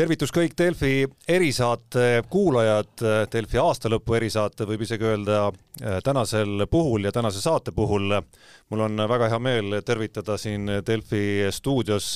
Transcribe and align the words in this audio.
tervitus 0.00 0.30
kõik 0.32 0.54
Delfi 0.56 1.04
erisaate 1.28 2.22
kuulajad, 2.32 3.02
Delfi 3.32 3.58
aastalõpu 3.60 4.14
erisaate 4.16 4.64
võib 4.68 4.84
isegi 4.86 5.04
öelda 5.04 5.40
äh, 5.50 5.98
tänasel 6.04 6.64
puhul 6.72 7.04
ja 7.04 7.12
tänase 7.12 7.42
saate 7.42 7.74
puhul. 7.76 8.14
mul 8.70 8.84
on 8.86 9.02
väga 9.10 9.28
hea 9.28 9.38
meel 9.38 9.80
tervitada 9.84 10.38
siin 10.40 10.70
Delfi 10.86 11.50
stuudios 11.52 12.14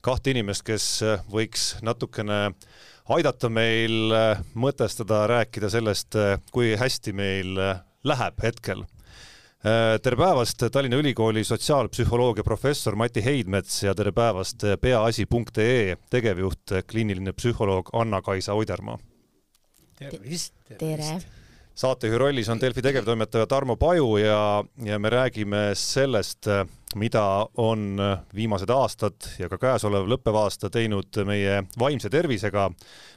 kahte 0.00 0.34
inimest, 0.34 0.64
kes 0.66 0.88
võiks 1.30 1.76
natukene 1.82 2.54
aidata 3.08 3.48
meil 3.48 4.10
mõtestada, 4.54 5.26
rääkida 5.30 5.70
sellest, 5.70 6.18
kui 6.50 6.74
hästi 6.76 7.12
meil 7.12 7.54
läheb 8.04 8.42
hetkel 8.42 8.84
Äh, 8.84 8.93
tere 9.64 10.16
päevast, 10.16 10.60
Tallinna 10.72 10.98
Ülikooli 11.00 11.44
sotsiaalpsühholoogia 11.44 12.44
professor 12.44 12.96
Mati 13.00 13.22
Heidmets 13.24 13.78
ja 13.82 13.94
tere 13.96 14.12
päevast, 14.12 14.60
peaasi.ee 14.80 15.96
tegevjuht, 16.12 16.74
kliiniline 16.90 17.32
psühholoog 17.32 17.88
Anna-Kaisa 17.96 18.52
Oidermaa. 18.52 18.98
tervist, 19.98 20.52
tervist.. 20.68 20.78
tere 20.78 21.20
saatejuhi 21.74 22.18
rollis 22.18 22.48
on 22.48 22.60
Delfi 22.60 22.82
tegevtoimetaja 22.82 23.46
Tarmo 23.46 23.76
Paju 23.76 24.16
ja, 24.16 24.64
ja 24.84 24.98
me 24.98 25.10
räägime 25.10 25.70
sellest, 25.74 26.46
mida 26.94 27.46
on 27.56 27.96
viimased 28.34 28.70
aastad 28.70 29.16
ja 29.38 29.48
ka 29.48 29.58
käesolev 29.58 30.04
lõppev 30.12 30.42
aasta 30.44 30.70
teinud 30.70 31.24
meie 31.24 31.62
vaimse 31.78 32.10
tervisega. 32.10 32.70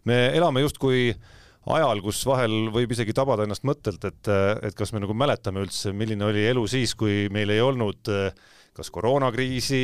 me 0.06 0.32
elame 0.34 0.62
justkui 0.64 1.10
äh, 1.12 1.37
ajal, 1.76 2.02
kus 2.04 2.22
vahel 2.28 2.70
võib 2.74 2.94
isegi 2.96 3.16
tabada 3.16 3.44
ennast 3.48 3.66
mõttelt, 3.68 4.04
et, 4.08 4.30
et 4.68 4.78
kas 4.78 4.94
me 4.96 5.02
nagu 5.04 5.16
mäletame 5.18 5.66
üldse, 5.66 5.92
milline 5.96 6.28
oli 6.28 6.46
elu 6.48 6.64
siis, 6.70 6.94
kui 6.96 7.26
meil 7.34 7.52
ei 7.54 7.64
olnud 7.64 8.12
kas 8.78 8.92
koroonakriisi, 8.94 9.82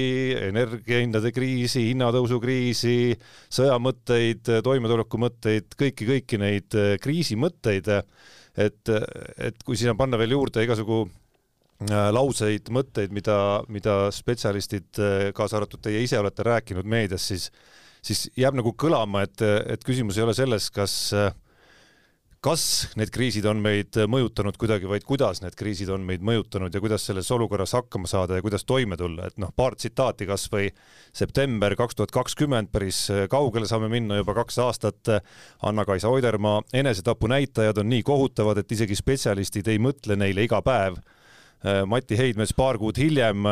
energiahindade 0.52 1.31
kriisi, 1.33 1.88
hinnatõusukriisi, 1.89 3.16
sõjamõtteid, 3.58 4.52
toimetulekumõtteid, 4.66 5.73
kõiki, 5.80 6.08
kõiki 6.11 6.39
neid 6.41 6.77
kriisimõtteid. 7.02 7.89
et, 8.53 8.89
et 9.41 9.63
kui 9.65 9.77
sinna 9.80 9.95
panna 9.97 10.17
veel 10.21 10.36
juurde 10.36 10.61
igasugu 10.61 10.99
äh, 11.08 12.11
lauseid, 12.13 12.69
mõtteid, 12.69 13.09
mida, 13.09 13.63
mida 13.67 14.11
spetsialistid, 14.13 15.02
kaasa 15.33 15.58
arvatud 15.58 15.81
teie 15.81 16.03
ise 16.05 16.19
olete 16.19 16.45
rääkinud 16.45 16.86
meedias, 16.86 17.25
siis, 17.31 17.49
siis 18.05 18.27
jääb 18.38 18.59
nagu 18.61 18.75
kõlama, 18.77 19.23
et, 19.25 19.41
et 19.41 19.81
küsimus 19.83 20.19
ei 20.19 20.27
ole 20.27 20.38
selles, 20.38 20.69
kas 20.69 20.93
äh, 21.17 21.33
kas 22.44 22.63
need 22.99 23.11
kriisid 23.13 23.45
on 23.47 23.61
meid 23.63 23.95
mõjutanud 24.11 24.58
kuidagi, 24.59 24.88
vaid 24.89 25.05
kuidas 25.08 25.39
need 25.44 25.55
kriisid 25.55 25.89
on 25.94 26.03
meid 26.08 26.23
mõjutanud 26.25 26.73
ja 26.73 26.81
kuidas 26.83 27.05
selles 27.08 27.30
olukorras 27.31 27.72
hakkama 27.77 28.09
saada 28.09 28.38
ja 28.38 28.44
kuidas 28.44 28.67
toime 28.67 28.97
tulla, 28.99 29.30
et 29.30 29.39
noh, 29.39 29.53
paar 29.55 29.77
tsitaati 29.80 30.27
kas 30.27 30.49
või 30.52 30.67
september 31.16 31.75
kaks 31.80 31.99
tuhat 31.99 32.11
kakskümmend, 32.16 32.71
päris 32.73 33.05
kaugele 33.31 33.69
saame 33.69 33.88
minna 33.91 34.19
juba 34.19 34.36
kaks 34.41 34.59
aastat. 34.59 35.14
Anna-Kaisa 35.64 36.11
Oidermaa 36.11 36.61
enesetapunäitajad 36.73 37.80
on 37.80 37.91
nii 37.94 38.03
kohutavad, 38.03 38.59
et 38.59 38.71
isegi 38.75 38.97
spetsialistid 38.99 39.71
ei 39.71 39.80
mõtle 39.80 40.19
neile 40.19 40.44
iga 40.44 40.59
päev. 40.66 40.99
Mati 41.88 42.19
Heidmets 42.19 42.52
paar 42.58 42.77
kuud 42.81 42.99
hiljem, 42.99 43.47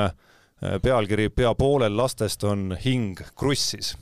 pealkiri 0.83 1.29
Pea 1.31 1.55
poolel 1.55 1.95
lastest 1.97 2.43
on 2.43 2.73
hing 2.83 3.23
krussis 3.39 3.95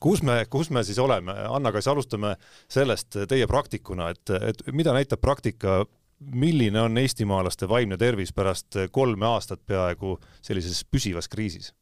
kus 0.00 0.22
me, 0.22 0.44
kus 0.50 0.70
me 0.70 0.84
siis 0.84 0.98
oleme, 0.98 1.34
Anna, 1.48 1.72
kas 1.72 1.88
alustame 1.88 2.34
sellest 2.68 3.18
teie 3.28 3.46
praktikuna, 3.46 4.10
et, 4.14 4.32
et 4.40 4.62
mida 4.72 4.94
näitab 4.96 5.20
praktika, 5.20 5.82
milline 6.20 6.80
on 6.80 6.98
eestimaalaste 7.00 7.68
vaimne 7.68 7.96
tervis 8.00 8.32
pärast 8.36 8.76
kolme 8.92 9.26
aastat 9.26 9.62
peaaegu 9.66 10.18
sellises 10.42 10.82
püsivas 10.84 11.28
kriisis? 11.32 11.72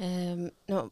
Ehm, 0.00 0.48
no 0.70 0.88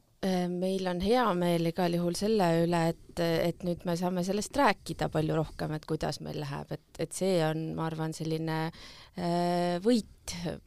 meil 0.52 0.86
on 0.90 1.00
hea 1.04 1.24
meel 1.38 1.70
igal 1.70 1.96
juhul 1.96 2.16
selle 2.18 2.48
üle, 2.64 2.82
et, 2.92 3.22
et 3.22 3.64
nüüd 3.66 3.86
me 3.88 3.96
saame 3.98 4.24
sellest 4.26 4.56
rääkida 4.56 5.10
palju 5.12 5.38
rohkem, 5.38 5.74
et 5.76 5.86
kuidas 5.88 6.20
meil 6.24 6.40
läheb, 6.42 6.72
et, 6.76 6.86
et 7.06 7.16
see 7.16 7.40
on, 7.46 7.68
ma 7.78 7.86
arvan, 7.90 8.14
selline 8.16 8.60
äh, 8.66 9.76
võit 9.84 10.12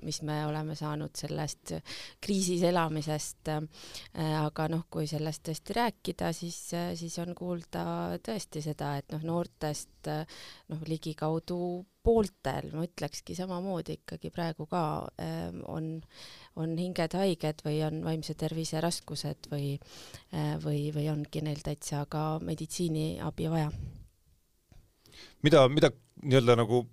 mis 0.03 0.21
me 0.23 0.37
oleme 0.47 0.75
saanud 0.75 1.15
sellest 1.19 1.73
kriisis 2.23 2.63
elamisest. 2.69 3.51
aga 4.15 4.67
noh, 4.71 4.85
kui 4.91 5.07
sellest 5.09 5.43
tõesti 5.49 5.75
rääkida, 5.75 6.31
siis, 6.35 6.59
siis 6.95 7.19
on 7.19 7.35
kuulda 7.35 7.83
tõesti 8.23 8.63
seda, 8.63 8.95
et 8.99 9.11
noh, 9.11 9.23
noortest 9.25 10.09
noh, 10.09 10.83
ligikaudu 10.87 11.59
pooltel, 12.09 12.71
ma 12.73 12.87
ütlekski 12.87 13.37
samamoodi 13.37 13.99
ikkagi 13.99 14.33
praegu 14.33 14.65
ka 14.69 14.81
on, 15.69 15.89
on 16.57 16.75
hinged 16.79 17.13
haiged 17.19 17.61
või 17.65 17.79
on 17.85 18.01
vaimse 18.05 18.33
tervise 18.39 18.81
raskused 18.81 19.49
või, 19.51 19.75
või, 20.63 20.87
või 20.95 21.05
ongi 21.13 21.43
neil 21.45 21.61
täitsa 21.61 22.01
ka 22.09 22.23
meditsiiniabi 22.41 23.49
vaja. 23.53 23.69
mida, 25.45 25.67
mida 25.69 25.93
nii-öelda 26.23 26.57
nagu 26.63 26.87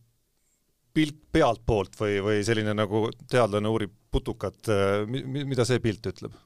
pilt 0.96 1.18
pealtpoolt 1.32 1.96
või, 2.00 2.18
või 2.24 2.42
selline 2.46 2.74
nagu 2.76 3.06
teadlane 3.28 3.70
uurib 3.72 3.94
putukat, 4.12 4.58
äh, 4.72 5.04
mida 5.08 5.66
see 5.68 5.82
pilt 5.84 6.08
ütleb? 6.12 6.36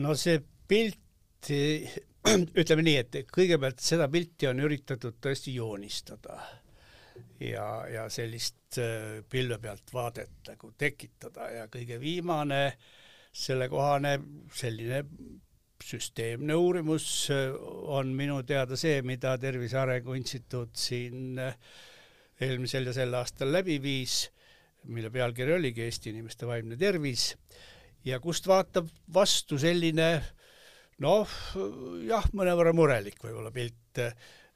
no 0.00 0.14
see 0.18 0.40
pilt, 0.68 1.50
ütleme 2.60 2.86
nii, 2.86 2.96
et 3.02 3.18
kõigepealt 3.30 3.82
seda 3.84 4.08
pilti 4.10 4.48
on 4.50 4.62
üritatud 4.64 5.20
tõesti 5.22 5.54
joonistada 5.58 6.38
ja, 7.50 7.68
ja 7.90 8.04
sellist 8.12 8.78
äh, 8.80 9.22
pilve 9.30 9.58
pealt 9.62 9.92
vaadet 9.94 10.50
nagu 10.50 10.72
tekitada. 10.78 11.48
Ja 11.52 11.64
kõige 11.72 11.98
viimane 12.02 12.62
sellekohane 13.34 14.18
selline 14.54 15.02
süsteemne 15.84 16.56
uurimus 16.56 17.08
äh, 17.34 17.50
on 17.92 18.14
minu 18.16 18.40
teada 18.46 18.78
see, 18.80 19.02
mida 19.02 19.36
Tervise 19.38 19.80
Arengu 19.82 20.16
Instituut 20.18 20.76
siin 20.78 21.38
äh, 21.42 21.58
eelmisel 22.40 22.90
ja 22.90 22.96
sel 22.96 23.14
aastal 23.14 23.52
läbi 23.54 23.78
viis, 23.82 24.24
mille 24.90 25.10
pealkiri 25.10 25.54
oligi 25.56 25.84
Eesti 25.84 26.12
inimeste 26.12 26.48
vaimne 26.48 26.76
tervis 26.76 27.32
ja 28.04 28.18
kust 28.20 28.48
vaatab 28.48 28.88
vastu 29.14 29.58
selline 29.60 30.08
noh, 31.02 31.30
jah, 32.06 32.26
mõnevõrra 32.36 32.74
murelik 32.76 33.22
võib-olla 33.22 33.50
pilt, 33.54 34.02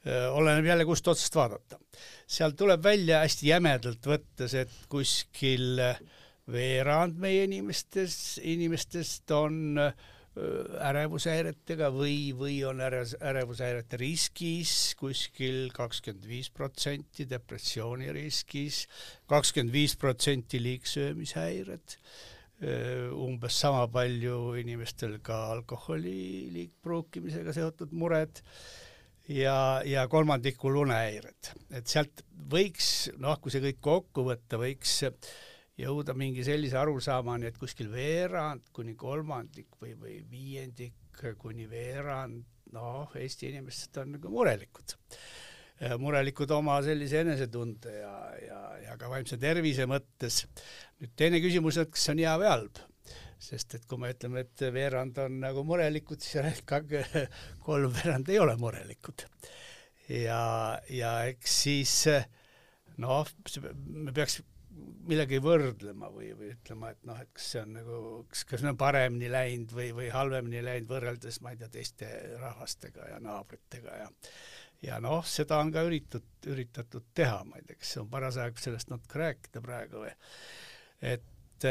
oleneb 0.08 0.66
jälle, 0.66 0.84
kust 0.88 1.08
otsast 1.08 1.34
vaadata. 1.34 1.78
sealt 2.26 2.56
tuleb 2.56 2.82
välja 2.84 3.22
hästi 3.24 3.48
jämedalt 3.48 4.06
võttes, 4.06 4.54
et 4.54 4.72
kuskil 4.88 5.80
veerand 6.48 7.18
meie 7.20 7.44
inimestes, 7.44 8.38
inimestest 8.42 9.30
on 9.36 9.76
ärevushäiretega 10.88 11.88
või, 11.92 12.32
või 12.36 12.56
on 12.68 12.80
ärevus, 12.84 13.14
ärevushäirete 13.24 13.98
riskis 14.00 14.72
kuskil 14.98 15.68
kakskümmend 15.74 16.26
viis 16.28 16.50
protsenti, 16.54 17.26
depressiooni 17.28 18.12
riskis, 18.14 18.84
kakskümmend 19.30 19.74
viis 19.74 19.96
protsenti 19.98 20.60
liigsöömishäired, 20.62 21.96
umbes 23.14 23.60
sama 23.64 23.86
palju 23.90 24.54
inimestel 24.58 25.18
ka 25.22 25.44
alkoholi 25.54 26.48
liigpruukimisega 26.54 27.54
seotud 27.54 27.94
mured 27.94 28.42
ja, 29.28 29.82
ja 29.84 30.08
kolmandikul 30.08 30.76
unehäired. 30.84 31.52
et 31.70 31.86
sealt 31.86 32.24
võiks, 32.50 33.10
noh, 33.20 33.38
kui 33.42 33.52
see 33.52 33.62
kõik 33.64 33.80
kokku 33.84 34.24
võtta, 34.28 34.60
võiks 34.60 35.00
jõuda 35.78 36.14
mingi 36.18 36.44
sellise 36.46 36.78
arusaamani, 36.80 37.50
et 37.50 37.58
kuskil 37.58 37.90
veerand 37.92 38.70
kuni 38.74 38.96
kolmandik 38.98 39.76
või, 39.80 39.94
või 39.98 40.16
viiendik 40.30 41.22
kuni 41.38 41.66
veerand, 41.70 42.44
noh, 42.72 43.14
Eesti 43.18 43.50
inimesed 43.52 43.96
on 44.02 44.16
nagu 44.16 44.32
murelikud. 44.32 44.96
murelikud 45.98 46.50
oma 46.50 46.80
sellise 46.82 47.20
enesetunde 47.22 47.92
ja, 48.00 48.14
ja, 48.42 48.60
ja 48.88 48.96
ka 48.98 49.10
vaimse 49.10 49.38
tervise 49.38 49.86
mõttes. 49.86 50.46
nüüd 50.98 51.14
teine 51.16 51.40
küsimus, 51.42 51.78
et 51.78 51.90
kas 51.90 52.06
see 52.06 52.16
on 52.16 52.24
hea 52.24 52.38
või 52.38 52.48
halb 52.50 52.87
sest 53.38 53.78
et 53.78 53.86
kui 53.88 54.00
me 54.02 54.10
ütleme, 54.14 54.42
et 54.44 54.66
veerand 54.74 55.18
on 55.24 55.40
nagu 55.44 55.64
murelikud, 55.66 56.20
siis 56.22 56.38
järelikult 56.40 57.16
kolmveerand 57.66 58.28
ei 58.32 58.38
ole 58.42 58.56
murelikud. 58.60 59.26
ja, 60.08 60.42
ja 60.90 61.14
eks 61.30 61.62
siis 61.64 61.96
noh, 62.98 63.26
me 63.86 64.14
peaks 64.14 64.40
millegagi 65.08 65.40
võrdlema 65.42 66.10
või, 66.12 66.28
või 66.36 66.52
ütlema, 66.52 66.92
et 66.92 67.00
noh, 67.08 67.18
et 67.22 67.30
kas 67.34 67.48
see 67.54 67.62
on 67.62 67.74
nagu, 67.78 67.98
kas, 68.30 68.44
kas 68.48 68.64
on 68.68 68.78
paremini 68.78 69.30
läinud 69.32 69.72
või, 69.74 69.88
või 69.96 70.08
halvemini 70.12 70.62
läinud 70.64 70.90
võrreldes, 70.92 71.40
ma 71.42 71.54
ei 71.54 71.60
tea, 71.60 71.70
teiste 71.72 72.10
rahvastega 72.38 73.12
ja 73.14 73.20
naabritega 73.24 73.98
ja 74.02 74.08
ja 74.84 75.00
noh, 75.02 75.24
seda 75.26 75.58
on 75.58 75.72
ka 75.74 75.82
üritud, 75.88 76.26
üritatud 76.46 77.08
teha, 77.16 77.40
ma 77.48 77.58
ei 77.58 77.66
tea, 77.66 77.80
kas 77.80 77.96
on 78.02 78.10
paras 78.12 78.38
aeg 78.38 78.60
sellest 78.62 78.92
natuke 78.92 79.18
rääkida 79.18 79.62
praegu 79.64 80.04
või 80.04 80.12
et 81.14 81.66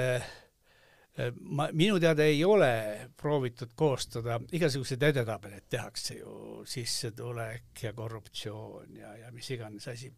ma, 1.42 1.68
minu 1.74 1.98
teada 2.02 2.26
ei 2.28 2.44
ole 2.46 2.70
proovitud 3.18 3.72
koostada, 3.78 4.38
igasuguseid 4.54 5.04
edetabeleid 5.10 5.66
tehakse 5.70 6.20
ju, 6.20 6.34
sissetulek 6.68 7.82
ja 7.88 7.94
korruptsioon 7.98 9.00
ja, 9.00 9.14
ja 9.24 9.32
mis 9.34 9.50
iganes 9.56 9.88
asi. 9.90 10.12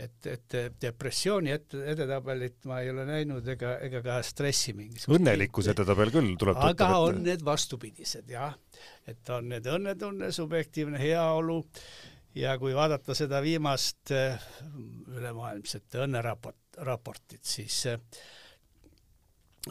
et, 0.00 0.26
et 0.26 0.56
depressiooni 0.82 1.52
ette, 1.54 1.82
edetabelit 1.92 2.66
ma 2.70 2.80
ei 2.82 2.90
ole 2.90 3.04
näinud 3.06 3.46
ega, 3.54 3.76
ega 3.84 4.02
ka 4.02 4.18
stressi 4.26 4.74
mingisugust. 4.74 5.12
õnnelikkuse 5.20 5.74
edetabel 5.74 6.12
küll 6.14 6.34
tuleb 6.40 6.58
aga 6.70 6.90
on 7.04 7.22
need 7.26 7.44
vastupidised 7.46 8.30
jah, 8.32 8.56
et 9.06 9.34
on 9.34 9.52
need 9.52 9.68
õnnetunne, 9.70 10.32
subjektiivne 10.34 10.98
heaolu 10.98 11.60
ja 12.34 12.56
kui 12.58 12.74
vaadata 12.74 13.14
seda 13.14 13.42
viimast 13.44 14.10
ülemaailmset 14.10 16.00
õnneraport, 16.02 16.82
raportit, 16.86 17.44
siis 17.46 17.84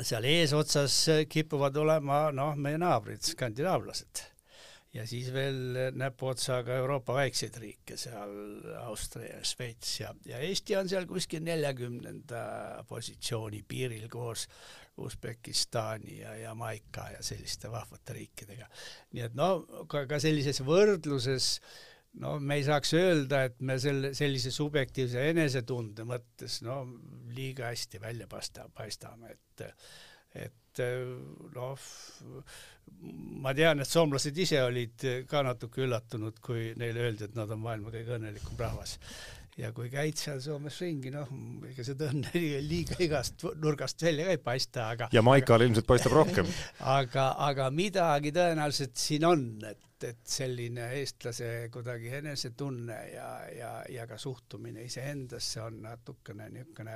seal 0.01 0.27
eesotsas 0.29 0.97
kipuvad 1.29 1.77
olema 1.81 2.27
noh, 2.35 2.53
meie 2.59 2.77
naabrid, 2.81 3.23
skandinaavlased 3.25 4.25
ja 4.93 5.05
siis 5.07 5.29
veel 5.33 5.77
näpuotsaga 5.97 6.79
Euroopa 6.81 7.13
väikseid 7.19 7.57
riike, 7.61 7.97
seal 7.97 8.31
Austria 8.81 9.35
ja 9.35 9.43
Šveits 9.45 9.99
ja, 9.99 10.13
ja 10.25 10.39
Eesti 10.45 10.77
on 10.79 10.89
seal 10.89 11.05
kuskil 11.09 11.43
neljakümnenda 11.45 12.43
positsiooni 12.89 13.63
piiril 13.67 14.07
koos 14.09 14.47
Usbekistani 14.99 16.19
ja 16.19 16.35
Jamaica 16.35 17.05
ja 17.13 17.21
selliste 17.23 17.71
vahvate 17.71 18.13
riikidega. 18.17 18.67
nii 19.13 19.23
et 19.29 19.37
no 19.37 19.51
ka, 19.87 20.03
ka 20.09 20.19
sellises 20.19 20.59
võrdluses 20.65 21.59
no 22.23 22.35
me 22.39 22.59
ei 22.59 22.65
saaks 22.65 22.93
öelda, 22.97 23.43
et 23.49 23.59
me 23.61 23.77
selle, 23.81 24.13
sellise 24.17 24.51
subjektiivse 24.53 25.29
enesetunde 25.31 26.05
mõttes 26.09 26.59
no 26.65 26.81
liiga 27.35 27.69
hästi 27.69 28.01
välja 28.01 28.27
pasta, 28.31 28.67
paistame, 28.75 29.35
et 29.35 29.65
et 30.39 30.81
noh, 31.55 31.87
ma 33.43 33.53
tean, 33.57 33.81
et 33.81 33.89
soomlased 33.89 34.37
ise 34.37 34.61
olid 34.63 35.05
ka 35.29 35.41
natuke 35.43 35.83
üllatunud, 35.85 36.37
kui 36.45 36.69
neile 36.79 37.07
öeldi, 37.07 37.25
et 37.25 37.35
nad 37.37 37.49
on 37.51 37.63
maailma 37.63 37.91
kõige 37.93 38.15
õnnelikum 38.19 38.59
rahvas. 38.61 38.97
Ja 39.59 39.71
kui 39.75 39.89
käid 39.91 40.17
seal 40.19 40.39
Soomes 40.43 40.79
ringi, 40.83 41.11
noh, 41.13 41.29
ega 41.69 41.85
seda 41.85 42.09
õnne 42.13 42.31
liiga 42.71 42.97
igast 43.03 43.45
nurgast 43.59 44.01
välja 44.03 44.29
ka 44.29 44.35
ei 44.35 44.41
paista, 44.43 44.87
aga 44.95 45.09
ja 45.15 45.23
Maikal 45.25 45.65
ilmselt 45.65 45.87
paistab 45.89 46.15
rohkem. 46.15 46.49
Aga, 46.99 47.31
aga 47.49 47.67
midagi 47.73 48.31
tõenäoliselt 48.35 48.97
siin 48.99 49.27
on, 49.27 49.45
et 49.67 49.85
et 49.99 50.21
selline 50.31 50.85
eestlase 50.95 51.67
kuidagi 51.73 52.13
enesetunne 52.21 52.99
ja, 53.11 53.25
ja, 53.51 53.71
ja 53.91 54.05
ka 54.07 54.15
suhtumine 54.15 54.85
iseendasse 54.87 55.59
on 55.59 55.81
natukene 55.83 56.47
niisugune 56.53 56.95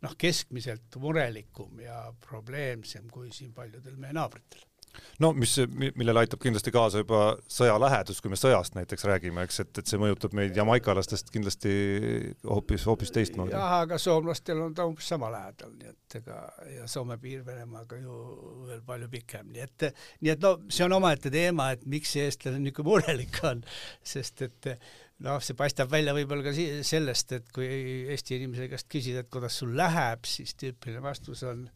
noh, 0.00 0.14
keskmiselt 0.16 0.96
murelikum 1.02 1.82
ja 1.84 2.06
probleemsem 2.24 3.12
kui 3.12 3.28
siin 3.36 3.52
paljudel 3.52 4.00
meie 4.00 4.16
naabritel 4.16 4.64
no 5.22 5.32
mis, 5.36 5.54
millele 5.96 6.22
aitab 6.22 6.40
kindlasti 6.42 6.72
kaasa 6.74 7.02
juba 7.02 7.22
sõja 7.50 7.76
lähedus, 7.80 8.20
kui 8.22 8.32
me 8.32 8.38
sõjast 8.40 8.76
näiteks 8.76 9.06
räägime, 9.08 9.44
eks, 9.46 9.60
et, 9.64 9.72
et 9.82 9.90
see 9.90 10.00
mõjutab 10.00 10.34
meid 10.36 10.56
jamaikalastest 10.56 11.32
kindlasti 11.34 11.74
hoopis, 12.46 12.86
hoopis 12.88 13.12
teistmoodi. 13.14 13.54
jah, 13.54 13.80
aga 13.84 13.98
soomlastel 14.00 14.62
on 14.66 14.74
ta 14.76 14.86
umbes 14.88 15.10
sama 15.12 15.30
lähedal, 15.32 15.74
nii 15.76 15.92
et 15.92 16.18
ega 16.20 16.40
ja 16.76 16.88
Soome 16.90 17.18
piir 17.22 17.44
Venemaaga 17.46 18.00
ju 18.00 18.16
veel 18.68 18.82
palju 18.86 19.10
pikem, 19.12 19.52
nii 19.54 19.66
et, 19.66 19.86
nii 20.20 20.34
et 20.34 20.42
no 20.42 20.56
see 20.68 20.86
on 20.86 20.96
omaette 20.98 21.32
teema, 21.32 21.70
et 21.74 21.86
miks 21.90 22.16
see 22.16 22.26
eestlane 22.28 22.58
niisugune 22.60 22.90
murelik 22.90 23.40
on, 23.46 23.62
sest 24.06 24.42
et 24.46 24.72
noh, 25.24 25.40
see 25.44 25.56
paistab 25.58 25.90
välja 25.92 26.14
võib-olla 26.16 26.46
ka 26.46 26.54
sellest, 26.86 27.36
et 27.36 27.52
kui 27.54 27.68
Eesti 28.12 28.40
inimese 28.40 28.70
käest 28.72 28.88
küsida, 28.90 29.24
et 29.24 29.32
kuidas 29.32 29.60
sul 29.60 29.76
läheb, 29.76 30.26
siis 30.28 30.56
tüüpiline 30.58 31.02
vastus 31.04 31.44
on 31.48 31.68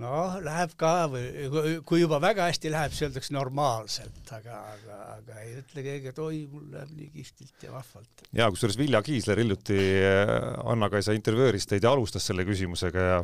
noh, 0.00 0.36
läheb 0.44 0.74
ka 0.80 0.92
või 1.12 1.78
kui 1.86 2.02
juba 2.02 2.18
väga 2.22 2.50
hästi 2.50 2.72
läheb, 2.72 2.92
siis 2.94 3.08
öeldakse 3.08 3.34
normaalselt, 3.36 4.20
aga, 4.36 4.60
aga, 4.74 4.98
aga 5.16 5.40
ei 5.44 5.56
ütle 5.60 5.84
keegi, 5.86 6.12
et 6.12 6.20
oi, 6.22 6.42
mul 6.52 6.68
läheb 6.74 6.92
nii 6.96 7.08
kihvtilt 7.14 7.66
ja 7.66 7.72
vahvalt. 7.74 8.26
ja 8.36 8.50
kusjuures 8.52 8.78
Vilja 8.80 9.02
Kiisler 9.06 9.42
hiljuti 9.42 9.80
äh, 10.02 10.36
Anna-Kaisa 10.72 11.16
intervjueeris 11.16 11.68
teid 11.70 11.86
ja 11.86 11.94
alustas 11.96 12.28
selle 12.28 12.46
küsimusega 12.48 13.10
ja 13.10 13.18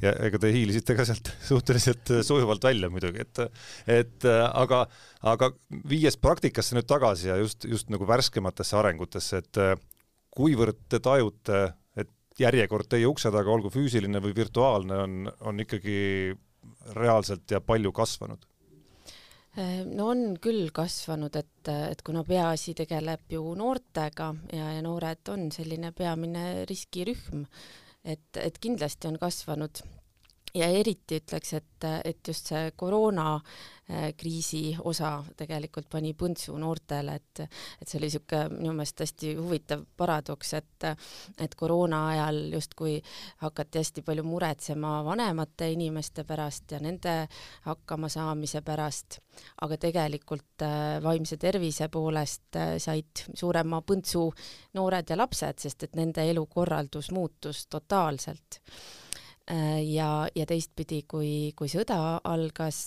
ja 0.00 0.14
ega 0.24 0.38
te 0.40 0.48
hiilisite 0.52 0.94
ka 0.96 1.04
sealt 1.04 1.28
suhteliselt 1.50 2.12
sujuvalt 2.24 2.64
välja 2.64 2.88
muidugi, 2.92 3.24
et 3.24 3.42
et 4.00 4.28
aga, 4.30 4.86
aga 5.28 5.50
viies 5.88 6.16
praktikasse 6.16 6.76
nüüd 6.76 6.88
tagasi 6.88 7.28
ja 7.28 7.36
just, 7.40 7.66
just 7.68 7.92
nagu 7.92 8.08
värskematesse 8.08 8.78
arengutesse, 8.80 9.42
et 9.44 9.60
kuivõrd 10.32 10.78
te 10.88 11.02
tajute 11.04 11.60
järjekord 12.40 12.88
teie 12.90 13.08
ukse 13.08 13.32
taga, 13.32 13.50
olgu 13.52 13.70
füüsiline 13.72 14.22
või 14.22 14.34
virtuaalne, 14.36 15.02
on, 15.04 15.32
on 15.46 15.60
ikkagi 15.66 15.98
reaalselt 16.96 17.50
ja 17.50 17.60
palju 17.60 17.92
kasvanud? 17.92 18.46
no 19.90 20.06
on 20.12 20.36
küll 20.38 20.68
kasvanud, 20.72 21.34
et, 21.36 21.68
et 21.90 22.02
kuna 22.06 22.22
peaasi 22.24 22.74
tegeleb 22.78 23.32
ju 23.34 23.42
noortega 23.58 24.28
ja, 24.54 24.68
ja 24.76 24.82
noored 24.86 25.26
on 25.32 25.48
selline 25.50 25.90
peamine 25.96 26.64
riskirühm, 26.70 27.42
et, 28.04 28.30
et 28.38 28.60
kindlasti 28.62 29.10
on 29.10 29.18
kasvanud 29.18 29.82
ja 30.54 30.66
eriti 30.66 31.16
ütleks, 31.20 31.52
et, 31.54 31.84
et 32.04 32.28
just 32.28 32.46
see 32.50 32.70
koroonakriisi 32.76 34.62
äh, 34.74 34.80
osa 34.84 35.10
tegelikult 35.36 35.88
pani 35.90 36.12
põntsu 36.18 36.56
noortele, 36.58 37.14
et 37.14 37.40
et 37.40 37.88
see 37.88 37.98
oli 37.98 38.08
niisugune 38.08 38.48
minu 38.56 38.72
meelest 38.76 39.00
hästi 39.04 39.34
huvitav 39.38 39.84
paradoks, 39.96 40.52
et 40.58 40.88
et 41.38 41.54
koroona 41.58 42.00
ajal 42.12 42.40
justkui 42.56 42.96
hakati 43.44 43.78
hästi 43.82 44.02
palju 44.06 44.24
muretsema 44.26 45.04
vanemate 45.06 45.70
inimeste 45.72 46.24
pärast 46.24 46.72
ja 46.72 46.80
nende 46.82 47.14
hakkamasaamise 47.68 48.62
pärast, 48.66 49.20
aga 49.62 49.76
tegelikult 49.76 50.62
äh, 50.66 50.98
vaimse 51.02 51.36
tervise 51.36 51.88
poolest 51.88 52.56
äh, 52.56 52.76
said 52.78 53.26
suurema 53.34 53.82
põntsu 53.86 54.32
noored 54.74 55.10
ja 55.10 55.16
lapsed, 55.16 55.58
sest 55.62 55.82
et 55.86 55.96
nende 55.96 56.30
elukorraldus 56.30 57.10
muutus 57.14 57.66
totaalselt 57.70 58.60
ja, 59.84 60.28
ja 60.34 60.46
teistpidi, 60.46 61.02
kui, 61.08 61.52
kui 61.58 61.68
sõda 61.70 62.20
algas, 62.24 62.78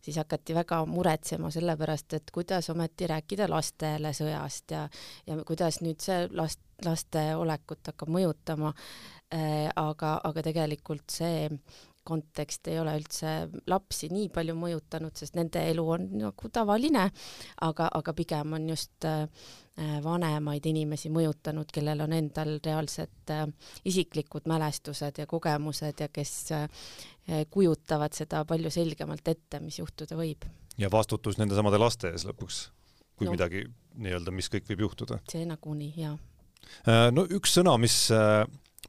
siis 0.00 0.16
hakati 0.20 0.56
väga 0.56 0.80
muretsema 0.88 1.50
selle 1.52 1.76
pärast, 1.76 2.14
et 2.16 2.32
kuidas 2.32 2.70
ometi 2.72 3.08
rääkida 3.10 3.48
lastele 3.50 4.14
sõjast 4.16 4.72
ja, 4.76 4.86
ja 5.26 5.38
kuidas 5.46 5.82
nüüd 5.84 6.00
see 6.00 6.24
last, 6.32 6.62
laste 6.86 7.24
olekut 7.36 7.92
hakkab 7.92 8.12
mõjutama. 8.12 8.74
Äh, 9.30 9.68
aga, 9.78 10.16
aga 10.26 10.42
tegelikult 10.42 11.12
see 11.14 11.46
kontekst 12.10 12.68
ei 12.70 12.78
ole 12.80 12.96
üldse 12.98 13.32
lapsi 13.70 14.10
nii 14.12 14.28
palju 14.34 14.56
mõjutanud, 14.58 15.14
sest 15.16 15.36
nende 15.38 15.62
elu 15.70 15.84
on 15.96 16.06
nagu 16.20 16.50
tavaline, 16.52 17.06
aga, 17.66 17.88
aga 18.00 18.14
pigem 18.16 18.56
on 18.58 18.68
just 18.72 19.06
äh, 19.08 19.26
vanemaid 20.04 20.66
inimesi 20.66 21.10
mõjutanud, 21.12 21.70
kellel 21.72 22.04
on 22.04 22.14
endal 22.16 22.56
reaalsed 22.64 23.32
äh, 23.34 23.44
isiklikud 23.88 24.48
mälestused 24.50 25.22
ja 25.22 25.28
kogemused 25.30 26.02
ja 26.02 26.08
kes 26.12 26.34
äh, 26.56 26.88
kujutavad 27.50 28.16
seda 28.16 28.44
palju 28.48 28.72
selgemalt 28.74 29.28
ette, 29.30 29.60
mis 29.62 29.78
juhtuda 29.78 30.18
võib. 30.18 30.48
ja 30.78 30.90
vastutus 30.90 31.38
nendesamade 31.38 31.78
laste 31.78 32.10
ees 32.10 32.26
lõpuks, 32.28 32.64
kui 33.16 33.28
no, 33.28 33.36
midagi 33.36 33.66
nii-öelda, 34.00 34.34
mis 34.34 34.50
kõik 34.50 34.68
võib 34.72 34.88
juhtuda. 34.88 35.20
see 35.30 35.46
nagunii, 35.46 35.92
jaa. 36.00 36.16
no 37.14 37.26
üks 37.30 37.54
sõna, 37.58 37.76
mis, 37.78 38.02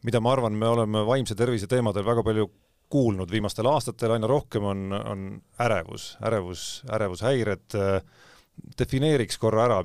mida 0.03 0.21
ma 0.23 0.33
arvan, 0.35 0.57
me 0.57 0.67
oleme 0.67 1.05
vaimse 1.07 1.37
tervise 1.37 1.69
teemadel 1.71 2.07
väga 2.07 2.23
palju 2.25 2.49
kuulnud 2.91 3.31
viimastel 3.31 3.69
aastatel 3.71 4.15
aina 4.17 4.29
rohkem, 4.29 4.65
on, 4.67 4.89
on 4.91 5.29
ärevus, 5.61 6.15
ärevus, 6.27 6.65
ärevushäired. 6.91 7.79
defineeriks 8.77 9.39
korra 9.41 9.63
ära, 9.63 9.77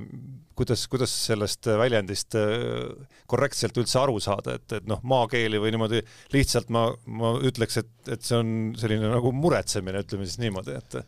kuidas, 0.58 0.82
kuidas 0.90 1.12
sellest 1.28 1.68
väljendist 1.78 2.34
äh, 2.36 3.06
korrektselt 3.30 3.78
üldse 3.78 4.00
aru 4.02 4.18
saada, 4.20 4.56
et, 4.58 4.72
et 4.80 4.88
noh, 4.90 5.00
maakeeli 5.06 5.60
või 5.62 5.72
niimoodi 5.72 6.02
lihtsalt 6.34 6.72
ma, 6.74 6.88
ma 7.06 7.36
ütleks, 7.46 7.78
et, 7.80 7.92
et 8.10 8.26
see 8.26 8.36
on 8.40 8.50
selline 8.78 9.08
nagu 9.14 9.32
muretsemine, 9.32 10.02
ütleme 10.04 10.26
siis 10.28 10.42
niimoodi, 10.42 10.76
et 10.76 10.98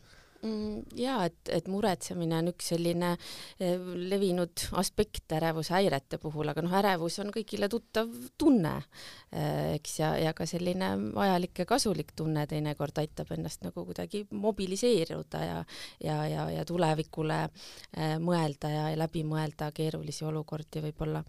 ja 0.95 1.17
et, 1.27 1.49
et 1.51 1.67
muretsemine 1.67 2.37
on 2.39 2.49
üks 2.53 2.69
selline 2.71 3.11
eh, 3.59 3.79
levinud 3.79 4.63
aspekt 4.79 5.33
ärevushäirete 5.35 6.19
puhul, 6.21 6.47
aga 6.51 6.63
noh, 6.63 6.75
ärevus 6.79 7.19
on 7.23 7.31
kõigile 7.35 7.67
tuttav 7.71 8.11
tunne, 8.39 8.75
eh, 9.33 9.75
eks, 9.75 9.97
ja, 9.99 10.13
ja 10.19 10.33
ka 10.37 10.47
selline 10.49 10.91
vajalik 11.15 11.63
ja 11.63 11.67
kasulik 11.69 12.13
tunne 12.15 12.45
teinekord 12.47 13.01
aitab 13.03 13.33
ennast 13.35 13.65
nagu 13.67 13.83
kuidagi 13.87 14.25
mobiliseeruda 14.31 15.43
ja 15.43 15.59
ja, 16.03 16.15
ja, 16.27 16.45
ja 16.53 16.65
tulevikule 16.67 17.41
eh, 17.43 18.15
mõelda 18.23 18.71
ja, 18.71 18.87
ja 18.93 18.99
läbi 18.99 19.25
mõelda 19.27 19.71
keerulisi 19.75 20.25
olukordi 20.25 20.83
võib-olla. 20.83 21.23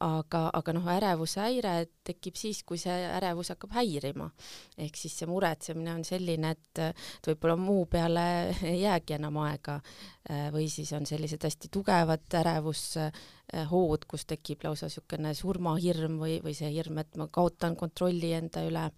aga, 0.00 0.40
aga 0.54 0.72
noh, 0.74 0.86
ärevushäire 0.90 1.74
tekib 2.06 2.36
siis, 2.38 2.62
kui 2.66 2.78
see 2.78 2.94
ärevus 3.10 3.50
hakkab 3.52 3.72
häirima. 3.78 4.30
ehk 4.78 4.96
siis 4.96 5.16
see 5.18 5.28
muretsemine 5.30 5.94
on 5.94 6.04
selline, 6.04 6.50
et, 6.56 6.80
et 6.80 7.30
võib-olla 7.30 7.56
muu 7.60 7.86
peale 7.86 7.99
peale 8.00 8.24
ei 8.64 8.80
jäägi 8.86 9.18
enam 9.18 9.36
aega 9.44 9.78
äh, 9.78 10.48
või 10.54 10.68
siis 10.72 10.92
on 10.96 11.06
sellised 11.06 11.44
hästi 11.44 11.70
tugevad 11.72 12.40
ärevushood, 12.42 14.08
kus 14.08 14.26
tekib 14.26 14.64
lausa 14.64 14.88
niisugune 14.88 15.34
surmahirm 15.36 16.18
või, 16.22 16.40
või 16.44 16.56
see 16.56 16.72
hirm, 16.72 16.98
et 17.04 17.20
ma 17.20 17.28
kaotan 17.28 17.76
kontrolli 17.76 18.32
enda 18.34 18.64
üle. 18.66 18.88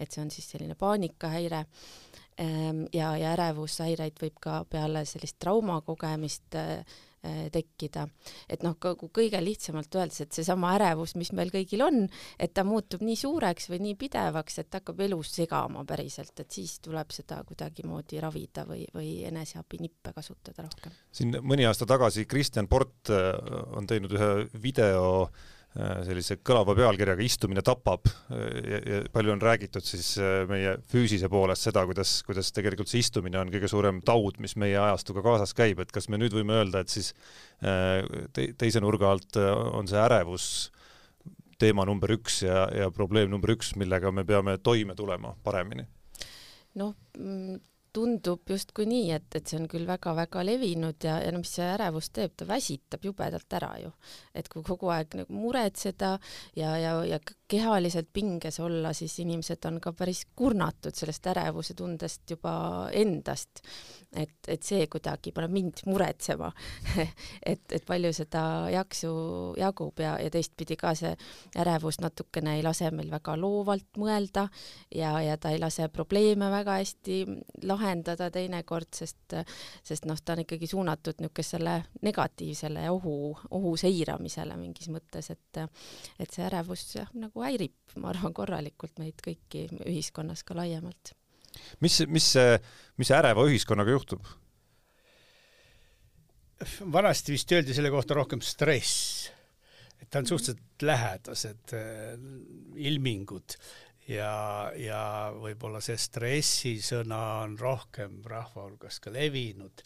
Et 0.00 0.10
see 0.10 0.20
on 0.20 0.30
siis 0.34 0.48
selline 0.50 0.74
paanikahäire 0.74 1.62
Ehm, 2.38 2.84
ja, 2.92 3.12
ja 3.20 3.34
ärevushäireid 3.36 4.16
võib 4.22 4.38
ka 4.40 4.62
peale 4.70 5.04
sellist 5.08 5.36
trauma 5.42 5.80
kogemist 5.84 6.56
äh, 6.56 6.80
tekkida. 7.52 8.06
et 8.50 8.64
noh, 8.66 8.74
kõige 8.78 9.38
lihtsamalt 9.44 9.94
öeldes, 9.94 10.20
et 10.24 10.32
seesama 10.32 10.72
ärevus, 10.74 11.14
mis 11.14 11.30
meil 11.32 11.52
kõigil 11.54 11.84
on, 11.84 12.00
et 12.38 12.54
ta 12.54 12.64
muutub 12.66 13.04
nii 13.06 13.16
suureks 13.16 13.70
või 13.70 13.78
nii 13.86 13.94
pidevaks, 14.00 14.58
et 14.58 14.74
hakkab 14.74 15.00
elus 15.06 15.30
segama 15.36 15.84
päriselt, 15.88 16.34
et 16.40 16.50
siis 16.50 16.78
tuleb 16.82 17.14
seda 17.14 17.42
kuidagimoodi 17.46 18.20
ravida 18.22 18.66
või, 18.68 18.84
või 18.94 19.14
eneseabinippe 19.30 20.12
kasutada 20.16 20.66
rohkem. 20.66 20.98
siin 21.12 21.38
mõni 21.42 21.66
aasta 21.68 21.86
tagasi 21.86 22.26
Kristjan 22.26 22.68
Port 22.68 23.10
äh, 23.10 23.32
on 23.76 23.86
teinud 23.86 24.18
ühe 24.18 24.32
video 24.62 25.02
äh, 25.24 25.30
Äh, 25.32 25.61
sellise 25.72 26.36
kõlava 26.44 26.74
pealkirjaga 26.76 27.24
Istumine 27.24 27.62
tapab 27.64 28.04
ja, 28.28 28.80
ja 28.84 28.98
palju 29.12 29.32
on 29.32 29.40
räägitud 29.40 29.86
siis 29.86 30.10
äh, 30.20 30.42
meie 30.50 30.74
füüsise 30.92 31.30
poolest 31.32 31.64
seda, 31.68 31.86
kuidas, 31.88 32.18
kuidas 32.26 32.52
tegelikult 32.52 32.90
see 32.92 33.00
istumine 33.00 33.40
on 33.40 33.52
kõige 33.52 33.70
suurem 33.72 34.02
taud, 34.04 34.36
mis 34.42 34.52
meie 34.60 34.76
ajastuga 34.76 35.24
kaasas 35.24 35.56
käib, 35.56 35.80
et 35.80 35.94
kas 35.94 36.10
me 36.12 36.20
nüüd 36.20 36.36
võime 36.36 36.58
öelda, 36.60 36.82
et 36.84 36.92
siis 36.92 37.14
äh, 37.64 38.04
te, 38.36 38.50
teise 38.60 38.84
nurga 38.84 39.14
alt 39.14 39.40
on 39.40 39.88
see 39.88 40.00
ärevus 40.02 40.46
teema 41.62 41.86
number 41.88 42.12
üks 42.18 42.42
ja, 42.44 42.66
ja 42.74 42.90
probleem 42.92 43.30
number 43.32 43.54
üks, 43.54 43.72
millega 43.80 44.12
me 44.12 44.26
peame 44.28 44.58
toime 44.60 44.96
tulema 44.98 45.32
paremini? 45.44 45.86
noh, 46.80 46.92
mm, 47.16 47.60
tundub 47.92 48.48
justkui 48.48 48.86
nii, 48.88 49.10
et, 49.16 49.28
et 49.36 49.48
see 49.48 49.58
on 49.60 49.68
küll 49.70 49.86
väga-väga 49.88 50.44
levinud 50.46 51.04
ja, 51.04 51.18
ja 51.24 51.32
no 51.34 51.42
mis 51.42 51.52
see 51.58 51.66
ärevus 51.74 52.10
teeb, 52.16 52.34
ta 52.36 52.48
väsitab 52.48 53.04
jubedalt 53.04 53.58
ära 53.58 53.72
ju. 53.82 53.92
et 54.34 54.48
kui 54.48 54.64
kogu 54.66 54.90
aeg 54.94 55.18
nagu 55.20 55.36
muretseda 55.36 56.14
ja, 56.56 56.76
ja, 56.80 56.96
ja 57.04 57.20
kehaliselt 57.52 58.08
pinges 58.12 58.60
olla, 58.60 58.92
siis 58.96 59.18
inimesed 59.20 59.64
on 59.68 59.78
ka 59.82 59.92
päris 59.96 60.24
kurnatud 60.36 60.96
sellest 60.96 61.26
ärevuse 61.32 61.76
tundest 61.76 62.30
juba 62.30 62.54
endast. 62.92 63.60
et, 64.12 64.34
et 64.48 64.60
see 64.60 64.84
kuidagi 64.92 65.30
paneb 65.32 65.52
mind 65.54 65.78
muretsema 65.88 66.50
et, 67.50 67.62
et 67.72 67.84
palju 67.88 68.10
seda 68.12 68.42
jaksu 68.68 69.12
jagub 69.56 70.02
ja, 70.04 70.18
ja 70.20 70.28
teistpidi 70.32 70.76
ka 70.76 70.92
see 70.96 71.14
ärevus 71.56 71.96
natukene 72.04 72.58
ei 72.58 72.64
lase 72.64 72.90
meil 72.92 73.08
väga 73.12 73.38
loovalt 73.40 73.96
mõelda 73.96 74.44
ja, 74.92 75.14
ja 75.24 75.38
ta 75.40 75.54
ei 75.54 75.60
lase 75.62 75.88
probleeme 75.88 76.50
väga 76.52 76.76
hästi 76.82 77.18
lahendada 77.68 78.28
teinekord, 78.34 78.90
sest, 78.96 79.38
sest 79.84 80.04
noh, 80.08 80.20
ta 80.20 80.36
on 80.36 80.44
ikkagi 80.44 80.68
suunatud 80.68 81.20
niisugusele 81.22 81.78
negatiivsele 82.04 82.84
ohu, 82.92 83.32
ohu 83.50 83.74
seiramisele 83.80 84.60
mingis 84.60 84.92
mõttes, 84.92 85.32
et 85.32 85.62
et 86.20 86.30
see 86.32 86.44
ärevus 86.44 86.84
jah, 86.98 87.08
nagu 87.16 87.41
häirib, 87.48 87.74
ma 88.02 88.12
arvan, 88.12 88.34
korralikult 88.36 88.98
meid 89.02 89.20
kõiki 89.24 89.66
ühiskonnas 89.86 90.44
ka 90.46 90.56
laiemalt. 90.58 91.14
mis, 91.80 92.00
mis 92.08 92.32
mis 93.00 93.12
äreva 93.14 93.44
ühiskonnaga 93.48 93.94
juhtub? 93.94 94.26
vanasti 96.92 97.34
vist 97.34 97.52
öeldi 97.52 97.74
selle 97.74 97.90
kohta 97.90 98.14
rohkem 98.14 98.42
stress, 98.44 99.30
et 99.98 100.06
ta 100.10 100.20
on 100.22 100.28
suhteliselt 100.30 100.84
lähedased 100.86 101.72
äh, 101.74 102.12
ilmingud 102.86 103.56
ja, 104.06 104.70
ja 104.78 105.02
võib-olla 105.34 105.80
see 105.82 105.98
stressisõna 105.98 107.22
on 107.42 107.56
rohkem 107.58 108.20
rahva 108.30 108.68
hulgas 108.68 109.00
ka 109.02 109.10
levinud 109.10 109.82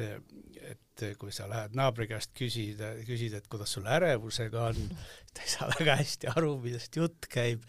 et, 0.00 0.72
et 0.72 1.04
kui 1.18 1.34
sa 1.34 1.48
lähed 1.50 1.76
naabri 1.76 2.08
käest 2.10 2.32
küsida, 2.36 2.94
küsid, 3.08 3.34
et 3.36 3.48
kuidas 3.50 3.74
sul 3.76 3.88
ärevusega 3.90 4.70
on, 4.70 4.96
ta 5.34 5.44
ei 5.44 5.52
saa 5.54 5.68
väga 5.74 5.98
hästi 6.00 6.32
aru, 6.32 6.56
millest 6.62 6.96
jutt 7.00 7.28
käib. 7.32 7.66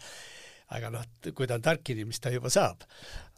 aga 0.74 0.88
noh, 0.90 1.04
kui 1.36 1.46
ta 1.46 1.58
on 1.58 1.62
tark 1.62 1.90
inimene, 1.92 2.14
siis 2.14 2.24
ta 2.24 2.32
juba 2.32 2.50
saab. 2.50 2.86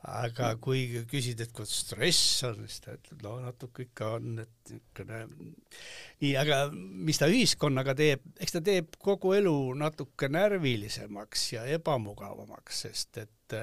aga 0.07 0.53
kui 0.63 1.03
küsid, 1.11 1.41
et 1.43 1.51
kuidas 1.53 1.81
stress 1.83 2.45
on, 2.47 2.61
siis 2.69 2.85
ta 2.85 2.95
ütleb, 2.95 3.25
no 3.27 3.41
natuke 3.43 3.89
ikka 3.89 4.13
on, 4.21 4.39
et 4.45 4.71
niisugune 4.71 5.23
nii, 6.23 6.35
aga 6.39 6.61
mis 6.73 7.19
ta 7.19 7.27
ühiskonnaga 7.33 7.97
teeb, 7.99 8.23
eks 8.39 8.55
ta 8.55 8.63
teeb 8.63 8.95
kogu 9.03 9.35
elu 9.35 9.57
natuke 9.81 10.31
närvilisemaks 10.31 11.49
ja 11.57 11.67
ebamugavamaks, 11.75 12.85
sest 12.87 13.25
et 13.25 13.57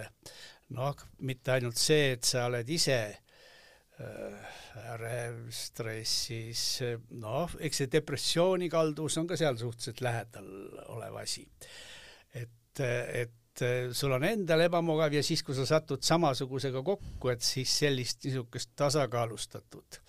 noh, 0.75 1.05
mitte 1.23 1.55
ainult 1.55 1.79
see, 1.79 2.13
et 2.17 2.27
sa 2.27 2.47
oled 2.49 2.69
ise 2.69 2.99
ärev, 4.93 5.43
stressis, 5.53 6.63
noh, 7.21 7.51
eks 7.61 7.83
see 7.83 7.91
depressioonikalduvus 7.93 9.19
on 9.21 9.29
ka 9.29 9.37
seal 9.39 9.59
suhteliselt 9.59 10.01
lähedal 10.01 10.49
olev 10.95 11.21
asi. 11.21 11.45
et, 12.33 12.81
et 12.81 13.63
sul 13.93 14.15
on 14.15 14.25
endal 14.25 14.65
ebamugav 14.65 15.13
ja 15.13 15.21
siis, 15.23 15.43
kui 15.45 15.53
sa 15.53 15.67
satud 15.69 16.01
samasugusega 16.01 16.81
kokku, 16.83 17.29
et 17.29 17.45
siis 17.45 17.69
sellist 17.83 18.25
niisugust 18.25 18.73
tasakaalustatud 18.79 19.99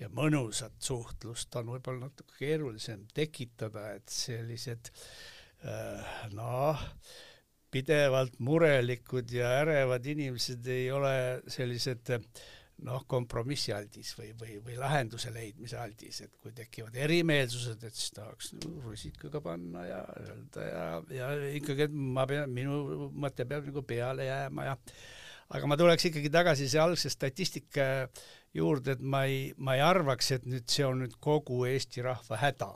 ja 0.00 0.08
mõnusat 0.10 0.78
suhtlust 0.82 1.54
on 1.60 1.74
võib-olla 1.76 2.08
natuke 2.08 2.38
keerulisem 2.40 3.04
tekitada, 3.14 3.92
et 3.94 4.10
sellised 4.10 4.90
äh, 4.90 6.14
noh, 6.34 6.80
pidevalt 7.70 8.40
murelikud 8.42 9.30
ja 9.30 9.52
ärevad 9.60 10.06
inimesed 10.10 10.66
ei 10.72 10.88
ole 10.90 11.14
sellised 11.52 12.16
äh, 12.16 12.24
noh, 12.86 13.04
kompromissialdis 13.10 14.12
või, 14.18 14.30
või, 14.40 14.56
või 14.64 14.76
lahenduse 14.80 15.32
leidmise 15.34 15.78
aldis, 15.80 16.22
et 16.24 16.34
kui 16.40 16.52
tekivad 16.56 16.96
erimeelsused, 16.96 17.82
et 17.84 17.96
siis 17.96 18.14
tahaks 18.16 18.52
rusikaga 18.84 19.42
panna 19.44 19.84
ja 19.86 20.02
öelda 20.24 20.66
ja, 20.66 20.84
ja 21.16 21.30
ikkagi, 21.60 21.88
et 21.88 21.96
ma 21.96 22.26
pean, 22.30 22.52
minu 22.54 23.10
mõte 23.12 23.46
peab 23.48 23.68
nagu 23.68 23.84
peale 23.86 24.28
jääma 24.28 24.68
ja 24.70 24.76
aga 25.50 25.70
ma 25.70 25.78
tuleks 25.80 26.08
ikkagi 26.10 26.32
tagasi 26.32 26.68
see 26.70 26.82
algse 26.82 27.12
statistika 27.12 27.88
juurde, 28.56 28.96
et 28.96 29.02
ma 29.02 29.24
ei, 29.28 29.50
ma 29.58 29.76
ei 29.78 29.84
arvaks, 29.84 30.32
et 30.36 30.48
nüüd 30.48 30.70
see 30.70 30.86
on 30.86 31.04
nüüd 31.04 31.18
kogu 31.22 31.64
Eesti 31.68 32.06
rahva 32.06 32.40
häda. 32.40 32.72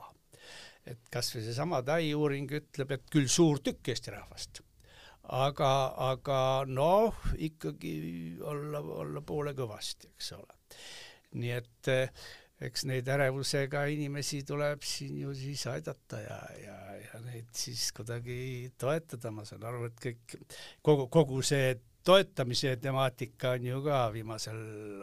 et 0.85 1.01
kas 1.11 1.31
või 1.33 1.47
seesama 1.47 1.81
Tai 1.83 2.03
uuring 2.13 2.51
ütleb, 2.61 2.91
et 2.93 3.05
küll 3.11 3.29
suur 3.33 3.63
tükk 3.65 3.89
Eesti 3.89 4.13
rahvast 4.13 4.61
aga, 5.33 5.73
aga 6.11 6.39
noh, 6.69 7.27
ikkagi 7.39 7.95
olla, 8.45 8.81
olla 8.81 9.23
poole 9.25 9.55
kõvasti, 9.57 10.13
eks 10.15 10.33
ole. 10.37 10.59
nii 11.35 11.51
et 11.51 11.91
eh, 11.91 12.27
eks 12.65 12.85
neid 12.87 13.09
ärevusega 13.11 13.87
inimesi 13.91 14.45
tuleb 14.47 14.85
siin 14.87 15.17
ju 15.25 15.33
siis 15.35 15.65
aidata 15.73 16.21
ja, 16.23 16.39
ja, 16.61 16.77
ja 17.03 17.23
neid 17.25 17.51
siis 17.57 17.89
kuidagi 17.97 18.71
toetada, 18.79 19.33
ma 19.35 19.47
saan 19.49 19.65
aru, 19.67 19.89
et 19.89 19.99
kõik, 20.05 20.37
kogu, 20.85 21.09
kogu 21.13 21.43
see 21.43 21.75
toetamise 22.05 22.77
temaatika 22.77 23.55
on 23.57 23.67
ju 23.67 23.81
ka 23.85 24.01
viimasel 24.13 24.59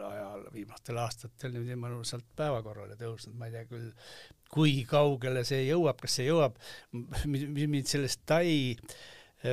ajal, 0.06 0.44
viimastel 0.54 1.00
aastatel 1.02 1.56
niimoodi 1.56 1.78
mõnusalt 1.82 2.28
päevakorrale 2.38 2.96
tõusnud, 3.00 3.34
ma 3.38 3.48
ei 3.50 3.56
tea 3.56 3.64
küll, 3.70 3.90
kui 4.52 4.76
kaugele 4.88 5.42
see 5.48 5.64
jõuab, 5.66 5.98
kas 6.02 6.20
see 6.20 6.28
jõuab, 6.28 6.60
mind 7.26 7.90
sellest 7.90 8.22
Tai 8.28 8.46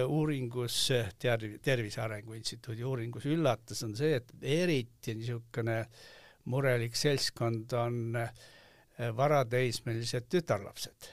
uuringus, 0.06 0.78
Tervise, 1.20 1.60
Tervise 1.66 2.02
Arengu 2.04 2.36
Instituudi 2.38 2.86
uuringus 2.86 3.26
üllatas, 3.30 3.84
on 3.88 3.96
see, 3.98 4.20
et 4.20 4.34
eriti 4.42 5.16
niisugune 5.18 5.82
murelik 6.50 6.98
seltskond 6.98 7.74
on 7.78 8.20
äh, 8.20 8.30
varateismelised 9.16 10.28
tütarlapsed, 10.32 11.10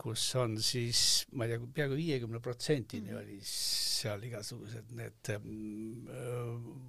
kus 0.00 0.24
on 0.40 0.56
siis, 0.64 1.26
ma 1.36 1.46
ei 1.46 1.54
tea, 1.54 1.70
peaaegu 1.76 1.98
viiekümne 1.98 2.40
protsendini 2.42 3.12
mhm. 3.12 3.20
oli 3.20 3.40
seal 3.44 4.22
igasugused 4.28 4.92
need 4.96 5.32
ähm, 5.34 6.04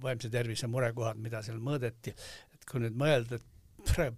vaimse 0.02 0.30
tervise 0.32 0.70
murekohad, 0.70 1.20
mida 1.20 1.42
seal 1.44 1.60
mõõdeti, 1.62 2.14
et 2.56 2.68
kui 2.68 2.82
nüüd 2.84 2.96
mõelda, 2.98 3.38
et 3.38 3.48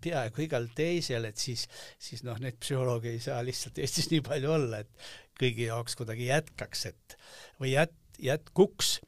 peaaegu 0.05 0.45
igal 0.45 0.69
teisel, 0.77 1.25
et 1.29 1.41
siis, 1.41 1.67
siis 2.01 2.23
noh, 2.27 2.39
neid 2.43 2.59
psühholooge 2.61 3.15
ei 3.15 3.21
saa 3.23 3.41
lihtsalt 3.45 3.81
Eestis 3.83 4.11
nii 4.13 4.23
palju 4.25 4.53
olla, 4.53 4.83
et 4.85 5.09
kõigi 5.41 5.69
jaoks 5.69 5.97
kuidagi 5.99 6.29
jätkaks, 6.29 6.87
et 6.93 7.19
või 7.61 7.75
jät-, 7.75 8.01
jätkuks. 8.19 9.01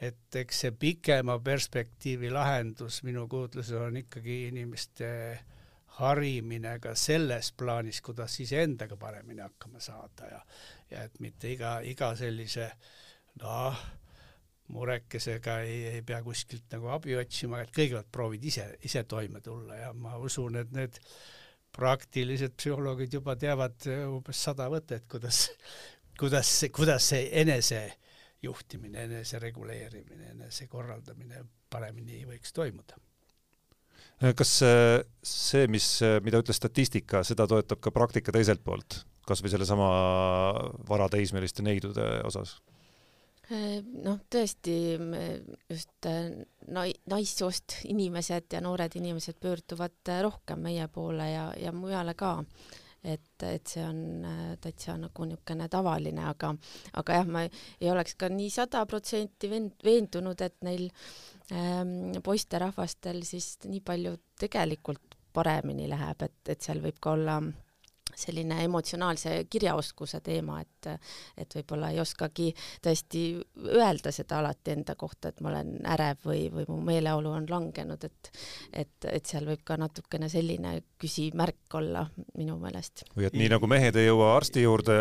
et 0.00 0.36
eks 0.38 0.60
see 0.62 0.70
pikema 0.70 1.38
perspektiivi 1.42 2.30
lahendus 2.30 3.02
minu 3.02 3.26
kujutlusel 3.28 3.88
on 3.88 3.96
ikkagi 3.98 4.44
inimeste 4.46 5.08
harimine 5.98 6.76
ka 6.78 6.94
selles 6.94 7.50
plaanis, 7.58 8.00
kuidas 8.06 8.36
iseendaga 8.40 8.96
paremini 8.96 9.42
hakkama 9.42 9.80
saada 9.82 10.28
ja, 10.30 10.40
ja 10.90 11.02
et 11.02 11.18
mitte 11.20 11.50
iga, 11.50 11.80
iga 11.82 12.12
sellise 12.16 12.70
noh, 13.42 13.80
murekesega 14.68 15.58
ei, 15.66 15.80
ei 15.96 16.02
pea 16.06 16.20
kuskilt 16.22 16.70
nagu 16.76 16.92
abi 16.94 17.16
otsima, 17.18 17.62
et 17.64 17.74
kõigepealt 17.74 18.10
proovid 18.12 18.44
ise, 18.50 18.68
ise 18.84 19.02
toime 19.08 19.40
tulla 19.40 19.80
ja 19.80 19.92
ma 19.96 20.16
usun, 20.22 20.60
et 20.60 20.72
need 20.76 21.00
praktilised 21.74 22.56
psühholoogid 22.58 23.18
juba 23.18 23.36
teavad 23.38 23.88
eh, 23.90 24.04
umbes 24.08 24.44
sada 24.48 24.68
võtet, 24.72 25.06
kuidas, 25.10 25.48
kuidas, 26.20 26.52
kuidas 26.74 27.10
see 27.12 27.28
enesejuhtimine, 27.42 29.04
enesereguleerimine, 29.08 30.32
enesekorraldamine 30.36 31.44
paremini 31.70 32.24
võiks 32.28 32.54
toimuda. 32.56 32.98
Eh, 34.22 34.32
kas 34.38 34.56
eh, 34.66 34.96
see, 35.22 35.68
mis, 35.70 35.90
mida 36.24 36.42
ütles 36.42 36.58
statistika, 36.58 37.22
seda 37.26 37.46
toetab 37.50 37.82
ka 37.84 37.94
praktika 37.94 38.34
teiselt 38.34 38.64
poolt, 38.64 39.02
kas 39.28 39.44
või 39.44 39.52
sellesama 39.54 39.92
varateismeliste 40.88 41.66
neidude 41.66 42.08
osas? 42.26 42.58
Noh, 43.48 44.18
tõesti 44.30 44.74
just 45.70 46.08
nai-, 46.74 46.96
naissoost 47.08 47.78
inimesed 47.88 48.52
ja 48.52 48.60
noored 48.64 48.96
inimesed 49.00 49.38
pöörduvad 49.40 50.12
rohkem 50.22 50.60
meie 50.66 50.88
poole 50.92 51.30
ja, 51.30 51.46
ja 51.56 51.72
mujale 51.72 52.14
ka. 52.18 52.38
Et, 53.08 53.42
et 53.46 53.70
see 53.70 53.84
on 53.86 54.24
äh, 54.26 54.38
täitsa 54.60 54.96
nagu 54.98 55.24
niisugune 55.24 55.68
tavaline, 55.70 56.24
aga, 56.26 56.50
aga 56.98 57.18
jah, 57.20 57.28
ma 57.30 57.44
ei 57.46 57.92
oleks 57.92 58.16
ka 58.18 58.26
nii 58.32 58.50
sada 58.50 58.82
protsenti 58.90 59.48
veendunud, 59.86 60.42
et 60.42 60.56
neil 60.66 60.88
ähm, 61.54 62.18
poisterahvastel 62.26 63.22
siis 63.24 63.52
nii 63.70 63.84
palju 63.86 64.16
tegelikult 64.42 65.14
paremini 65.32 65.86
läheb, 65.88 66.26
et, 66.26 66.40
et 66.50 66.66
seal 66.66 66.82
võib 66.82 66.98
ka 66.98 67.14
olla 67.14 67.38
äh, 67.38 67.67
selline 68.16 68.62
emotsionaalse 68.64 69.34
kirjaoskuse 69.50 70.20
teema, 70.24 70.60
et 70.60 70.88
et 71.38 71.54
võib-olla 71.58 71.90
ei 71.92 72.00
oskagi 72.00 72.52
tõesti 72.84 73.22
öelda 73.74 74.12
seda 74.14 74.38
alati 74.38 74.72
enda 74.76 74.94
kohta, 74.98 75.32
et 75.32 75.40
ma 75.44 75.50
olen 75.50 75.74
ärev 75.94 76.22
või, 76.24 76.46
või 76.54 76.68
mu 76.70 76.78
meeleolu 76.86 77.32
on 77.34 77.48
langenud, 77.50 78.04
et 78.04 78.30
et, 78.72 79.08
et 79.10 79.26
seal 79.26 79.48
võib 79.48 79.64
ka 79.66 79.76
natukene 79.80 80.28
selline 80.32 80.78
küsimärk 81.00 81.78
olla 81.78 82.06
minu 82.38 82.58
meelest. 82.62 83.04
või 83.16 83.28
et 83.28 83.38
nii 83.38 83.50
nagu 83.52 83.70
mehed 83.70 83.96
ei 83.96 84.08
jõua 84.08 84.34
arsti 84.36 84.64
juurde, 84.64 84.98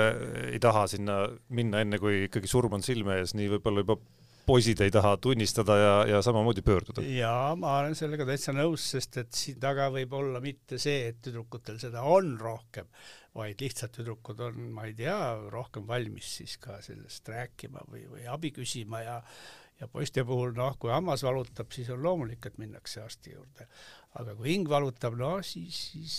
ei 0.51 0.59
taha 0.63 0.87
sinna 0.91 1.23
minna 1.49 1.83
enne, 1.85 1.99
kui 2.01 2.25
ikkagi 2.27 2.49
surm 2.49 2.77
on 2.77 2.85
silme 2.85 3.21
ees, 3.21 3.35
nii 3.37 3.51
võib-olla 3.55 3.85
juba 3.85 3.99
poisid 4.47 4.81
ei 4.85 4.91
taha 4.93 5.15
tunnistada 5.21 5.77
ja, 5.77 5.93
ja 6.07 6.21
samamoodi 6.23 6.63
pöörduda. 6.65 7.03
jaa, 7.03 7.55
ma 7.59 7.77
olen 7.81 7.95
sellega 7.99 8.27
täitsa 8.29 8.55
nõus, 8.55 8.85
sest 8.95 9.19
et 9.23 9.35
siin 9.35 9.59
taga 9.61 9.89
võib 9.93 10.15
olla 10.17 10.41
mitte 10.43 10.79
see, 10.81 11.09
et 11.11 11.21
tüdrukutel 11.23 11.79
seda 11.81 12.05
on 12.07 12.35
rohkem, 12.39 12.87
vaid 13.37 13.61
lihtsalt 13.61 13.97
tüdrukud 13.99 14.41
on, 14.47 14.59
ma 14.77 14.87
ei 14.87 14.95
tea, 14.97 15.19
rohkem 15.53 15.87
valmis 15.87 16.37
siis 16.39 16.57
ka 16.63 16.79
sellest 16.85 17.27
rääkima 17.33 17.83
või, 17.91 18.07
või 18.11 18.27
abi 18.31 18.53
küsima 18.55 19.03
ja 19.03 19.21
ja 19.77 19.85
poiste 19.91 20.23
puhul 20.25 20.55
noh, 20.57 20.73
kui 20.81 20.89
hammas 20.89 21.21
valutab, 21.21 21.69
siis 21.69 21.91
on 21.93 22.01
loomulik, 22.01 22.47
et 22.49 22.55
minnakse 22.57 23.01
arsti 23.03 23.35
juurde. 23.35 23.67
aga 24.17 24.33
kui 24.33 24.49
hing 24.49 24.69
valutab, 24.69 25.13
no 25.19 25.35
siis, 25.45 25.77
siis 25.91 26.15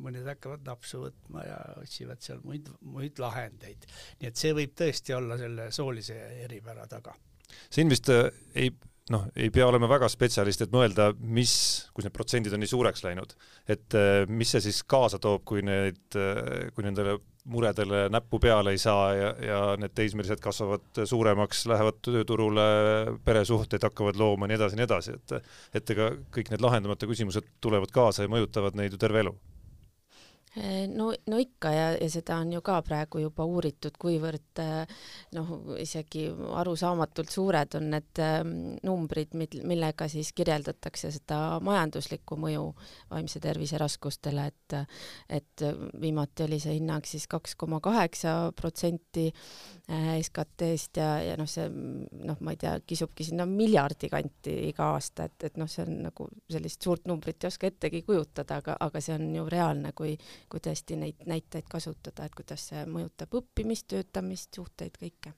mõned 0.00 0.24
hakkavad 0.24 0.64
napsu 0.64 1.02
võtma 1.02 1.44
ja 1.44 1.58
otsivad 1.82 2.24
seal 2.24 2.40
muid, 2.44 2.70
muid 2.80 3.20
lahendeid. 3.20 3.84
nii 4.22 4.30
et 4.30 4.40
see 4.40 4.56
võib 4.56 4.72
tõesti 4.78 5.16
olla 5.18 5.36
selle 5.36 5.68
soolise 5.74 6.16
eripära 6.46 6.88
taga 6.88 7.12
siin 7.70 7.90
vist 7.92 8.10
äh, 8.12 8.28
ei 8.54 8.72
noh, 9.12 9.24
ei 9.36 9.48
pea 9.52 9.66
olema 9.68 9.88
väga 9.90 10.08
spetsialist, 10.12 10.62
et 10.64 10.74
mõelda, 10.74 11.10
mis, 11.18 11.54
kus 11.96 12.06
need 12.06 12.14
protsendid 12.14 12.54
on 12.54 12.62
nii 12.62 12.70
suureks 12.70 13.04
läinud, 13.06 13.34
et 13.70 13.96
äh, 13.96 14.22
mis 14.28 14.52
see 14.54 14.68
siis 14.68 14.82
kaasa 14.88 15.20
toob, 15.22 15.44
kui 15.48 15.64
need, 15.64 16.00
äh, 16.18 16.68
kui 16.76 16.86
nendele 16.86 17.18
muredele 17.48 18.04
näppu 18.12 18.40
peale 18.42 18.74
ei 18.76 18.80
saa 18.80 19.04
ja, 19.16 19.28
ja 19.40 19.60
need 19.80 19.94
teismelised 19.96 20.40
kasvavad 20.44 21.00
suuremaks, 21.08 21.64
lähevad 21.70 22.02
tööturule, 22.04 22.66
peresuhteid 23.24 23.86
hakkavad 23.88 24.20
looma, 24.20 24.48
nii 24.48 24.58
edasi, 24.58 24.76
nii 24.76 24.88
edasi, 24.88 25.16
et 25.16 25.78
et 25.80 25.94
ega 25.96 26.10
kõik 26.34 26.52
need 26.52 26.64
lahendamata 26.64 27.08
küsimused 27.08 27.48
tulevad 27.64 27.94
kaasa 27.94 28.26
ja 28.26 28.32
mõjutavad 28.32 28.76
neid 28.76 28.92
ju 28.92 29.00
terve 29.00 29.24
elu 29.24 29.32
no, 30.94 31.12
no 31.26 31.38
ikka 31.38 31.72
ja, 31.72 31.86
ja 32.00 32.08
seda 32.10 32.38
on 32.42 32.52
ju 32.52 32.60
ka 32.64 32.78
praegu 32.86 33.20
juba 33.22 33.44
uuritud, 33.48 33.96
kuivõrd 34.00 34.62
eh, 34.62 35.00
noh, 35.36 35.52
isegi 35.80 36.26
arusaamatult 36.60 37.32
suured 37.32 37.76
on 37.78 37.90
need 37.92 38.22
ehm, 38.22 38.52
numbrid, 38.86 39.34
millega 39.38 40.08
siis 40.10 40.32
kirjeldatakse 40.36 41.12
seda 41.18 41.40
majanduslikku 41.64 42.38
mõju 42.40 42.64
vaimse 43.10 43.42
tervise 43.44 43.80
raskustele, 43.80 44.48
et 44.48 44.76
et 45.32 45.62
viimati 46.00 46.44
oli 46.44 46.58
see 46.60 46.74
hinnang 46.76 47.06
siis 47.08 47.24
kaks 47.30 47.54
koma 47.58 47.80
kaheksa 47.84 48.52
protsenti 48.56 49.28
eh, 49.28 50.10
SKT-st 50.20 51.00
ja, 51.00 51.10
ja 51.24 51.36
noh, 51.40 51.48
see 51.48 51.68
noh, 51.68 52.40
ma 52.44 52.54
ei 52.54 52.60
tea, 52.60 52.74
kisubki 52.86 53.26
sinna 53.26 53.46
miljardi 53.48 54.10
kanti 54.12 54.54
iga 54.68 54.92
aasta, 54.94 55.28
et, 55.28 55.48
et 55.50 55.60
noh, 55.60 55.68
see 55.70 55.84
on 55.86 56.02
nagu 56.08 56.28
sellist 56.50 56.84
suurt 56.84 57.08
numbrit 57.08 57.44
ei 57.44 57.52
oska 57.52 57.68
ettegi 57.70 58.02
kujutada, 58.06 58.60
aga, 58.62 58.76
aga 58.80 59.02
see 59.04 59.16
on 59.16 59.30
ju 59.36 59.46
reaalne, 59.48 59.92
kui 59.96 60.16
kui 60.48 60.62
tõesti 60.64 60.96
neid 60.98 61.26
näiteid 61.28 61.68
kasutada, 61.70 62.26
et 62.26 62.34
kuidas 62.36 62.68
see 62.70 62.84
mõjutab 62.88 63.34
õppimist, 63.40 63.88
töötamist, 63.90 64.54
suhteid, 64.54 64.98
kõike. 65.00 65.34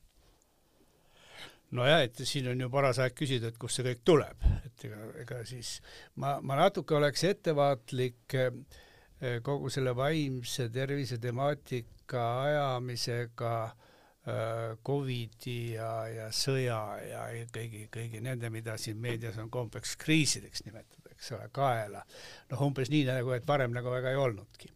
nojah, 1.71 2.03
et 2.03 2.23
siin 2.27 2.49
on 2.51 2.61
ju 2.61 2.71
paras 2.71 2.99
aeg 2.99 3.15
küsida, 3.15 3.51
et 3.51 3.59
kust 3.59 3.79
see 3.79 3.87
kõik 3.87 4.05
tuleb, 4.05 4.47
et 4.67 4.87
ega, 4.89 5.11
ega 5.25 5.43
siis 5.47 5.77
ma, 6.17 6.39
ma 6.43 6.59
natuke 6.59 6.97
oleks 6.99 7.25
ettevaatlik 7.25 8.39
eh, 8.39 9.39
kogu 9.47 9.71
selle 9.71 9.95
vaimse 9.97 10.69
tervise 10.75 11.21
temaatika 11.23 12.25
ajamisega 12.47 13.55
eh, 13.67 14.79
Covidi 14.87 15.61
ja, 15.77 15.93
ja 16.11 16.31
sõja 16.35 16.81
ja 17.07 17.29
kõigi, 17.55 17.87
kõigi 17.93 18.25
nende, 18.25 18.51
mida 18.51 18.77
siin 18.79 18.99
meedias 18.99 19.39
on 19.39 19.51
kombeks 19.51 19.95
kriisideks 20.01 20.67
nimetada 20.67 21.00
eks 21.21 21.35
ole, 21.37 21.49
kaela. 21.53 22.03
noh, 22.51 22.63
umbes 22.65 22.89
nii 22.89 23.05
nagu, 23.11 23.35
et 23.37 23.47
varem 23.49 23.75
nagu 23.77 23.93
väga 23.93 24.15
ei 24.15 24.21
olnudki. 24.21 24.73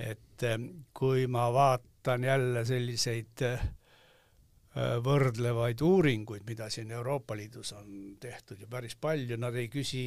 et 0.00 0.46
ähm, 0.48 0.66
kui 0.96 1.26
ma 1.30 1.46
vaatan 1.54 2.24
jälle 2.26 2.64
selliseid 2.66 3.44
äh, 3.46 3.68
võrdlevaid 4.76 5.80
uuringuid, 5.82 6.44
mida 6.46 6.68
siin 6.70 6.92
Euroopa 6.94 7.34
Liidus 7.34 7.72
on 7.74 8.14
tehtud 8.22 8.60
ju 8.62 8.68
päris 8.70 8.94
palju, 8.94 9.34
nad 9.42 9.56
ei 9.58 9.66
küsi 9.70 10.02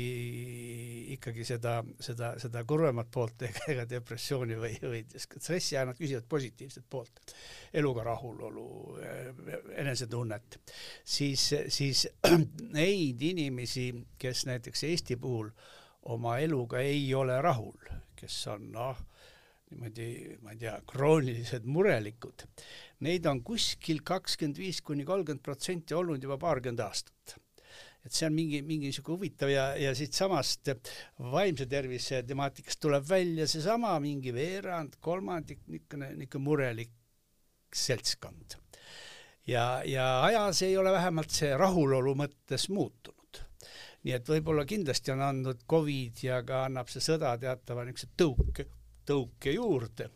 ikkagi 1.17 1.43
seda, 1.43 1.81
seda, 1.99 2.29
seda 2.39 2.61
kurvemat 2.67 3.09
poolt 3.11 3.43
ega, 3.43 3.65
ega 3.73 3.85
depressiooni 3.89 4.55
või, 4.61 4.77
või 4.79 5.01
stressi, 5.19 5.75
nad 5.75 5.99
küsivad 5.99 6.29
positiivset 6.31 6.87
poolt, 6.89 7.35
eluga 7.75 8.07
rahulolu, 8.07 8.67
enesetunnet, 9.83 10.59
siis, 11.03 11.49
siis 11.67 12.07
neid 12.77 13.27
inimesi, 13.33 13.89
kes 14.17 14.45
näiteks 14.47 14.87
Eesti 14.87 15.19
puhul 15.19 15.51
oma 16.15 16.37
eluga 16.39 16.79
ei 16.79 17.03
ole 17.15 17.35
rahul, 17.43 17.91
kes 18.15 18.39
on 18.55 18.71
noh, 18.71 19.09
niimoodi, 19.73 20.07
ma 20.45 20.53
ei 20.53 20.61
tea, 20.61 20.77
kroonilised 20.87 21.65
murelikud, 21.65 22.45
neid 23.03 23.25
on 23.29 23.41
kuskil 23.45 24.03
kakskümmend 24.05 24.61
viis 24.61 24.81
kuni 24.85 25.05
kolmkümmend 25.07 25.43
protsenti 25.43 25.97
olnud 25.97 26.23
juba 26.23 26.39
paarkümmend 26.41 26.85
aastat 26.85 27.37
et 28.03 28.11
see 28.11 28.27
on 28.27 28.35
mingi, 28.35 28.59
mingi 28.67 28.89
niisugune 28.89 29.17
huvitav 29.17 29.51
ja, 29.51 29.67
ja 29.79 29.93
siitsamast 29.95 30.73
vaimse 31.31 31.67
tervise 31.71 32.21
temaatikast 32.27 32.81
tuleb 32.83 33.07
välja 33.07 33.47
seesama 33.47 33.95
mingi 34.03 34.33
veerand, 34.35 34.97
kolmandik, 35.03 35.63
niisugune, 35.71 36.11
niisugune 36.17 36.43
murelik 36.49 36.93
seltskond. 37.73 38.59
ja, 39.47 39.81
ja 39.85 40.07
ajas 40.23 40.61
ei 40.67 40.77
ole 40.77 40.91
vähemalt 40.91 41.31
see 41.31 41.55
rahulolu 41.57 42.15
mõttes 42.19 42.67
muutunud. 42.69 43.41
nii 44.03 44.17
et 44.19 44.29
võib-olla 44.29 44.65
kindlasti 44.67 45.15
on 45.15 45.23
andnud 45.23 45.63
Covid 45.69 46.23
ja 46.27 46.41
ka 46.43 46.65
annab 46.67 46.91
see 46.91 47.03
sõda 47.03 47.37
teatava 47.39 47.87
niisuguse 47.87 48.11
tõuke 48.19 48.67
tõuke 49.07 49.55
juurde. 49.55 50.09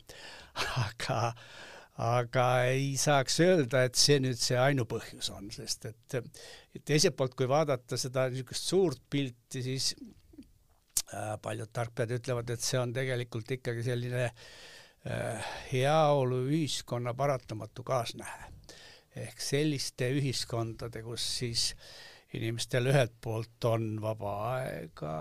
aga, 0.83 1.19
aga 2.03 2.45
ei 2.69 2.93
saaks 2.99 3.39
öelda, 3.45 3.83
et 3.87 3.97
see 3.99 4.19
nüüd 4.23 4.39
see 4.41 4.57
ainupõhjus 4.59 5.31
on, 5.33 5.49
sest 5.53 5.89
et 5.89 6.17
teiselt 6.85 7.17
poolt, 7.17 7.35
kui 7.37 7.49
vaadata 7.49 7.99
seda 7.99 8.27
niisugust 8.31 8.71
suurt 8.71 9.01
pilti, 9.09 9.63
siis 9.65 9.91
äh, 11.13 11.35
paljud 11.41 11.71
tarkpead 11.73 12.17
ütlevad, 12.19 12.53
et 12.53 12.65
see 12.65 12.79
on 12.81 12.93
tegelikult 12.95 13.55
ikkagi 13.57 13.85
selline 13.85 14.27
äh, 14.27 15.55
heaoluühiskonna 15.71 17.15
paratamatu 17.17 17.85
kaasnähe. 17.87 18.53
ehk 19.17 19.41
selliste 19.41 20.11
ühiskondade, 20.13 21.01
kus 21.01 21.23
siis 21.39 21.71
inimestel 22.33 22.89
ühelt 22.91 23.13
poolt 23.23 23.65
on 23.69 24.01
vaba 24.01 24.33
aega, 24.57 25.13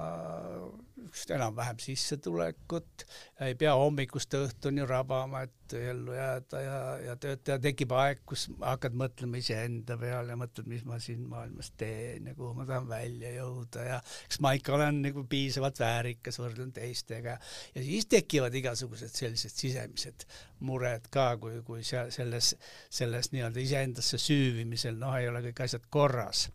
enam-vähem 1.36 1.78
sissetulekut, 1.82 3.06
ei 3.46 3.54
pea 3.58 3.74
hommikust 3.78 4.34
õhtuni 4.34 4.86
rabama, 4.88 5.44
et 5.46 5.65
ellu 5.74 6.14
jääda 6.14 6.60
ja, 6.62 6.78
ja 7.02 7.16
töötaja 7.20 7.58
tekib 7.62 7.92
aeg, 7.96 8.22
kus 8.28 8.46
hakkad 8.60 8.96
mõtlema 8.98 9.40
iseenda 9.40 9.96
peale 10.00 10.34
ja 10.34 10.38
mõtled, 10.40 10.68
mis 10.70 10.84
ma 10.88 10.98
siin 11.02 11.26
maailmas 11.30 11.72
teen 11.78 12.30
ja 12.30 12.34
kuhu 12.38 12.52
ma 12.56 12.66
tahan 12.68 12.88
välja 12.90 13.32
jõuda 13.38 13.86
ja 13.88 14.00
kas 14.04 14.40
ma 14.44 14.54
ikka 14.56 14.76
olen 14.78 15.02
nagu 15.04 15.26
piisavalt 15.30 15.80
väärikas 15.82 16.40
võrdlen 16.40 16.72
teistega. 16.76 17.36
Ja 17.74 17.84
siis 17.84 18.08
tekivad 18.12 18.54
igasugused 18.54 19.14
sellised 19.14 19.54
sisemised 19.56 20.26
mured 20.66 21.08
ka, 21.12 21.32
kui, 21.40 21.60
kui 21.66 21.84
seal 21.86 22.12
selles, 22.14 22.54
selles 22.90 23.32
nii-öelda 23.34 23.62
iseendasse 23.62 24.20
süüvimisel 24.20 24.98
noh, 25.00 25.16
ei 25.18 25.28
ole 25.30 25.42
kõik 25.48 25.66
asjad 25.66 25.88
korras. 25.90 26.46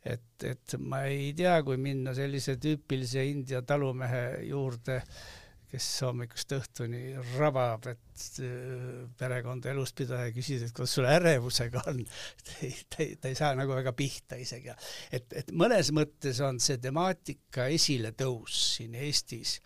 Et, 0.00 0.44
et 0.48 0.74
ma 0.80 1.02
ei 1.10 1.32
tea, 1.36 1.58
kui 1.66 1.76
minna 1.76 2.14
sellise 2.16 2.56
tüüpilise 2.60 3.24
India 3.28 3.60
talumehe 3.66 4.46
juurde, 4.48 5.02
kes 5.70 5.86
hommikust 6.06 6.54
õhtuni 6.56 7.02
rabab, 7.36 7.86
et 7.92 8.26
äh, 8.42 9.06
perekonda 9.18 9.70
elus 9.72 9.94
pidada 9.96 10.26
ja 10.26 10.34
küsida, 10.34 10.66
et 10.66 10.74
kuidas 10.76 10.96
sul 10.98 11.08
ärevusega 11.10 11.84
on. 11.92 12.02
ta 12.44 12.58
ei, 12.66 12.74
ta 12.90 13.04
ei, 13.04 13.14
ta 13.20 13.30
ei 13.30 13.38
saa 13.38 13.54
nagu 13.58 13.74
väga 13.76 13.94
pihta 13.96 14.40
isegi. 14.40 14.74
et, 15.12 15.30
et 15.32 15.54
mõnes 15.54 15.92
mõttes 15.96 16.42
on 16.46 16.60
see 16.62 16.80
temaatika 16.82 17.70
esiletõus 17.70 18.58
siin 18.76 18.98
Eestis 18.98 19.58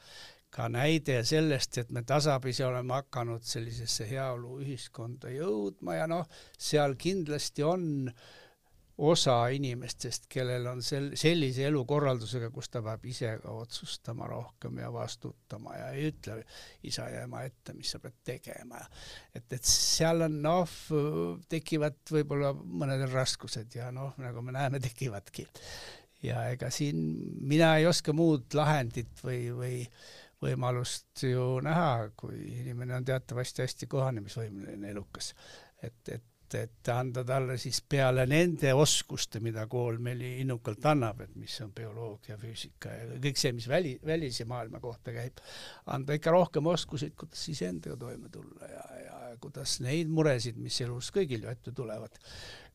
ka 0.54 0.68
näide 0.70 1.18
sellest, 1.26 1.80
et 1.82 1.90
me 1.90 2.04
tasapisi 2.06 2.62
oleme 2.62 2.94
hakanud 2.94 3.42
sellisesse 3.42 4.06
heaoluühiskonda 4.12 5.32
jõudma 5.34 5.98
ja 5.98 6.06
noh, 6.10 6.28
seal 6.60 6.94
kindlasti 7.00 7.64
on 7.66 7.86
äh, 8.12 8.43
osa 8.98 9.48
inimestest, 9.50 10.28
kellel 10.30 10.66
on 10.70 10.82
sel-, 10.82 11.12
sellise 11.18 11.66
elukorraldusega, 11.66 12.50
kus 12.54 12.70
ta 12.70 12.82
peab 12.84 13.04
ise 13.10 13.32
ka 13.42 13.54
otsustama 13.58 14.28
rohkem 14.30 14.78
ja 14.78 14.90
vastutama 14.94 15.74
ja 15.78 15.88
ei 15.96 16.08
ütle 16.12 16.38
isa 16.86 17.08
ja 17.10 17.24
ema 17.26 17.42
ette, 17.46 17.74
mis 17.74 17.90
sa 17.94 17.98
pead 18.02 18.20
tegema. 18.24 18.82
et, 19.34 19.46
et 19.50 19.66
seal 19.66 20.26
on 20.28 20.40
noh, 20.44 20.76
tekivad 21.50 21.98
võib-olla 22.10 22.52
mõnedel 22.54 23.10
raskused 23.12 23.74
ja 23.74 23.90
noh, 23.94 24.14
nagu 24.22 24.42
me 24.42 24.54
näeme, 24.54 24.80
tekivadki. 24.82 25.48
ja 26.22 26.46
ega 26.54 26.70
siin 26.70 27.00
mina 27.40 27.74
ei 27.80 27.86
oska 27.86 28.14
muud 28.14 28.54
lahendit 28.54 29.24
või, 29.24 29.48
või 29.56 29.80
võimalust 30.44 31.24
ju 31.24 31.58
näha, 31.64 32.10
kui 32.16 32.38
inimene 32.60 32.94
on 32.98 33.04
teatavasti 33.04 33.64
hästi 33.64 33.90
kohanemisvõimeline, 33.90 34.90
elukas. 34.94 35.34
et, 35.82 35.98
et 36.08 36.24
et 36.58 36.88
anda 36.92 37.24
talle 37.26 37.56
siis 37.60 37.80
peale 37.88 38.26
nende 38.28 38.72
oskuste, 38.76 39.40
mida 39.40 39.66
kool 39.70 39.96
meile 40.04 40.34
innukalt 40.42 40.84
annab, 40.90 41.22
et 41.24 41.36
mis 41.40 41.54
on 41.64 41.72
bioloogia, 41.74 42.36
füüsika 42.40 42.92
ja 42.92 43.20
kõik 43.22 43.40
see, 43.40 43.54
mis 43.56 43.68
väli, 43.70 43.94
välise 44.04 44.46
maailma 44.50 44.80
kohta 44.82 45.14
käib, 45.14 45.40
anda 45.94 46.16
ikka 46.18 46.34
rohkem 46.34 46.68
oskuseid, 46.70 47.14
kuidas 47.18 47.46
iseendaga 47.50 47.96
toime 48.04 48.28
tulla 48.32 48.68
ja, 48.70 48.84
ja 49.04 49.22
kuidas 49.42 49.78
neid 49.84 50.12
muresid, 50.12 50.58
mis 50.60 50.80
elus 50.84 51.10
kõigil 51.14 51.46
ju 51.46 51.52
ette 51.52 51.72
tulevad, 51.74 52.18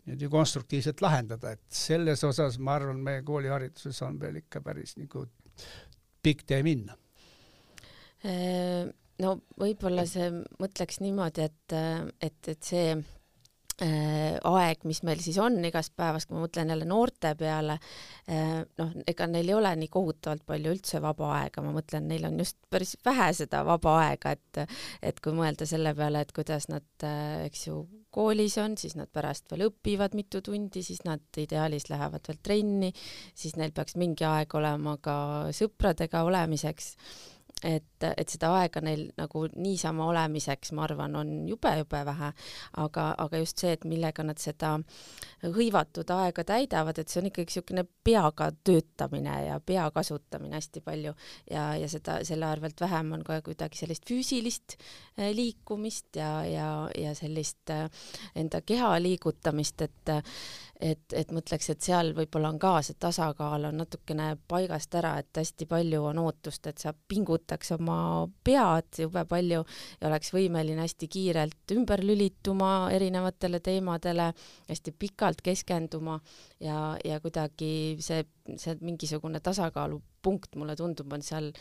nüüd 0.09 0.25
ju 0.25 0.31
konstruktiivselt 0.33 1.03
lahendada, 1.05 1.53
et 1.53 1.65
selles 1.69 2.23
osas 2.27 2.57
ma 2.59 2.79
arvan, 2.79 3.03
meie 3.05 3.21
koolihariduses 3.27 4.01
on 4.07 4.17
veel 4.21 4.41
ikka 4.41 4.63
päris 4.65 4.97
nagu 4.97 5.27
pikk 6.23 6.47
tee 6.49 6.63
minna. 6.65 6.97
No 9.19 9.33
võib-olla 9.59 10.05
see 10.07 10.29
mõtleks 10.59 10.99
niimoodi, 11.03 11.47
et, 11.47 11.75
et, 12.23 12.51
et 12.51 12.63
see 12.63 12.93
aeg, 13.79 14.83
mis 14.87 15.01
meil 15.07 15.21
siis 15.23 15.37
on 15.41 15.57
igast 15.65 15.93
päevast, 15.97 16.27
kui 16.27 16.35
ma 16.35 16.43
mõtlen 16.43 16.71
jälle 16.73 16.87
noorte 16.89 17.31
peale, 17.39 17.77
äh, 18.27 18.59
noh, 18.79 18.91
ega 19.07 19.27
neil 19.29 19.47
ei 19.47 19.55
ole 19.55 19.71
nii 19.79 19.91
kohutavalt 19.93 20.43
palju 20.47 20.73
üldse 20.75 21.01
vaba 21.03 21.31
aega, 21.37 21.63
ma 21.63 21.71
mõtlen, 21.75 22.09
neil 22.11 22.27
on 22.27 22.39
just 22.41 22.57
päris 22.69 22.95
vähe 23.05 23.29
seda 23.37 23.63
vaba 23.67 23.95
aega, 24.03 24.35
et 24.35 24.63
et 25.05 25.21
kui 25.23 25.35
mõelda 25.35 25.67
selle 25.69 25.93
peale, 25.95 26.25
et 26.25 26.35
kuidas 26.35 26.67
nad, 26.71 26.87
äh, 27.07 27.45
eks 27.47 27.67
ju, 27.69 27.79
koolis 28.11 28.57
on, 28.59 28.75
siis 28.77 28.97
nad 28.99 29.09
pärast 29.13 29.47
veel 29.51 29.67
õpivad 29.69 30.15
mitu 30.17 30.41
tundi, 30.43 30.83
siis 30.83 31.03
nad 31.05 31.23
ideaalis 31.37 31.89
lähevad 31.91 32.25
veel 32.27 32.39
trenni, 32.43 32.93
siis 33.37 33.55
neil 33.59 33.71
peaks 33.75 33.95
mingi 34.01 34.25
aeg 34.27 34.55
olema 34.59 34.97
ka 35.01 35.15
sõpradega 35.55 36.25
olemiseks 36.27 36.95
et, 37.63 38.05
et 38.07 38.31
seda 38.31 38.51
aega 38.59 38.81
neil 38.83 39.09
nagu 39.19 39.43
niisama 39.55 40.05
olemiseks, 40.09 40.71
ma 40.77 40.85
arvan, 40.85 41.15
on 41.19 41.31
jube-jube 41.49 42.01
vähe, 42.07 42.31
aga, 42.83 43.07
aga 43.17 43.41
just 43.41 43.59
see, 43.59 43.73
et 43.75 43.85
millega 43.89 44.23
nad 44.23 44.39
seda 44.39 44.75
hõivatud 45.43 46.11
aega 46.15 46.45
täidavad, 46.47 46.99
et 46.99 47.11
see 47.11 47.21
on 47.21 47.29
ikkagi 47.31 47.49
niisugune 47.49 47.85
peaga 48.05 48.49
töötamine 48.63 49.35
ja 49.47 49.59
pea 49.59 49.89
kasutamine 49.91 50.55
hästi 50.55 50.83
palju. 50.85 51.15
Ja, 51.51 51.73
ja 51.79 51.89
seda, 51.91 52.19
selle 52.27 52.47
arvelt 52.47 52.81
vähem 52.81 53.13
on 53.17 53.23
ka 53.27 53.41
kuidagi 53.45 53.79
sellist 53.81 54.07
füüsilist 54.07 54.77
eh, 55.17 55.31
liikumist 55.35 56.19
ja, 56.19 56.31
ja, 56.47 56.69
ja 56.97 57.15
sellist 57.17 57.73
eh, 57.73 57.87
enda 58.39 58.61
keha 58.61 58.95
liigutamist, 59.03 59.87
et 59.87 60.13
et, 60.79 61.13
et 61.13 61.31
mõtleks, 61.35 61.69
et 61.73 61.83
seal 61.83 62.13
võib-olla 62.15 62.49
on 62.53 62.59
ka 62.61 62.71
see 62.85 62.95
tasakaal 62.99 63.67
on 63.69 63.81
natukene 63.81 64.29
paigast 64.49 64.95
ära, 64.95 65.17
et 65.19 65.41
hästi 65.41 65.67
palju 65.69 66.05
on 66.07 66.21
ootust, 66.23 66.69
et 66.71 66.79
sa 66.79 66.93
pingutaks 66.93 67.73
oma 67.75 67.99
pead 68.47 69.01
jube 69.03 69.25
palju 69.29 69.63
ja 69.65 70.07
oleks 70.07 70.31
võimeline 70.35 70.85
hästi 70.85 71.09
kiirelt 71.11 71.75
ümber 71.75 72.03
lülituma 72.05 72.71
erinevatele 72.95 73.59
teemadele, 73.63 74.31
hästi 74.69 74.95
pikalt 74.99 75.43
keskenduma 75.43 76.19
ja, 76.63 76.95
ja 77.03 77.19
kuidagi 77.19 77.97
see, 78.03 78.23
see 78.55 78.79
mingisugune 78.79 79.43
tasakaalupunkt, 80.19 80.55
mulle 80.55 80.75
tundub, 80.75 81.11
on 81.13 81.21
seal 81.21 81.51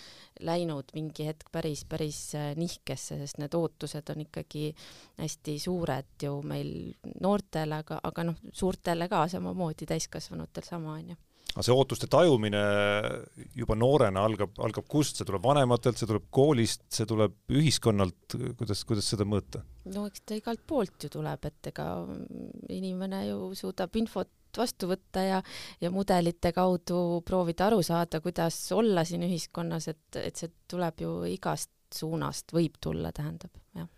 läinud 0.41 0.93
mingi 0.95 1.27
hetk 1.27 1.51
päris, 1.53 1.85
päris 1.89 2.35
äh, 2.35 2.55
nihkesse, 2.57 3.19
sest 3.19 3.39
need 3.39 3.55
ootused 3.55 4.11
on 4.11 4.21
ikkagi 4.27 4.75
hästi 5.19 5.59
suured 5.59 6.23
ju 6.23 6.43
meil 6.43 6.93
noortele, 7.21 7.83
aga, 7.83 8.01
aga 8.03 8.25
noh, 8.25 8.37
suurtele 8.53 9.09
ka 9.09 9.27
samamoodi, 9.29 9.87
täiskasvanutel 9.87 10.65
sama, 10.67 10.99
onju 10.99 11.17
aga 11.55 11.65
see 11.65 11.75
ootuste 11.75 12.07
tajumine 12.07 12.61
juba 13.57 13.75
noorena 13.75 14.23
algab, 14.23 14.53
algab 14.63 14.85
kust, 14.87 15.17
see 15.17 15.27
tuleb 15.27 15.43
vanematelt, 15.43 15.97
see 15.99 16.07
tuleb 16.07 16.29
koolist, 16.31 16.85
see 16.93 17.07
tuleb 17.09 17.35
ühiskonnalt, 17.51 18.37
kuidas, 18.59 18.85
kuidas 18.87 19.09
seda 19.09 19.27
mõõta? 19.27 19.65
no 19.89 20.05
eks 20.07 20.23
ta 20.29 20.37
igalt 20.37 20.61
poolt 20.69 21.07
ju 21.07 21.11
tuleb, 21.17 21.49
et 21.49 21.71
ega 21.73 21.89
inimene 22.69 23.25
ju 23.31 23.55
suudab 23.57 23.97
infot 23.97 24.29
vastu 24.57 24.89
võtta 24.91 25.25
ja, 25.25 25.43
ja 25.81 25.91
mudelite 25.91 26.53
kaudu 26.57 27.21
proovida 27.27 27.69
aru 27.69 27.83
saada, 27.83 28.21
kuidas 28.25 28.61
olla 28.73 29.05
siin 29.05 29.27
ühiskonnas, 29.29 29.89
et, 29.93 30.21
et 30.23 30.37
see 30.37 30.53
tuleb 30.71 31.05
ju 31.05 31.13
igast 31.29 31.73
suunast, 31.95 32.53
võib 32.53 32.77
tulla, 32.81 33.13
tähendab, 33.17 33.55
jah. 33.77 33.89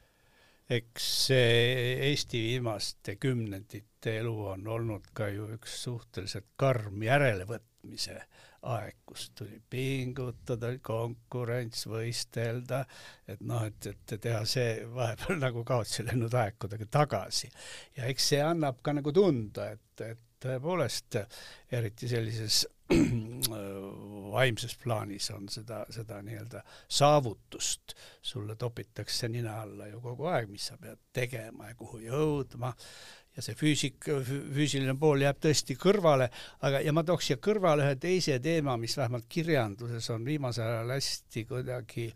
eks 0.71 1.09
Eesti 1.35 2.43
viimaste 2.45 3.17
kümnendite 3.21 4.19
elu 4.21 4.37
on 4.55 4.69
olnud 4.79 5.11
ka 5.15 5.29
ju 5.29 5.49
üks 5.57 5.83
suhteliselt 5.85 6.53
karm 6.61 7.03
järelevõtmise 7.03 8.21
aeg, 8.69 8.97
kus 9.09 9.31
tuli 9.37 9.59
pingutada, 9.73 10.73
konkurents, 10.85 11.87
võistelda, 11.89 12.83
et 13.29 13.41
noh, 13.47 13.65
et, 13.69 13.87
et 13.89 14.17
teha 14.21 14.43
see 14.49 14.85
vahepeal 14.95 15.41
nagu 15.41 15.65
kaotsi 15.67 16.05
läinud 16.05 16.35
aeg 16.37 16.59
kuidagi 16.61 16.89
tagasi. 16.93 17.51
ja 17.97 18.11
eks 18.11 18.33
see 18.35 18.43
annab 18.45 18.83
ka 18.85 18.95
nagu 18.97 19.13
tunda, 19.17 19.71
et, 19.77 20.05
et 20.05 20.27
tõepoolest, 20.41 21.19
eriti 21.73 22.09
sellises 22.11 22.65
vaimses 24.35 24.75
plaanis 24.83 25.31
on 25.35 25.49
seda, 25.53 25.85
seda 25.93 26.21
nii-öelda 26.27 26.63
saavutust, 26.89 27.95
sulle 28.23 28.57
topitakse 28.59 29.29
nina 29.29 29.61
alla 29.63 29.87
ju 29.91 30.01
kogu 30.03 30.31
aeg, 30.33 30.51
mis 30.51 30.71
sa 30.71 30.79
pead 30.81 30.99
tegema 31.15 31.71
ja 31.71 31.79
kuhu 31.79 32.01
jõudma, 32.03 32.73
ja 33.37 33.45
see 33.45 33.55
füüsik, 33.59 34.11
füüsiline 34.27 34.97
pool 34.99 35.23
jääb 35.23 35.39
tõesti 35.43 35.77
kõrvale, 35.79 36.31
aga, 36.67 36.83
ja 36.83 36.95
ma 36.95 37.05
tooks 37.07 37.31
siia 37.31 37.39
kõrvale 37.43 37.87
ühe 37.87 37.99
teise 38.03 38.41
teema, 38.43 38.77
mis 38.81 38.97
vähemalt 38.99 39.29
kirjanduses 39.31 40.11
on 40.15 40.27
viimasel 40.27 40.67
ajal 40.67 40.97
hästi 40.97 41.45
kuidagi 41.51 42.09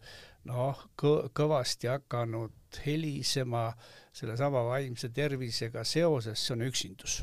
noh, 0.50 0.82
kõvasti 0.98 1.92
hakanud 1.92 2.82
helisema 2.84 3.68
sellesama 4.14 4.64
vaimse 4.66 5.08
tervisega 5.14 5.86
seoses, 5.86 6.42
see 6.42 6.56
on 6.56 6.66
üksindus 6.66 7.22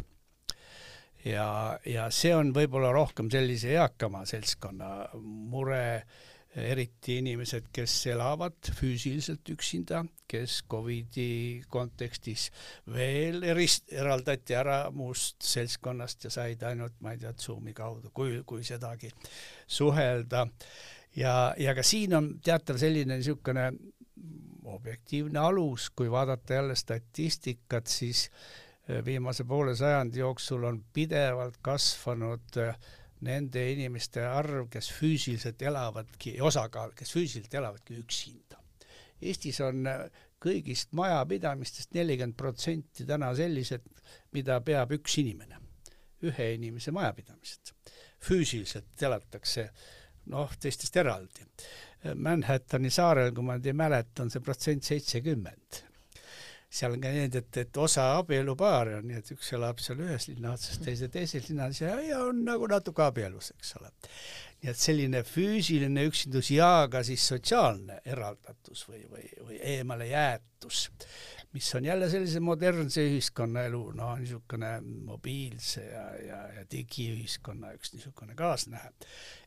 ja, 1.25 1.79
ja 1.85 2.09
see 2.13 2.33
on 2.35 2.51
võib-olla 2.55 2.91
rohkem 2.95 3.29
sellise 3.31 3.75
eakama 3.75 4.23
seltskonna 4.29 4.91
mure, 5.21 6.03
eriti 6.51 7.21
inimesed, 7.21 7.69
kes 7.71 7.93
elavad 8.11 8.71
füüsiliselt 8.75 9.47
üksinda, 9.53 10.01
kes 10.27 10.57
Covidi 10.69 11.61
kontekstis 11.71 12.49
veel 12.91 13.39
erist-, 13.47 13.87
eraldati 13.95 14.57
ära 14.59 14.81
muust 14.91 15.39
seltskonnast 15.47 16.27
ja 16.27 16.33
said 16.33 16.65
ainult, 16.67 16.97
ma 16.99 17.15
ei 17.15 17.21
tea, 17.21 17.31
Zoomi 17.39 17.71
kaudu, 17.77 18.11
kui, 18.13 18.41
kui 18.45 18.65
sedagi, 18.67 19.13
suhelda. 19.67 20.47
ja, 21.15 21.53
ja 21.57 21.75
ka 21.77 21.87
siin 21.87 22.17
on 22.19 22.33
teatav 22.43 22.81
selline 22.81 23.15
niisugune 23.21 23.69
objektiivne 24.71 25.39
alus, 25.39 25.89
kui 25.95 26.11
vaadata 26.11 26.53
jälle 26.53 26.75
statistikat, 26.75 27.87
siis 27.87 28.29
viimase 29.05 29.43
poole 29.43 29.75
sajandi 29.75 30.19
jooksul 30.19 30.63
on 30.63 30.83
pidevalt 30.93 31.59
kasvanud 31.61 32.57
äh, 32.57 32.75
nende 33.21 33.63
inimeste 33.71 34.23
arv, 34.25 34.67
kes 34.73 34.89
füüsiliselt 34.97 35.61
elavadki, 35.61 36.35
osakaal, 36.41 36.95
kes 36.97 37.13
füüsiliselt 37.13 37.53
elavadki 37.61 37.99
üksinda. 38.01 38.59
Eestis 39.21 39.61
on 39.61 39.85
äh, 39.87 40.05
kõigist 40.41 40.95
majapidamistest 40.97 41.93
nelikümmend 41.93 42.37
protsenti 42.37 43.05
täna 43.05 43.29
sellised, 43.37 43.85
mida 44.33 44.57
peab 44.65 44.95
üks 44.97 45.19
inimene, 45.21 45.61
ühe 46.25 46.53
inimese 46.57 46.93
majapidamised. 46.95 47.75
füüsiliselt 48.21 49.01
elatakse 49.01 49.69
noh, 50.29 50.51
teistest 50.61 50.97
eraldi. 50.97 51.45
Manhattani 52.15 52.89
saarel, 52.93 53.31
kui 53.33 53.45
ma 53.45 53.55
nüüd 53.57 53.69
ei 53.69 53.77
mäleta, 53.77 54.23
on 54.23 54.29
see 54.33 54.41
protsent 54.41 54.85
seitsekümmend 54.85 55.81
seal 56.71 56.93
on 56.95 57.01
ka 57.03 57.11
need, 57.11 57.35
et, 57.35 57.57
et 57.65 57.77
osa 57.83 58.05
abielupaare 58.15 58.95
on 59.01 59.09
nii, 59.09 59.19
et 59.19 59.31
üks 59.33 59.49
elab 59.57 59.81
seal 59.83 59.99
ühes 60.05 60.29
linna 60.29 60.53
otsas, 60.55 60.79
teise 60.79 61.09
teises 61.11 61.49
linnas 61.49 61.81
ja, 61.81 61.97
ja 62.05 62.21
on 62.29 62.45
nagu 62.47 62.69
natuke 62.71 63.03
abielus, 63.03 63.51
eks 63.57 63.75
ole. 63.81 63.91
nii 64.61 64.71
et 64.71 64.79
selline 64.79 65.23
füüsiline 65.27 66.05
üksindus 66.07 66.53
ja 66.53 66.87
ka 66.91 67.01
siis 67.03 67.25
sotsiaalne 67.27 67.99
eraldatus 68.07 68.85
või, 68.87 69.03
või, 69.11 69.25
või 69.49 69.59
eemale 69.73 70.07
jäetus, 70.07 70.85
mis 71.51 71.67
on 71.75 71.89
jälle 71.89 72.07
sellise 72.13 72.39
modernse 72.39 73.03
ühiskonnaelu, 73.03 73.81
no 73.97 74.13
niisugune 74.21 74.71
mobiilse 75.09 75.83
ja, 75.89 76.05
ja, 76.23 76.39
ja 76.59 76.63
digiühiskonna 76.71 77.73
üks 77.75 77.91
niisugune 77.97 78.37
kaasnähe. 78.39 78.93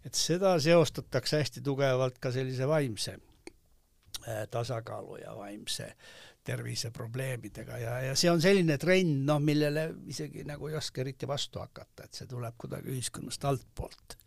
et 0.04 0.18
seda 0.18 0.58
seostatakse 0.60 1.40
hästi 1.40 1.64
tugevalt 1.64 2.20
ka 2.20 2.34
sellise 2.37 2.68
vaimse 2.68 3.16
äh, 3.16 4.44
tasakaalu 4.50 5.22
ja 5.24 5.32
vaimse 5.40 5.94
terviseprobleemidega 6.44 7.78
ja, 7.80 7.94
ja 8.09 8.18
see 8.18 8.30
on 8.33 8.42
selline 8.44 8.76
trend, 8.80 9.24
noh, 9.28 9.40
millele 9.42 9.87
isegi 10.12 10.44
nagu 10.48 10.68
ei 10.68 10.76
oska 10.78 11.02
eriti 11.04 11.28
vastu 11.28 11.62
hakata, 11.62 12.07
et 12.07 12.20
see 12.20 12.28
tuleb 12.30 12.57
kuidagi 12.61 12.92
ühiskonnast 12.92 13.48
altpoolt. 13.48 14.18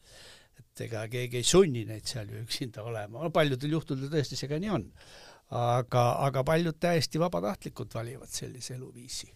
et 0.58 0.84
ega 0.88 1.06
keegi 1.12 1.42
ei 1.42 1.48
sunni 1.48 1.86
neid 1.86 2.06
seal 2.10 2.30
ju 2.34 2.42
üksinda 2.42 2.84
olema, 2.86 3.24
no 3.24 3.32
paljudel 3.34 3.78
juhtudel 3.78 4.12
tõesti 4.14 4.40
see 4.40 4.50
ka 4.50 4.60
nii 4.62 4.74
on. 4.74 4.86
aga, 5.58 6.06
aga 6.28 6.44
paljud 6.44 6.80
täiesti 6.80 7.22
vabatahtlikult 7.22 7.94
valivad 7.96 8.34
sellise 8.34 8.76
eluviisi 8.76 9.30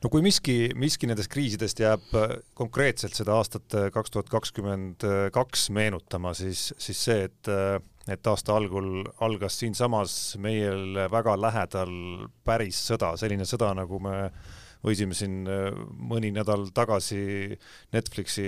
no 0.00 0.10
kui 0.12 0.22
miski, 0.24 0.56
miski 0.78 1.08
nendest 1.08 1.30
kriisidest 1.32 1.80
jääb 1.82 2.12
äh, 2.16 2.36
konkreetselt 2.56 3.16
seda 3.16 3.36
aastat 3.36 3.76
äh, 3.76 3.88
kaks 3.94 4.14
tuhat 4.14 4.30
kakskümmend 4.32 5.04
kaks 5.32 5.68
meenutama, 5.76 6.34
siis, 6.36 6.70
siis 6.80 7.04
see, 7.08 7.26
et 7.28 7.50
äh, 7.52 7.80
et 8.08 8.26
aasta 8.26 8.56
algul 8.56 9.04
algas 9.20 9.58
siinsamas 9.60 10.14
meil 10.40 10.96
väga 11.12 11.36
lähedal 11.40 11.92
päris 12.44 12.80
sõda, 12.90 13.12
selline 13.20 13.44
sõda, 13.48 13.74
nagu 13.76 14.00
me 14.02 14.30
võisime 14.80 15.12
siin 15.16 15.42
mõni 16.08 16.30
nädal 16.32 16.70
tagasi 16.72 17.52
Netflixi 17.92 18.46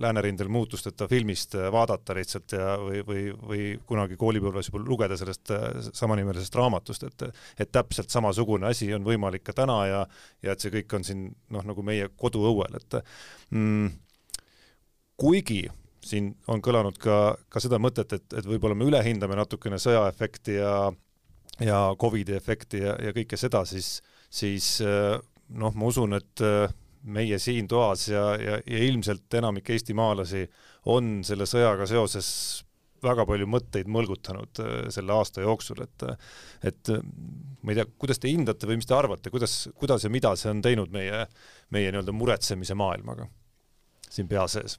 Läänerindel 0.00 0.48
muutusteta 0.48 1.08
filmist 1.10 1.58
vaadata 1.72 2.16
lihtsalt 2.16 2.54
ja, 2.56 2.76
või, 2.80 3.02
või, 3.04 3.24
või 3.50 3.66
kunagi 3.88 4.16
koolipõlves 4.20 4.70
juba 4.70 4.80
lugeda 4.86 5.18
sellest 5.20 5.52
samanimelisest 5.92 6.56
raamatust, 6.56 7.04
et 7.04 7.26
et 7.60 7.72
täpselt 7.72 8.10
samasugune 8.10 8.70
asi 8.70 8.88
on 8.96 9.04
võimalik 9.04 9.44
ka 9.44 9.56
täna 9.60 9.78
ja 9.90 10.00
ja 10.42 10.56
et 10.56 10.64
see 10.64 10.72
kõik 10.72 10.96
on 10.96 11.04
siin 11.04 11.28
noh, 11.52 11.68
nagu 11.68 11.84
meie 11.84 12.08
koduõuel, 12.16 12.80
et 12.80 12.98
mm, 13.52 13.92
kuigi 15.20 15.66
siin 16.02 16.32
on 16.50 16.62
kõlanud 16.64 16.98
ka, 17.00 17.36
ka 17.48 17.62
seda 17.62 17.78
mõtet, 17.82 18.12
et, 18.16 18.26
et 18.38 18.46
võib-olla 18.48 18.76
me 18.78 18.88
ülehindame 18.88 19.38
natukene 19.38 19.78
sõjaefekti 19.82 20.58
ja 20.58 20.74
ja 21.62 21.94
Covidi 22.00 22.34
efekti 22.34 22.80
ja, 22.82 22.96
ja 22.98 23.12
kõike 23.14 23.36
seda, 23.36 23.60
siis, 23.68 24.00
siis 24.32 24.78
noh, 24.82 25.74
ma 25.76 25.88
usun, 25.90 26.16
et 26.16 26.42
meie 27.02 27.38
siin 27.42 27.68
toas 27.68 28.06
ja, 28.08 28.32
ja, 28.40 28.58
ja 28.66 28.82
ilmselt 28.86 29.34
enamik 29.34 29.70
eestimaalasi 29.74 30.46
on 30.90 31.20
selle 31.26 31.46
sõjaga 31.50 31.86
seoses 31.90 32.28
väga 33.02 33.26
palju 33.26 33.48
mõtteid 33.50 33.88
mõlgutanud 33.90 34.60
selle 34.94 35.14
aasta 35.14 35.42
jooksul, 35.42 35.82
et 35.82 36.06
et 36.62 36.92
ma 36.94 37.74
ei 37.74 37.80
tea, 37.80 37.86
kuidas 37.98 38.22
te 38.22 38.30
hindate 38.30 38.68
või 38.70 38.78
mis 38.78 38.86
te 38.86 38.94
arvate, 38.94 39.30
kuidas, 39.34 39.56
kuidas 39.74 40.06
ja 40.06 40.10
mida 40.10 40.34
see 40.38 40.50
on 40.54 40.62
teinud 40.62 40.94
meie, 40.94 41.26
meie 41.74 41.90
nii-öelda 41.90 42.14
muretsemise 42.14 42.78
maailmaga 42.78 43.26
siin 44.08 44.30
pea 44.30 44.46
sees 44.50 44.78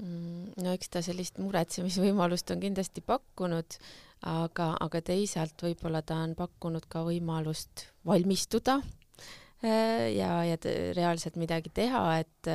no 0.00 0.72
eks 0.74 0.92
ta 0.92 1.02
sellist 1.04 1.40
muretsemisvõimalust 1.42 2.52
on 2.54 2.62
kindlasti 2.62 3.02
pakkunud, 3.04 3.76
aga, 4.30 4.72
aga 4.80 5.02
teisalt 5.04 5.64
võib-olla 5.64 6.02
ta 6.06 6.20
on 6.24 6.34
pakkunud 6.38 6.86
ka 6.90 7.04
võimalust 7.06 7.86
valmistuda 8.06 8.78
äh, 8.80 10.08
ja, 10.16 10.32
ja 10.48 10.58
reaalselt 10.96 11.36
midagi 11.40 11.72
teha, 11.74 12.04
et, 12.22 12.50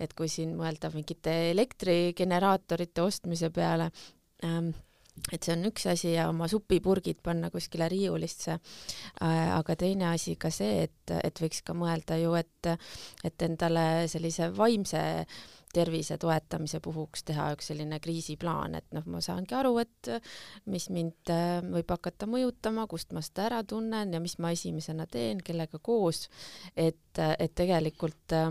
et 0.00 0.16
kui 0.16 0.30
siin 0.32 0.56
mõelda 0.58 0.92
mingite 0.94 1.36
elektrigeneraatorite 1.52 3.04
ostmise 3.04 3.52
peale 3.54 3.90
ähm,, 4.44 4.72
et 5.32 5.40
see 5.40 5.54
on 5.54 5.64
üks 5.70 5.86
asi 5.88 6.10
ja 6.12 6.26
oma 6.28 6.48
supipurgid 6.48 7.22
panna 7.24 7.48
kuskile 7.52 7.88
riiulisse 7.92 8.56
äh,. 8.56 9.52
aga 9.56 9.76
teine 9.76 10.10
asi 10.12 10.36
ka 10.40 10.50
see, 10.52 10.86
et, 10.88 11.16
et 11.16 11.44
võiks 11.44 11.62
ka 11.64 11.76
mõelda 11.76 12.20
ju, 12.20 12.34
et, 12.36 12.72
et 13.24 13.46
endale 13.48 14.06
sellise 14.12 14.50
vaimse 14.56 15.02
tervise 15.76 16.18
toetamise 16.20 16.80
puhuks 16.84 17.26
teha 17.28 17.50
üks 17.56 17.70
selline 17.72 18.00
kriisiplaan, 18.02 18.76
et 18.78 18.88
noh, 18.96 19.04
ma 19.12 19.20
saangi 19.24 19.56
aru, 19.58 19.74
et 19.82 20.10
mis 20.72 20.88
mind 20.94 21.32
äh, 21.32 21.60
võib 21.64 21.90
hakata 21.92 22.28
mõjutama, 22.30 22.86
kust 22.90 23.12
ma 23.16 23.22
seda 23.24 23.46
ära 23.50 23.62
tunnen 23.68 24.14
ja 24.16 24.22
mis 24.22 24.38
ma 24.42 24.52
esimesena 24.54 25.06
teen, 25.10 25.42
kellega 25.44 25.80
koos, 25.82 26.26
et, 26.76 27.18
et 27.18 27.54
tegelikult 27.56 28.36
äh, 28.36 28.50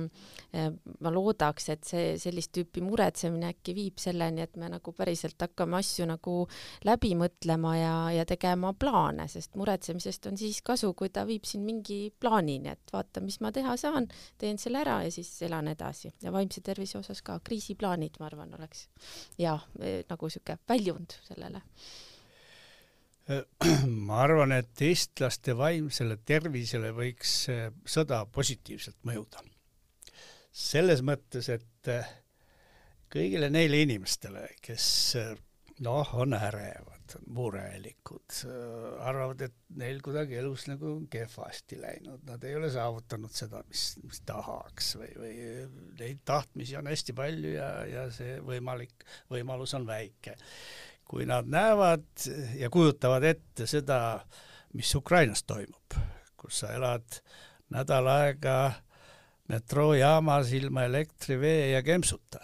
ma 1.02 1.14
loodaks, 1.14 1.70
et 1.74 1.88
see 1.88 2.16
sellist 2.22 2.54
tüüpi 2.56 2.84
muretsemine 2.86 3.50
äkki 3.54 3.76
viib 3.78 4.02
selleni, 4.02 4.46
et 4.46 4.56
me 4.60 4.70
nagu 4.72 4.94
päriselt 4.96 5.42
hakkame 5.42 5.80
asju 5.82 6.08
nagu 6.10 6.38
läbi 6.88 7.14
mõtlema 7.20 7.76
ja, 7.78 7.96
ja 8.20 8.26
tegema 8.30 8.74
plaane, 8.78 9.28
sest 9.32 9.56
muretsemisest 9.60 10.30
on 10.32 10.40
siis 10.40 10.62
kasu, 10.66 10.94
kui 10.98 11.12
ta 11.14 11.26
viib 11.28 11.48
sind 11.48 11.66
mingi 11.68 12.10
plaanini, 12.20 12.74
et 12.76 12.94
vaata, 12.94 13.24
mis 13.26 13.40
ma 13.44 13.52
teha 13.56 13.76
saan, 13.80 14.10
teen 14.42 14.60
selle 14.62 14.82
ära 14.84 15.02
ja 15.06 15.12
siis 15.14 15.32
elan 15.46 15.70
edasi. 15.72 16.12
Ja 16.24 16.34
vaimse 16.36 16.62
tervise 16.66 17.00
osas 17.00 17.15
osas 17.16 17.24
ka, 17.26 17.40
kriisiplaanid, 17.44 18.20
ma 18.20 18.28
arvan, 18.28 18.54
oleks 18.58 18.88
ja 19.40 19.56
e, 19.80 20.04
nagu 20.10 20.28
niisugune 20.28 20.60
väljund 20.68 21.16
sellele 21.28 21.62
ma 24.08 24.20
arvan, 24.22 24.52
et 24.54 24.82
eestlaste 24.86 25.56
vaimsele 25.58 26.20
tervisele 26.26 26.92
võiks 26.94 27.34
e, 27.50 27.72
sõda 27.86 28.26
positiivselt 28.26 29.00
mõjuda. 29.08 29.42
selles 30.52 31.02
mõttes, 31.02 31.50
et 31.50 31.90
e, 31.90 32.02
kõigile 33.12 33.50
neile 33.50 33.82
inimestele, 33.82 34.50
kes 34.62 35.18
noh, 35.80 36.14
on 36.14 36.36
ärevad, 36.38 36.95
murelikud, 37.36 38.38
arvavad, 39.04 39.44
et 39.48 39.78
neil 39.80 40.02
kuidagi 40.04 40.40
elus 40.40 40.66
nagu 40.70 40.96
kehvasti 41.12 41.78
läinud, 41.82 42.24
nad 42.28 42.44
ei 42.48 42.56
ole 42.58 42.72
saavutanud 42.74 43.34
seda, 43.36 43.62
mis, 43.70 43.86
mis 44.04 44.22
tahaks 44.28 44.96
või, 45.00 45.12
või 45.20 45.36
neid 46.00 46.24
tahtmisi 46.28 46.78
on 46.80 46.90
hästi 46.92 47.16
palju 47.18 47.54
ja, 47.56 47.70
ja 47.90 48.08
see 48.14 48.40
võimalik, 48.46 49.06
võimalus 49.32 49.76
on 49.78 49.88
väike. 49.90 50.36
kui 51.06 51.26
nad 51.30 51.46
näevad 51.46 52.28
ja 52.58 52.70
kujutavad 52.74 53.24
ette 53.24 53.68
seda, 53.70 54.26
mis 54.74 54.96
Ukrainas 54.98 55.44
toimub, 55.46 56.00
kus 56.36 56.64
sa 56.64 56.74
elad 56.74 57.22
nädal 57.70 58.10
aega 58.10 58.58
metroojaamas 59.50 60.52
ilma 60.58 60.88
elektri, 60.90 61.38
vee 61.40 61.72
ja 61.76 61.84
kempsuta 61.86 62.42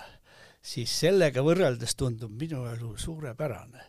siis 0.62 0.93
sellega 1.04 1.43
võrreldes 1.45 1.95
tundub 1.97 2.34
minu 2.38 2.65
elu 2.69 2.93
suurepärane. 2.97 3.88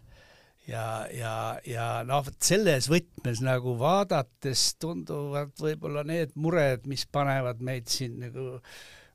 Ja, 0.73 0.87
ja, 1.13 1.35
ja 1.69 1.87
noh, 2.09 2.25
vot 2.27 2.39
selles 2.45 2.89
võtmes 2.91 3.43
nagu 3.45 3.77
vaadates 3.81 4.73
tunduvad 4.83 5.53
võib-olla 5.61 6.05
need 6.09 6.35
mured, 6.41 6.89
mis 6.91 7.05
panevad 7.13 7.63
meid 7.65 7.91
siin 7.93 8.19
nagu 8.25 8.47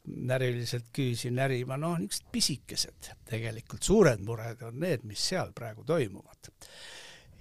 näriliselt 0.07 0.87
küüsi 0.95 1.33
närima, 1.35 1.75
noh, 1.81 1.97
niisugused 1.99 2.29
pisikesed, 2.31 3.09
tegelikult 3.27 3.83
suured 3.83 4.23
mured 4.23 4.61
on 4.63 4.79
need, 4.85 5.03
mis 5.09 5.25
seal 5.33 5.51
praegu 5.55 5.83
toimuvad. 5.87 6.53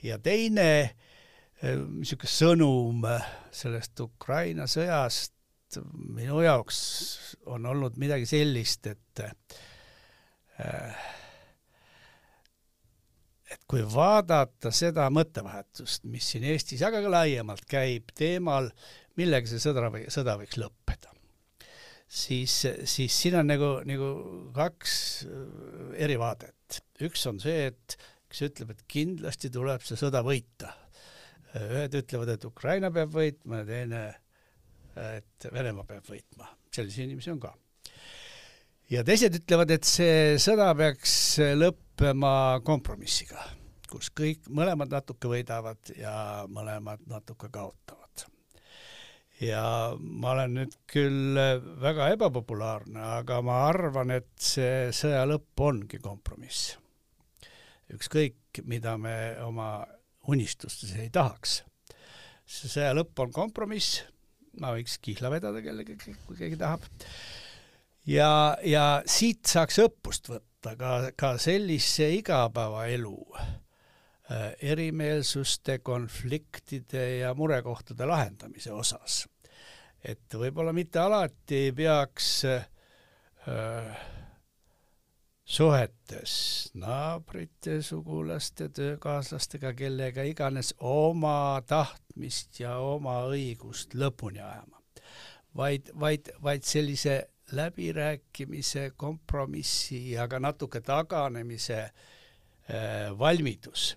ja 0.03 0.19
teine 0.19 0.67
eh, 0.83 1.77
niisugune 1.77 2.33
sõnum 2.33 3.07
sellest 3.55 4.03
Ukraina 4.03 4.67
sõjast 4.71 5.33
minu 6.17 6.41
jaoks 6.43 6.81
on 7.53 7.67
olnud 7.69 7.97
midagi 8.01 8.27
sellist, 8.27 8.87
et 8.91 9.27
Äh, 10.59 10.95
et 13.53 13.63
kui 13.71 13.83
vaadata 13.87 14.73
seda 14.75 15.07
mõttevahetust, 15.15 16.07
mis 16.11 16.33
siin 16.33 16.47
Eestis, 16.51 16.83
aga 16.87 17.03
ka 17.05 17.13
laiemalt 17.13 17.67
käib 17.71 18.11
teemal, 18.19 18.71
millega 19.19 19.51
see 19.51 19.63
sõda 19.63 19.91
või 19.93 20.07
sõda 20.13 20.37
võiks 20.41 20.59
lõppeda, 20.61 21.13
siis, 22.07 22.59
siis 22.89 23.21
siin 23.23 23.39
on 23.41 23.51
nagu, 23.53 23.71
nagu 23.87 24.11
kaks 24.57 24.97
äh, 25.29 25.45
eri 26.07 26.19
vaadet. 26.21 26.81
üks 27.07 27.27
on 27.31 27.39
see, 27.43 27.71
et 27.71 27.99
kes 28.31 28.49
ütleb, 28.49 28.75
et 28.75 28.83
kindlasti 28.91 29.53
tuleb 29.55 29.85
see 29.87 29.99
sõda 30.01 30.25
võita. 30.27 30.75
ühed 31.57 31.95
ütlevad, 31.97 32.35
et 32.35 32.45
Ukraina 32.45 32.91
peab 32.93 33.15
võitma 33.15 33.63
ja 33.63 33.69
teine, 33.69 34.01
et 34.97 35.47
Venemaa 35.53 35.87
peab 35.89 36.05
võitma. 36.11 36.51
selliseid 36.75 37.07
inimesi 37.07 37.31
on 37.33 37.41
ka 37.41 37.55
ja 38.91 39.03
teised 39.07 39.35
ütlevad, 39.41 39.73
et 39.75 39.87
see 39.87 40.37
sõda 40.43 40.69
peaks 40.79 41.15
lõppema 41.97 42.61
kompromissiga, 42.61 43.41
kus 43.89 44.11
kõik, 44.13 44.51
mõlemad 44.53 44.91
natuke 44.93 45.31
võidavad 45.31 45.79
ja 45.97 46.45
mõlemad 46.45 47.01
natuke 47.09 47.49
kaotavad. 47.49 48.27
ja 49.41 49.97
ma 49.97 50.31
olen 50.35 50.53
nüüd 50.59 50.75
küll 50.87 51.41
väga 51.81 52.11
ebapopulaarne, 52.13 53.01
aga 53.01 53.41
ma 53.41 53.63
arvan, 53.71 54.11
et 54.11 54.29
see 54.37 54.93
sõja 54.93 55.25
lõpp 55.25 55.57
ongi 55.57 55.99
kompromiss. 55.99 56.77
ükskõik, 57.89 58.61
mida 58.65 58.99
me 58.99 59.37
oma 59.41 59.87
unistustes 60.29 60.93
ei 60.97 61.09
tahaks. 61.09 61.63
see 62.45 62.69
sõja 62.69 62.93
lõpp 62.93 63.19
on 63.25 63.33
kompromiss, 63.33 64.03
ma 64.61 64.77
võiks 64.77 64.99
kihla 65.01 65.31
vedada 65.31 65.63
kellegi, 65.63 65.97
kui 66.27 66.37
keegi 66.37 66.57
tahab 66.57 66.85
ja, 68.05 68.59
ja 68.63 69.03
siit 69.07 69.47
saaks 69.47 69.81
õppust 69.81 70.29
võtta 70.29 70.56
ka, 70.63 71.11
ka 71.17 71.37
sellise 71.39 72.11
igapäevaelu 72.19 73.17
äh, 73.37 74.53
erimeelsuste, 74.63 75.79
konfliktide 75.79 77.19
ja 77.19 77.35
murekohtade 77.35 78.07
lahendamise 78.07 78.73
osas. 78.73 79.27
et 80.05 80.35
võib-olla 80.35 80.73
mitte 80.73 80.99
alati 81.03 81.57
ei 81.67 81.73
peaks 81.73 82.45
äh, 82.45 83.97
suhetes 85.47 86.71
naabrite, 86.75 87.83
sugulaste, 87.83 88.69
töökaaslastega, 88.69 89.73
kellega 89.79 90.23
iganes 90.27 90.75
oma 90.79 91.63
tahtmist 91.67 92.61
ja 92.61 92.77
oma 92.83 93.21
õigust 93.31 93.95
lõpuni 93.95 94.43
ajama. 94.43 94.83
vaid, 95.57 95.91
vaid, 96.01 96.31
vaid 96.43 96.67
sellise 96.67 97.29
läbirääkimise, 97.53 98.91
kompromissi 98.97 100.13
ja 100.13 100.27
ka 100.29 100.41
natuke 100.43 100.81
taganemise 100.81 101.79
äh, 101.83 103.13
valmidus, 103.19 103.95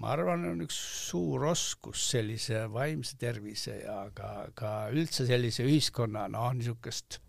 ma 0.00 0.12
arvan, 0.14 0.44
on 0.52 0.64
üks 0.64 0.78
suur 1.08 1.48
oskus 1.50 2.08
sellise 2.12 2.66
vaimse 2.72 3.16
tervise 3.20 3.80
ja 3.82 4.04
ka, 4.14 4.30
ka 4.54 4.74
üldse 4.92 5.28
sellise 5.28 5.66
ühiskonna 5.68 6.26
noh, 6.32 6.52
niisugust 6.56 7.20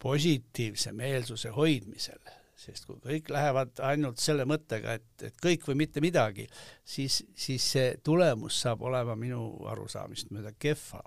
positiivse 0.00 0.92
meelsuse 0.96 1.50
hoidmisel 1.54 2.22
sest 2.60 2.86
kui 2.88 2.98
kõik 3.00 3.30
lähevad 3.32 3.80
ainult 3.88 4.20
selle 4.20 4.44
mõttega, 4.48 4.98
et, 4.98 5.24
et 5.24 5.36
kõik 5.40 5.64
või 5.68 5.78
mitte 5.84 6.02
midagi, 6.04 6.46
siis, 6.84 7.22
siis 7.32 7.64
see 7.76 7.86
tulemus 8.04 8.58
saab 8.64 8.84
olema 8.88 9.16
minu 9.18 9.40
arusaamist 9.70 10.32
mööda 10.34 10.52
kehva. 10.60 11.02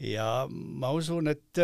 Ja 0.00 0.46
ma 0.50 0.90
usun, 0.94 1.28
et 1.32 1.62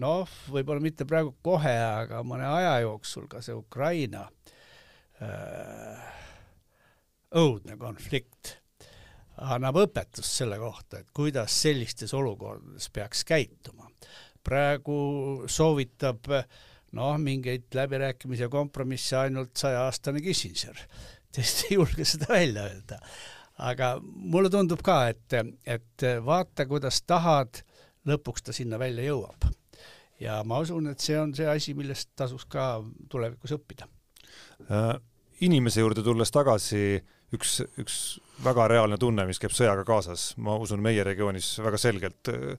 noh, 0.00 0.28
võib-olla 0.48 0.80
mitte 0.80 1.04
praegu 1.08 1.34
kohe, 1.44 1.74
aga 1.74 2.22
mõne 2.26 2.48
aja 2.48 2.78
jooksul 2.86 3.28
ka 3.28 3.42
see 3.44 3.56
Ukraina 3.56 4.26
äh, 5.20 6.12
õudne 7.34 7.76
konflikt 7.80 8.58
annab 9.42 9.78
õpetust 9.82 10.38
selle 10.40 10.58
kohta, 10.60 11.00
et 11.00 11.10
kuidas 11.14 11.54
sellistes 11.64 12.14
olukordades 12.14 12.88
peaks 12.94 13.24
käituma. 13.26 13.90
praegu 14.44 15.46
soovitab 15.48 16.28
noh, 16.94 17.14
mingeid 17.18 17.72
läbirääkimisi 17.74 18.44
ja 18.44 18.48
kompromisse 18.48 19.16
ainult 19.16 19.56
sajaaastane 19.56 20.20
Kissinger. 20.20 20.78
teist 21.32 21.64
ei 21.64 21.74
julge 21.74 22.04
seda 22.04 22.28
välja 22.28 22.68
öelda. 22.68 22.98
aga 23.58 23.98
mulle 24.02 24.50
tundub 24.50 24.82
ka, 24.82 25.08
et, 25.08 25.34
et 25.66 26.06
vaata, 26.24 26.66
kuidas 26.66 27.02
tahad, 27.02 27.62
lõpuks 28.08 28.46
ta 28.46 28.54
sinna 28.56 28.78
välja 28.80 29.06
jõuab. 29.08 29.48
ja 30.20 30.42
ma 30.46 30.60
usun, 30.62 30.88
et 30.92 31.00
see 31.00 31.18
on 31.18 31.34
see 31.36 31.48
asi, 31.50 31.74
millest 31.74 32.12
tasuks 32.16 32.46
ka 32.50 32.68
tulevikus 33.10 33.56
õppida 33.56 33.88
äh,. 34.70 34.94
inimese 35.40 35.82
juurde 35.82 36.04
tulles 36.06 36.30
tagasi, 36.30 37.02
üks, 37.34 37.58
üks 37.80 37.98
väga 38.44 38.68
reaalne 38.70 38.98
tunne, 38.98 39.26
mis 39.26 39.40
käib 39.42 39.52
sõjaga 39.54 39.84
kaasas, 39.86 40.32
ma 40.36 40.56
usun, 40.60 40.82
meie 40.82 41.04
regioonis 41.04 41.56
väga 41.64 41.80
selgelt 41.80 42.30
äh, 42.32 42.54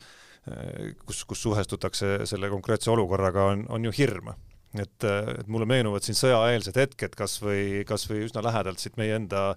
kus, 1.06 1.24
kus 1.26 1.42
suhestutakse 1.42 2.20
selle 2.30 2.50
konkreetse 2.52 2.92
olukorraga, 2.94 3.48
on, 3.54 3.66
on 3.70 3.88
ju 3.88 3.94
hirm. 3.98 4.34
et, 4.76 5.06
et 5.08 5.48
mulle 5.48 5.66
meenuvad 5.66 6.04
siin 6.04 6.18
sõjaeelsed 6.20 6.76
hetked 6.76 7.14
kas 7.16 7.38
või, 7.40 7.86
kas 7.88 8.10
või 8.10 8.26
üsna 8.26 8.44
lähedalt 8.44 8.82
siit 8.84 8.98
meie 9.00 9.16
enda 9.16 9.54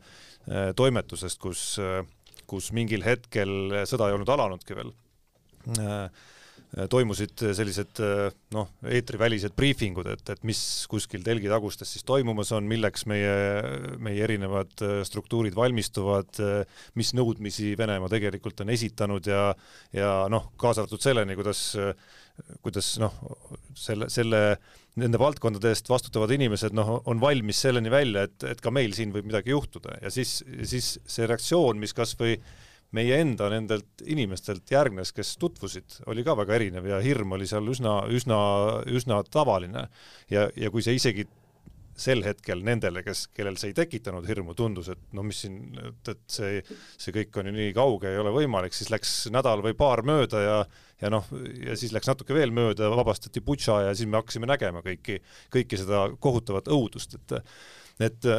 toimetusest, 0.79 1.41
kus, 1.43 1.63
kus 2.47 2.71
mingil 2.73 3.03
hetkel 3.05 3.83
sõda 3.91 4.09
ei 4.09 4.15
olnud 4.15 4.31
alanudki 4.31 4.79
veel 4.79 4.95
toimusid 6.93 7.41
sellised 7.57 8.01
noh, 8.53 8.69
eetrivälised 8.93 9.55
briifingud, 9.57 10.11
et, 10.13 10.33
et 10.35 10.43
mis 10.45 10.61
kuskil 10.91 11.23
telgitagustes 11.25 11.95
siis 11.95 12.05
toimumas 12.05 12.53
on, 12.53 12.67
milleks 12.69 13.07
meie, 13.09 13.33
meie 14.05 14.21
erinevad 14.27 14.75
struktuurid 15.09 15.57
valmistuvad, 15.57 16.43
mis 17.01 17.15
nõudmisi 17.17 17.73
Venemaa 17.79 18.13
tegelikult 18.13 18.61
on 18.65 18.75
esitanud 18.75 19.31
ja 19.33 19.47
ja 19.97 20.13
noh, 20.29 20.51
kaasa 20.61 20.85
arvatud 20.85 21.01
selleni, 21.01 21.39
kuidas, 21.41 21.63
kuidas 22.61 22.93
noh, 23.01 23.17
selle, 23.73 24.11
selle 24.13 24.43
nende 24.99 25.21
valdkondade 25.21 25.73
eest 25.73 25.89
vastutavad 25.91 26.33
inimesed 26.35 26.77
noh, 26.77 26.99
on 27.09 27.21
valmis 27.23 27.61
selleni 27.65 27.91
välja, 27.93 28.27
et, 28.29 28.45
et 28.53 28.63
ka 28.63 28.73
meil 28.75 28.95
siin 28.97 29.13
võib 29.15 29.29
midagi 29.29 29.55
juhtuda. 29.55 29.99
Ja 30.03 30.13
siis, 30.13 30.41
siis 30.69 30.97
see 31.07 31.29
reaktsioon, 31.29 31.79
mis 31.81 31.95
kas 31.97 32.17
või 32.19 32.37
meie 32.97 33.19
enda 33.21 33.51
nendelt 33.53 34.05
inimestelt 34.09 34.71
järgnes, 34.73 35.13
kes 35.17 35.35
tutvusid, 35.41 35.99
oli 36.09 36.25
ka 36.25 36.37
väga 36.39 36.57
erinev 36.57 36.87
ja 36.89 37.01
hirm 37.05 37.35
oli 37.37 37.49
seal 37.49 37.67
üsna, 37.69 38.01
üsna, 38.09 38.39
üsna 38.89 39.21
tavaline. 39.29 39.89
ja, 40.33 40.49
ja 40.57 40.71
kui 40.73 40.85
see 40.85 40.97
isegi 40.97 41.27
sel 41.99 42.23
hetkel 42.23 42.61
nendele, 42.63 43.03
kes, 43.03 43.25
kellel 43.35 43.57
see 43.59 43.73
ei 43.73 43.77
tekitanud 43.77 44.27
hirmu, 44.29 44.55
tundus, 44.59 44.93
et 44.93 45.01
no 45.19 45.25
mis 45.27 45.41
siin, 45.43 45.57
et, 45.83 46.13
et 46.13 46.21
see, 46.31 46.61
see 46.95 47.15
kõik 47.17 47.41
on 47.41 47.51
ju 47.51 47.55
nii 47.57 47.73
kauge, 47.77 48.13
ei 48.13 48.21
ole 48.23 48.31
võimalik, 48.35 48.77
siis 48.77 48.93
läks 48.95 49.15
nädal 49.35 49.65
või 49.67 49.75
paar 49.79 50.05
mööda 50.07 50.45
ja 50.45 50.61
ja 50.99 51.11
noh, 51.15 51.27
ja 51.63 51.77
siis 51.79 51.93
läks 51.95 52.09
natuke 52.11 52.35
veel 52.35 52.51
mööda, 52.55 52.89
vabastati 52.91 53.43
Butša 53.47 53.83
ja 53.87 53.91
siis 53.95 54.09
me 54.11 54.19
hakkasime 54.19 54.49
nägema 54.51 54.83
kõiki, 54.83 55.21
kõiki 55.55 55.79
seda 55.79 56.09
kohutavat 56.23 56.71
õudust, 56.75 57.15
et 57.19 57.37
et 58.09 58.31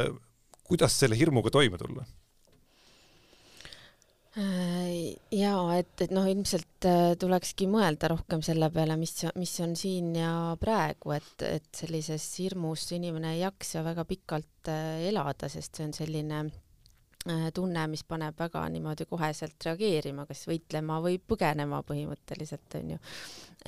kuidas 0.64 0.96
selle 0.96 1.16
hirmuga 1.20 1.52
toime 1.52 1.80
tulla 1.80 2.04
Äh, 4.38 5.16
jaa, 5.34 5.62
et, 5.74 5.96
et 6.04 6.12
noh, 6.14 6.26
ilmselt 6.30 6.86
äh, 6.86 7.16
tulekski 7.18 7.66
mõelda 7.66 8.12
rohkem 8.12 8.44
selle 8.46 8.68
peale, 8.70 8.94
mis, 9.00 9.16
mis 9.34 9.54
on 9.64 9.74
siin 9.74 10.12
ja 10.14 10.32
praegu, 10.60 11.10
et, 11.16 11.42
et 11.42 11.66
sellises 11.74 12.28
hirmus 12.38 12.84
inimene 12.94 13.32
ei 13.34 13.40
jaksa 13.40 13.82
väga 13.82 14.04
pikalt 14.06 14.70
äh, 14.70 15.00
elada, 15.08 15.50
sest 15.50 15.80
see 15.80 15.88
on 15.88 15.96
selline 15.96 16.44
tunne, 17.52 17.82
mis 17.92 18.00
paneb 18.08 18.38
väga 18.40 18.62
niimoodi 18.72 19.04
koheselt 19.10 19.66
reageerima, 19.66 20.24
kas 20.24 20.46
võitlema 20.48 21.02
või 21.04 21.18
põgenema 21.20 21.82
põhimõtteliselt, 21.84 22.78
on 22.78 22.94
ju. 22.94 23.00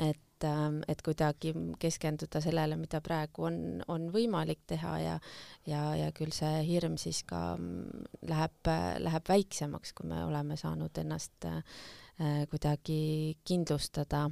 et 0.00 0.31
et, 0.42 0.48
ähm, 0.48 0.82
et 0.88 1.02
kuidagi 1.02 1.54
keskenduda 1.78 2.40
sellele, 2.42 2.76
mida 2.76 3.00
praegu 3.00 3.46
on, 3.48 3.82
on 3.88 4.08
võimalik 4.12 4.62
teha 4.66 4.98
ja 5.00 5.18
ja, 5.66 5.82
ja 5.96 6.10
küll 6.12 6.32
see 6.34 6.62
hirm 6.66 6.96
siis 6.98 7.22
ka 7.28 7.56
mm, 7.56 8.06
läheb, 8.30 8.70
läheb 8.98 9.28
väiksemaks, 9.28 9.92
kui 9.92 10.08
me 10.10 10.24
oleme 10.24 10.56
saanud 10.56 10.98
ennast 10.98 11.46
äh, 11.46 11.62
kuidagi 12.50 13.36
kindlustada 13.44 14.26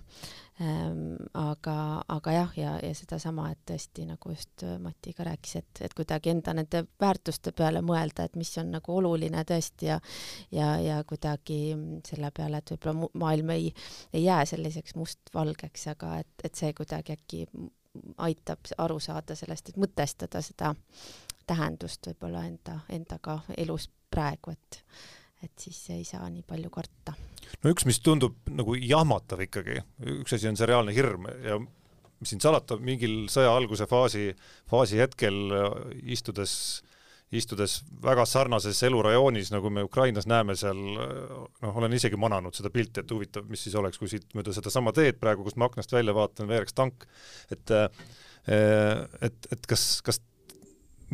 ähm,. 0.61 1.17
aga, 1.35 2.03
aga 2.09 2.33
jah, 2.33 2.53
ja, 2.57 2.75
ja 2.85 2.93
sedasama, 2.95 3.49
et 3.51 3.63
tõesti 3.67 4.05
nagu 4.07 4.35
just 4.35 4.65
äh, 4.67 4.77
Mati 4.79 5.15
ka 5.17 5.25
rääkis, 5.27 5.57
et, 5.57 5.81
et 5.87 5.95
kuidagi 5.97 6.31
enda 6.31 6.55
nende 6.55 6.85
väärtuste 7.01 7.55
peale 7.57 7.81
mõelda, 7.83 8.29
et 8.29 8.37
mis 8.37 8.53
on 8.61 8.71
nagu 8.77 8.97
oluline 9.01 9.43
tõesti 9.49 9.89
ja 9.89 9.99
ja, 10.53 10.75
ja 10.85 11.01
kuidagi 11.09 11.75
selle 12.07 12.31
peale, 12.37 12.61
et 12.61 12.75
võib-olla 12.75 13.11
maailm 13.25 13.55
ei, 13.57 13.73
ei 14.13 14.25
jää 14.25 14.45
selliseks 14.53 14.95
mustvalgeks, 15.01 15.89
aga 15.95 16.19
et, 16.21 16.33
et 16.45 16.55
see 16.55 16.75
kuidagi 16.77 17.17
äkki 17.17 17.47
aitab 18.23 18.71
aru 18.79 19.01
saada 19.03 19.35
sellest, 19.35 19.73
et 19.73 19.81
mõtestada 19.81 20.43
seda 20.45 20.75
tähendust 21.47 22.07
võib-olla 22.07 22.45
enda, 22.47 22.81
endaga 22.93 23.41
elus 23.59 23.89
praegu, 24.11 24.55
et 24.55 24.83
et 25.45 25.53
siis 25.61 25.79
ei 25.95 26.05
saa 26.05 26.29
nii 26.31 26.45
palju 26.47 26.71
karta. 26.73 27.15
no 27.63 27.73
üks, 27.73 27.87
mis 27.89 28.01
tundub 28.05 28.37
nagu 28.53 28.77
jahmatav 28.77 29.43
ikkagi, 29.47 29.81
üks 30.21 30.37
asi 30.37 30.51
on 30.51 30.59
see 30.59 30.69
reaalne 30.71 30.95
hirm 30.97 31.29
ja 31.45 31.59
mis 32.21 32.35
siin 32.35 32.43
salata, 32.43 32.77
mingil 32.77 33.25
sõja 33.33 33.53
alguse 33.57 33.87
faasi, 33.89 34.29
faasi 34.69 35.01
hetkel 35.01 35.39
istudes, 36.13 36.53
istudes 37.33 37.79
väga 38.05 38.27
sarnases 38.29 38.83
elurajoonis, 38.85 39.53
nagu 39.55 39.73
me 39.73 39.87
Ukrainas 39.87 40.29
näeme 40.29 40.57
seal, 40.59 40.81
noh, 41.01 41.79
olen 41.81 41.97
isegi 41.97 42.21
mananud 42.21 42.57
seda 42.57 42.73
pilti, 42.75 43.01
et 43.01 43.15
huvitav, 43.15 43.49
mis 43.49 43.65
siis 43.65 43.77
oleks, 43.81 44.01
kui 44.01 44.13
siit 44.13 44.29
mööda 44.37 44.53
sedasama 44.53 44.93
teed 44.97 45.21
praegu, 45.23 45.47
kust 45.47 45.57
ma 45.61 45.71
aknast 45.71 45.97
välja 45.97 46.17
vaatan, 46.17 46.51
veereks 46.51 46.77
tank, 46.77 47.09
et 47.51 47.79
et, 48.51 49.47
et 49.53 49.67
kas, 49.69 49.83
kas 50.05 50.21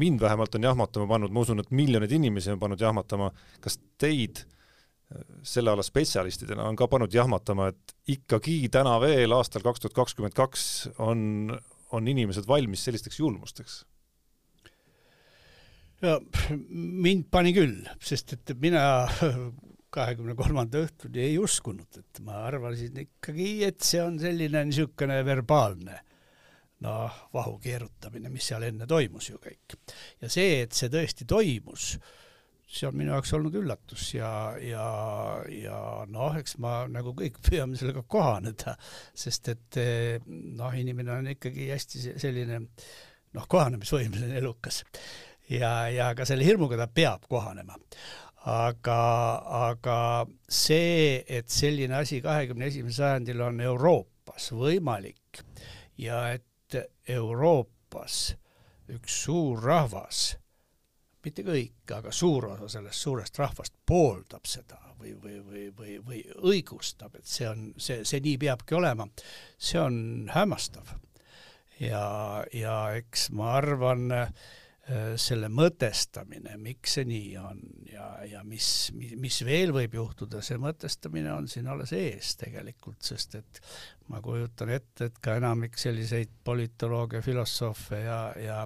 mind 0.01 0.21
vähemalt 0.21 0.55
on 0.59 0.69
jahmatama 0.69 1.09
pannud, 1.11 1.33
ma 1.33 1.43
usun, 1.47 1.63
et 1.63 1.73
miljoneid 1.75 2.13
inimesi 2.13 2.53
on 2.55 2.61
pannud 2.63 2.81
jahmatama, 2.81 3.31
kas 3.65 3.79
teid 4.01 4.43
äh, 4.43 5.25
selle 5.47 5.73
ala 5.73 5.85
spetsialistidena 5.87 6.69
on 6.69 6.79
ka 6.79 6.89
pannud 6.93 7.15
jahmatama, 7.15 7.71
et 7.73 7.97
ikkagi 8.17 8.61
täna 8.73 8.97
veel 9.03 9.35
aastal 9.37 9.65
kaks 9.67 9.85
tuhat 9.85 9.99
kakskümmend 9.99 10.37
kaks 10.37 10.65
on, 11.03 11.53
on 11.97 12.09
inimesed 12.09 12.49
valmis 12.49 12.87
sellisteks 12.89 13.21
julmusteks? 13.23 13.85
ja 16.05 16.19
mind 16.69 17.31
pani 17.33 17.55
küll, 17.57 17.87
sest 18.05 18.35
et 18.37 18.53
mina 18.61 18.83
kahekümne 19.97 20.35
kolmanda 20.37 20.83
õhtuni 20.85 21.23
ei 21.25 21.39
uskunud, 21.41 21.89
et 22.03 22.21
ma 22.25 22.43
arvasin 22.51 22.99
ikkagi, 23.07 23.65
et 23.65 23.81
see 23.85 24.03
on 24.05 24.19
selline 24.21 24.67
niisugune 24.69 25.23
verbaalne 25.25 26.03
noh, 26.85 27.19
vahu 27.33 27.57
keerutamine, 27.63 28.31
mis 28.33 28.51
seal 28.51 28.67
enne 28.67 28.89
toimus 28.89 29.31
ju 29.31 29.41
kõik. 29.43 29.77
ja 30.21 30.31
see, 30.33 30.63
et 30.67 30.77
see 30.77 30.93
tõesti 30.93 31.27
toimus, 31.29 31.95
see 32.67 32.89
on 32.89 32.97
minu 32.99 33.15
jaoks 33.15 33.33
olnud 33.39 33.55
üllatus 33.57 34.09
ja, 34.17 34.31
ja, 34.61 34.87
ja 35.53 35.81
noh, 36.11 36.37
eks 36.37 36.59
ma 36.63 36.83
nagu 36.91 37.15
kõik 37.17 37.41
püüame 37.47 37.79
sellega 37.79 38.03
kohaneda, 38.03 38.77
sest 39.15 39.53
et 39.55 39.81
noh, 40.27 40.75
inimene 40.77 41.15
on 41.15 41.33
ikkagi 41.37 41.71
hästi 41.73 42.19
selline 42.21 42.61
noh, 42.67 43.49
kohanemisvõimeline, 43.49 44.37
elukas. 44.43 44.83
ja, 45.49 45.89
ja 45.93 46.13
ka 46.19 46.29
selle 46.29 46.45
hirmuga 46.45 46.79
ta 46.81 46.91
peab 46.93 47.25
kohanema 47.31 47.79
aga, 48.47 48.99
aga 49.71 50.01
see, 50.49 51.23
et 51.27 51.51
selline 51.51 51.99
asi 51.99 52.21
kahekümne 52.23 52.69
esimesel 52.71 53.03
sajandil 53.03 53.43
on 53.49 53.63
Euroopas 53.65 54.53
võimalik 54.55 55.43
ja 55.99 56.29
et 56.37 56.45
Euroopas 57.09 58.35
üks 58.93 59.23
suur 59.25 59.63
rahvas, 59.63 60.37
mitte 61.25 61.43
kõik, 61.47 61.87
aga 61.95 62.13
suur 62.15 62.47
osa 62.53 62.69
sellest 62.77 63.03
suurest 63.03 63.39
rahvast 63.39 63.75
pooldab 63.87 64.47
seda 64.47 64.79
või, 64.99 65.15
või, 65.23 65.41
või, 65.47 65.65
või, 65.79 65.97
või 66.07 66.21
õigustab, 66.53 67.17
et 67.19 67.27
see 67.27 67.49
on, 67.49 67.67
see, 67.77 68.05
see 68.07 68.23
nii 68.23 68.37
peabki 68.47 68.79
olema, 68.79 69.09
see 69.59 69.81
on 69.81 69.99
hämmastav. 70.35 70.95
ja, 71.81 72.45
ja 72.53 72.77
eks 72.97 73.31
ma 73.37 73.57
arvan 73.59 74.11
äh,, 74.15 74.31
selle 75.19 75.49
mõtestamine, 75.51 76.53
miks 76.63 76.93
see 76.95 77.07
nii 77.09 77.31
on 77.43 77.63
ja, 77.91 78.07
ja 78.29 78.43
mis, 78.47 78.93
mis, 78.95 79.17
mis 79.19 79.41
veel 79.47 79.73
võib 79.75 79.97
juhtuda, 79.99 80.43
see 80.47 80.61
mõtestamine 80.63 81.33
on 81.35 81.49
siin 81.51 81.67
alles 81.73 81.91
ees 81.97 82.37
tegelikult, 82.39 83.01
sest 83.03 83.35
et 83.41 83.61
ma 84.13 84.21
kujutan 84.23 84.71
ette, 84.77 85.11
et 85.11 85.19
ka 85.23 85.35
enamik 85.41 85.79
selliseid 85.81 86.31
politoloogia, 86.47 87.25
filosoofe 87.25 88.03
ja, 88.05 88.21
ja 88.39 88.61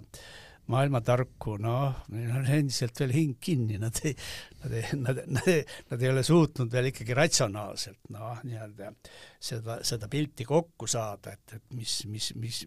maailmatarku, 0.70 1.56
noh, 1.62 2.04
neil 2.14 2.30
on 2.38 2.46
endiselt 2.58 2.98
veel 3.02 3.12
hing 3.14 3.36
kinni, 3.42 3.78
nad 3.82 3.96
ei, 4.06 4.14
nad 4.62 4.76
ei, 4.76 4.84
nad, 5.00 5.20
nad, 5.26 5.48
nad 5.90 6.04
ei 6.04 6.12
ole 6.12 6.22
suutnud 6.26 6.70
veel 6.72 6.90
ikkagi 6.90 7.16
ratsionaalselt 7.16 8.12
noh, 8.14 8.40
nii-öelda 8.46 8.92
seda, 9.40 9.80
seda 9.86 10.08
pilti 10.12 10.46
kokku 10.48 10.88
saada, 10.90 11.34
et, 11.34 11.56
et 11.58 11.76
mis, 11.76 11.96
mis, 12.10 12.30
mis, 12.40 12.62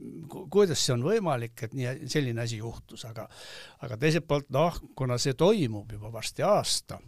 kuidas 0.54 0.84
see 0.84 0.95
on 0.97 1.08
võimalik, 1.08 1.56
et 1.68 1.78
nii, 1.78 1.95
selline 2.12 2.43
asi 2.43 2.60
juhtus, 2.62 3.06
aga 3.10 3.28
aga 3.86 3.99
teiselt 4.01 4.28
poolt 4.30 4.51
noh, 4.54 4.80
kuna 4.97 5.20
see 5.22 5.38
toimub 5.39 5.91
juba 5.95 6.12
varsti 6.14 6.45
aasta, 6.47 6.99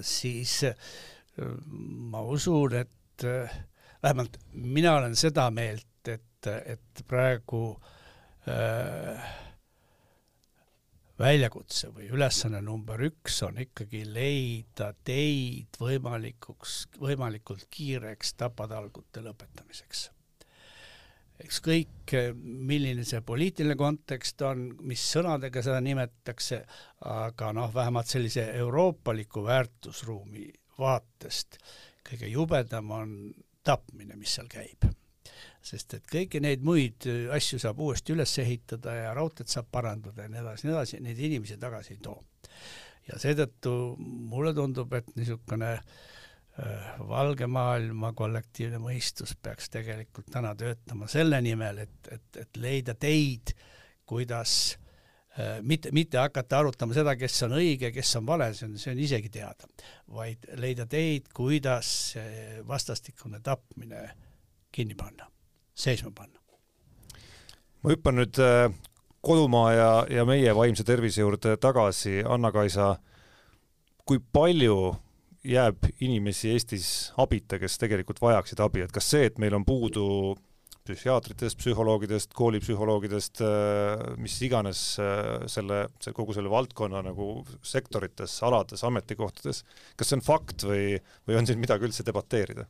siis 0.00 0.60
ma 2.10 2.22
usun, 2.26 2.80
et 2.80 3.26
vähemalt 4.02 4.38
mina 4.52 4.96
olen 4.98 5.16
seda 5.16 5.48
meelt, 5.54 6.08
et, 6.08 6.46
et 6.46 7.02
praegu 7.08 7.68
äh, 8.48 9.34
väljakutse 11.18 11.90
või 11.94 12.10
ülesanne 12.12 12.60
number 12.64 13.00
üks 13.06 13.38
on 13.46 13.60
ikkagi 13.62 14.02
leida 14.08 14.90
teid 15.04 15.78
võimalikuks, 15.80 16.76
võimalikult 17.00 17.66
kiireks 17.72 18.34
tapatalgute 18.42 19.24
lõpetamiseks. 19.24 20.10
ükskõik, 21.44 22.12
milline 22.42 23.04
see 23.04 23.20
poliitiline 23.20 23.76
kontekst 23.76 24.42
on, 24.42 24.70
mis 24.80 25.02
sõnadega 25.12 25.62
seda 25.62 25.80
nimetatakse, 25.84 26.62
aga 27.00 27.52
noh, 27.52 27.74
vähemalt 27.74 28.08
sellise 28.08 28.46
euroopaliku 28.56 29.44
väärtusruumi 29.44 30.46
vaatest 30.78 31.58
kõige 32.06 32.30
jubedam 32.32 32.90
on 32.90 33.18
tapmine, 33.64 34.16
mis 34.16 34.36
seal 34.36 34.48
käib 34.48 34.88
sest 35.66 35.96
et 35.98 36.10
kõiki 36.10 36.40
neid 36.42 36.64
muid 36.66 37.06
äh, 37.10 37.26
asju 37.34 37.58
saab 37.62 37.80
uuesti 37.82 38.14
üles 38.14 38.32
ehitada 38.42 38.94
ja 39.00 39.14
raudteed 39.16 39.50
saab 39.50 39.70
parandada 39.74 40.26
ja 40.26 40.32
nii 40.32 40.42
edasi, 40.42 40.66
nii 40.66 40.74
edasi, 40.76 41.00
neid 41.02 41.22
inimesi 41.28 41.58
tagasi 41.62 41.96
ei 41.96 42.02
too. 42.04 42.18
ja 43.08 43.18
seetõttu 43.22 43.72
mulle 43.98 44.54
tundub, 44.54 44.94
et 44.98 45.10
niisugune 45.18 45.72
äh, 45.74 46.88
valge 47.08 47.48
maailma 47.50 48.12
kollektiivne 48.18 48.80
mõistus 48.82 49.34
peaks 49.42 49.70
tegelikult 49.74 50.30
täna 50.32 50.54
töötama 50.58 51.10
selle 51.10 51.40
nimel, 51.42 51.84
et, 51.86 52.10
et, 52.14 52.42
et 52.46 52.62
leida 52.62 52.94
teid, 52.94 53.54
kuidas 54.06 54.56
äh, 55.34 55.58
mitte, 55.66 55.90
mitte 55.96 56.22
hakata 56.22 56.62
arutama 56.62 56.94
seda, 56.94 57.16
kes 57.18 57.42
on 57.48 57.58
õige, 57.58 57.90
kes 57.94 58.16
on 58.20 58.28
vale, 58.30 58.52
see 58.54 58.70
on, 58.70 58.78
see 58.78 58.94
on 58.94 59.02
isegi 59.02 59.34
teada, 59.40 59.66
vaid 60.14 60.46
leida 60.62 60.86
teid, 60.90 61.32
kuidas 61.34 61.88
vastastikune 62.66 63.42
tapmine 63.42 64.12
kinni 64.70 64.94
panna 64.94 65.26
seisma 65.76 66.10
panna. 66.14 66.40
ma 67.82 67.92
hüppan 67.92 68.16
nüüd 68.18 68.40
äh, 68.42 68.70
kodumaa 69.26 69.72
ja, 69.74 69.90
ja 70.10 70.24
meie 70.28 70.54
vaimse 70.56 70.84
tervise 70.86 71.22
juurde 71.22 71.56
tagasi, 71.60 72.22
Anna-Kaisa, 72.24 72.94
kui 74.06 74.20
palju 74.32 74.94
jääb 75.46 75.86
inimesi 76.02 76.50
Eestis 76.54 76.88
abita, 77.22 77.60
kes 77.62 77.78
tegelikult 77.78 78.20
vajaksid 78.22 78.60
abi, 78.64 78.82
et 78.86 78.94
kas 78.94 79.10
see, 79.12 79.28
et 79.28 79.38
meil 79.42 79.54
on 79.54 79.66
puudu 79.66 80.06
psühhiaatritest, 80.86 81.58
psühholoogidest, 81.58 82.34
koolipsühholoogidest, 82.38 83.42
äh, 83.42 84.04
mis 84.22 84.36
iganes 84.46 84.82
äh, 85.02 85.46
selle, 85.50 85.86
see 86.02 86.14
kogu 86.14 86.34
selle 86.36 86.50
valdkonna 86.52 87.02
nagu 87.08 87.30
sektorites, 87.66 88.38
alades, 88.46 88.84
ametikohtades, 88.86 89.64
kas 89.98 90.10
see 90.10 90.20
on 90.20 90.26
fakt 90.26 90.66
või, 90.66 91.00
või 91.26 91.40
on 91.40 91.48
siin 91.48 91.62
midagi 91.62 91.88
üldse 91.88 92.06
debateerida? 92.06 92.68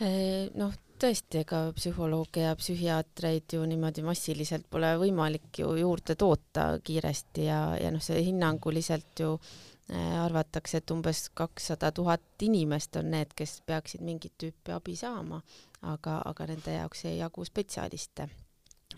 Noh, 0.00 0.72
tõesti, 1.02 1.42
ega 1.42 1.64
psühholooge 1.76 2.44
ja 2.46 2.54
psühhiaatreid 2.58 3.56
ju 3.56 3.64
niimoodi 3.66 4.04
massiliselt 4.06 4.68
pole 4.70 4.92
võimalik 5.00 5.62
ju 5.62 5.74
juurde 5.80 6.16
toota 6.18 6.66
kiiresti 6.84 7.48
ja, 7.48 7.60
ja 7.80 7.90
noh, 7.94 8.02
see 8.02 8.22
hinnanguliselt 8.28 9.24
ju 9.24 9.32
äh, 9.34 10.14
arvatakse, 10.22 10.78
et 10.82 10.94
umbes 10.94 11.26
kakssada 11.34 11.92
tuhat 11.92 12.46
inimest 12.46 12.96
on 13.00 13.10
need, 13.16 13.34
kes 13.36 13.60
peaksid 13.66 14.04
mingit 14.06 14.36
tüüpi 14.38 14.74
abi 14.76 14.96
saama, 14.98 15.42
aga, 15.82 16.20
aga 16.30 16.48
nende 16.52 16.78
jaoks 16.78 17.06
ei 17.10 17.18
jagu 17.18 17.44
spetsialiste 17.48 18.28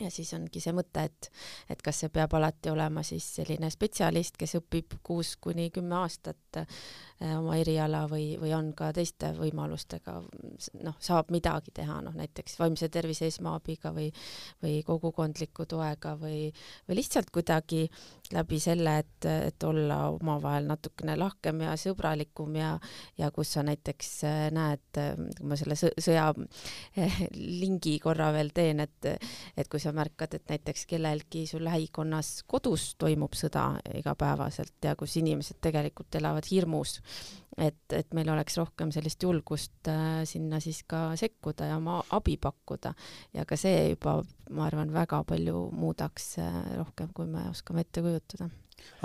ja 0.00 0.10
siis 0.10 0.32
ongi 0.34 0.60
see 0.62 0.74
mõte, 0.74 1.04
et, 1.06 1.28
et 1.70 1.82
kas 1.82 2.00
see 2.02 2.10
peab 2.12 2.34
alati 2.34 2.70
olema 2.72 3.02
siis 3.06 3.26
selline 3.38 3.70
spetsialist, 3.70 4.38
kes 4.40 4.56
õpib 4.58 4.98
kuus 5.06 5.34
kuni 5.42 5.68
kümme 5.74 5.96
aastat 6.00 6.58
äh, 6.58 6.66
oma 7.38 7.56
eriala 7.60 8.04
või, 8.10 8.34
või 8.40 8.54
on 8.56 8.72
ka 8.76 8.90
teiste 8.96 9.30
võimalustega, 9.38 10.16
noh, 10.82 10.96
saab 11.02 11.30
midagi 11.34 11.74
teha, 11.74 12.00
noh 12.04 12.16
näiteks 12.18 12.58
vaimse 12.58 12.88
tervise 12.92 13.28
esmaabiga 13.30 13.94
või, 13.94 14.08
või 14.62 14.80
kogukondliku 14.86 15.68
toega 15.70 16.16
või, 16.20 16.48
või 16.88 16.98
lihtsalt 16.98 17.30
kuidagi 17.34 17.84
läbi 18.34 18.60
selle, 18.62 18.98
et, 19.04 19.28
et 19.30 19.68
olla 19.68 20.00
omavahel 20.16 20.66
natukene 20.70 21.16
lahkem 21.20 21.62
ja 21.66 21.76
sõbralikum 21.80 22.58
ja, 22.58 22.74
ja 23.20 23.30
kus 23.34 23.54
sa 23.54 23.66
näiteks 23.66 24.12
äh, 24.26 24.42
näed, 24.54 24.84
kui 25.38 25.48
ma 25.48 25.58
selle 25.60 25.78
sõja 25.78 26.30
lingi 27.62 27.98
korra 28.02 28.32
veel 28.34 28.50
teen, 28.54 28.82
et, 28.82 29.12
et 29.54 29.70
kui 29.70 29.80
sa 29.84 29.92
märkad, 29.94 30.34
et 30.36 30.50
näiteks 30.50 30.86
kellelgi 30.90 31.44
sul 31.48 31.64
lähikonnas 31.66 32.42
kodus 32.50 32.94
toimub 33.00 33.36
sõda 33.38 33.66
igapäevaselt 34.00 34.84
ja 34.84 34.94
kus 34.98 35.16
inimesed 35.20 35.60
tegelikult 35.64 36.18
elavad 36.18 36.48
hirmus, 36.50 36.98
et, 37.58 37.84
et 37.92 38.16
meil 38.16 38.30
oleks 38.32 38.58
rohkem 38.60 38.92
sellist 38.94 39.22
julgust 39.22 39.90
äh, 39.90 40.22
sinna 40.28 40.60
siis 40.64 40.82
ka 40.88 41.12
sekkuda 41.20 41.70
ja 41.70 41.78
oma 41.78 42.00
abi 42.16 42.36
pakkuda 42.40 42.94
ja 43.36 43.46
ka 43.48 43.58
see 43.60 43.94
juba, 43.94 44.18
ma 44.50 44.68
arvan, 44.68 44.92
väga 44.94 45.22
palju 45.28 45.68
muudaks 45.76 46.34
äh, 46.42 46.60
rohkem, 46.80 47.12
kui 47.14 47.30
me 47.30 47.48
oskame 47.50 47.84
ette 47.86 48.04
kujutada. 48.04 48.50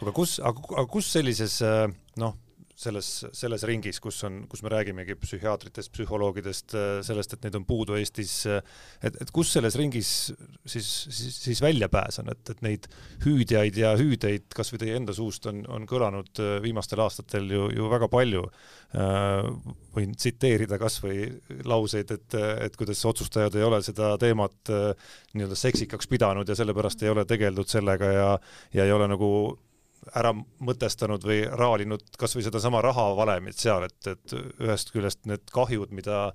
aga 0.01 0.15
kus, 0.15 0.39
aga 0.43 0.85
kus 0.89 1.11
sellises 1.13 1.61
äh, 1.65 1.87
noh 2.17 2.37
selles, 2.79 3.07
selles 3.35 3.63
ringis, 3.67 3.99
kus 4.03 4.21
on, 4.27 4.43
kus 4.49 4.61
me 4.63 4.71
räägimegi 4.71 5.17
psühhiaatritest, 5.19 5.91
psühholoogidest, 5.95 6.75
sellest, 7.05 7.35
et 7.35 7.45
neid 7.45 7.57
on 7.59 7.65
puudu 7.67 7.97
Eestis, 7.99 8.33
et, 8.47 9.19
et 9.19 9.33
kus 9.35 9.51
selles 9.55 9.75
ringis 9.79 10.11
siis, 10.63 10.87
siis, 11.09 11.39
siis 11.43 11.61
väljapääs 11.63 12.21
on, 12.23 12.31
et, 12.31 12.53
et 12.53 12.63
neid 12.65 12.87
hüüdjaid 13.25 13.79
ja 13.81 13.93
hüüdeid 13.99 14.47
kas 14.55 14.71
või 14.73 14.83
teie 14.85 14.97
enda 14.99 15.15
suust 15.15 15.49
on, 15.51 15.61
on 15.67 15.87
kõlanud 15.89 16.43
viimastel 16.63 17.03
aastatel 17.03 17.51
ju, 17.51 17.67
ju 17.75 17.91
väga 17.91 18.09
palju. 18.11 18.47
võin 19.93 20.13
tsiteerida 20.15 20.79
kas 20.81 20.99
või 21.03 21.27
lauseid, 21.67 22.11
et, 22.15 22.35
et 22.65 22.75
kuidas 22.79 23.03
otsustajad 23.05 23.55
ei 23.59 23.65
ole 23.67 23.81
seda 23.85 24.15
teemat 24.21 24.71
nii-öelda 25.33 25.57
seksikaks 25.57 26.07
pidanud 26.07 26.47
ja 26.47 26.55
sellepärast 26.55 27.03
ei 27.03 27.11
ole 27.11 27.25
tegeldud 27.27 27.69
sellega 27.69 28.13
ja, 28.13 28.29
ja 28.73 28.87
ei 28.87 28.95
ole 28.95 29.09
nagu 29.11 29.29
ära 30.15 30.31
mõtestanud 30.33 31.23
või 31.25 31.41
raalinud 31.47 32.03
kas 32.19 32.35
või 32.37 32.45
sedasama 32.45 32.81
rahavalemit 32.85 33.59
seal, 33.59 33.85
et, 33.89 33.99
et 34.07 34.35
ühest 34.63 34.93
küljest 34.93 35.27
need 35.29 35.45
kahjud, 35.53 35.93
mida, 35.95 36.29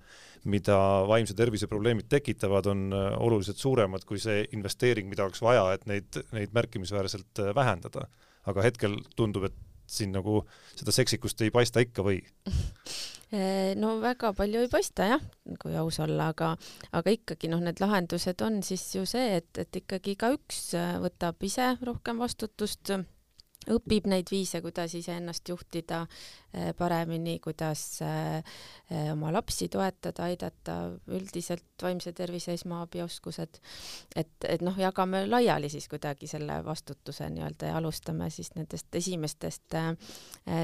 mida 0.44 0.78
vaimse 1.08 1.36
tervise 1.38 1.68
probleemid 1.70 2.08
tekitavad, 2.12 2.68
on 2.70 2.86
äh, 2.92 3.10
oluliselt 3.18 3.62
suuremad 3.62 4.06
kui 4.08 4.20
see 4.22 4.44
investeering, 4.56 5.08
mida 5.10 5.26
oleks 5.26 5.42
vaja, 5.44 5.70
et 5.74 5.86
neid, 5.90 6.22
neid 6.36 6.54
märkimisväärselt 6.56 7.44
äh, 7.44 7.54
vähendada. 7.56 8.08
aga 8.44 8.62
hetkel 8.62 8.98
tundub, 9.16 9.46
et 9.48 9.54
siin 9.88 10.12
nagu 10.12 10.42
seda 10.76 10.92
seksikust 10.92 11.40
ei 11.44 11.52
paista 11.52 11.80
ikka 11.80 12.04
või? 12.04 12.18
no 13.80 13.94
väga 14.02 14.32
palju 14.36 14.62
ei 14.64 14.70
paista 14.70 15.08
jah, 15.08 15.24
kui 15.60 15.74
aus 15.78 15.98
olla, 16.04 16.28
aga, 16.34 16.52
aga 16.94 17.14
ikkagi 17.16 17.50
noh, 17.50 17.62
need 17.64 17.80
lahendused 17.82 18.44
on 18.46 18.60
siis 18.66 18.84
ju 18.94 19.04
see, 19.08 19.40
et, 19.40 19.50
et 19.58 19.80
ikkagi 19.80 20.14
igaüks 20.14 20.60
äh, 20.78 20.94
võtab 21.02 21.42
ise 21.46 21.74
rohkem 21.82 22.22
vastutust 22.22 22.94
õpib 23.70 24.08
neid 24.10 24.30
viise, 24.32 24.60
kuidas 24.64 24.94
iseennast 24.94 25.48
juhtida, 25.48 26.04
paremini, 26.78 27.38
kuidas 27.42 27.98
oma 29.12 29.32
lapsi 29.34 29.68
toetada, 29.72 30.28
aidata, 30.28 30.76
üldiselt 31.10 31.82
vaimse 31.82 32.12
tervise 32.14 32.54
esmaabioskused, 32.54 33.58
et, 34.16 34.30
et 34.48 34.62
noh, 34.62 34.76
jagame 34.78 35.24
laiali 35.26 35.70
siis 35.72 35.88
kuidagi 35.90 36.28
selle 36.30 36.60
vastutuse 36.64 37.26
nii-öelda 37.32 37.72
ja 37.72 37.78
alustame 37.80 38.28
siis 38.30 38.52
nendest 38.54 38.94
esimestest 38.94 39.76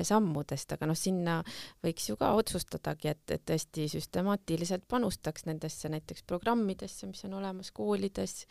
sammudest, 0.07 0.77
aga 0.77 0.91
noh, 0.91 0.99
sinna 0.99 1.41
võiks 1.85 2.07
ju 2.11 2.17
ka 2.21 2.33
otsustadagi, 2.39 3.11
et, 3.15 3.25
et 3.35 3.45
tõesti 3.51 3.89
süstemaatiliselt 3.91 4.87
panustaks 4.89 5.49
nendesse 5.49 5.91
näiteks 5.91 6.23
programmidesse, 6.29 7.09
mis 7.11 7.25
on 7.27 7.35
olemas 7.41 7.73
koolides, 7.75 8.45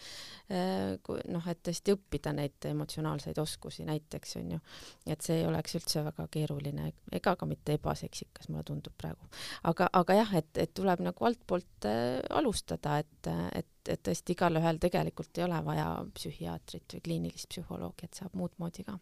noh, 0.50 1.50
et 1.54 1.64
tõesti 1.64 1.96
õppida 1.96 2.34
neid 2.36 2.70
emotsionaalseid 2.74 3.40
oskusi 3.40 3.86
näiteks 3.88 4.36
on 4.42 4.56
ju, 4.58 4.60
et 5.08 5.24
see 5.24 5.40
ei 5.42 5.48
oleks 5.48 5.78
üldse 5.80 6.04
väga 6.10 6.28
keeruline. 6.32 6.92
Ega 7.16 7.29
ka 7.36 7.48
mitte 7.50 7.76
ebaseksikas, 7.78 8.50
mulle 8.50 8.64
tundub 8.68 8.96
praegu. 8.98 9.30
aga, 9.64 9.90
aga 10.02 10.20
jah, 10.22 10.34
et, 10.42 10.52
et 10.58 10.74
tuleb 10.74 11.04
nagu 11.06 11.30
altpoolt 11.30 11.90
äh, 11.90 12.20
alustada, 12.30 13.00
et, 13.04 13.32
et, 13.56 13.72
et 13.88 14.04
tõesti 14.10 14.38
igalühel 14.38 14.82
tegelikult 14.82 15.38
ei 15.38 15.48
ole 15.48 15.62
vaja 15.66 15.92
psühhiaatrit 16.16 16.98
või 16.98 17.06
kliinilist 17.06 17.50
psühholoogi, 17.54 18.10
et 18.10 18.22
saab 18.24 18.36
muud 18.38 18.56
moodi 18.58 18.88
ka 18.88 19.00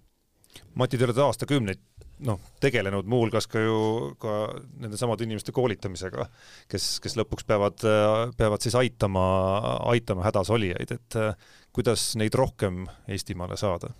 Mati, 0.77 0.97
te 0.97 1.05
olete 1.05 1.21
aastakümneid 1.21 1.81
noh, 2.25 2.39
tegelenud 2.61 3.05
muuhulgas 3.09 3.45
ka 3.51 3.61
ju 3.61 3.77
ka 4.21 4.37
nende 4.81 4.97
samade 4.97 5.25
inimeste 5.25 5.53
koolitamisega, 5.53 6.25
kes, 6.71 6.87
kes 7.03 7.17
lõpuks 7.19 7.45
peavad, 7.49 7.83
peavad 8.37 8.65
siis 8.65 8.77
aitama, 8.79 9.25
aitama 9.91 10.25
hädas 10.25 10.49
olijaid, 10.53 10.95
et 10.97 11.19
kuidas 11.75 12.09
neid 12.17 12.37
rohkem 12.37 12.85
Eestimaale 13.13 13.59
saada? 13.59 13.93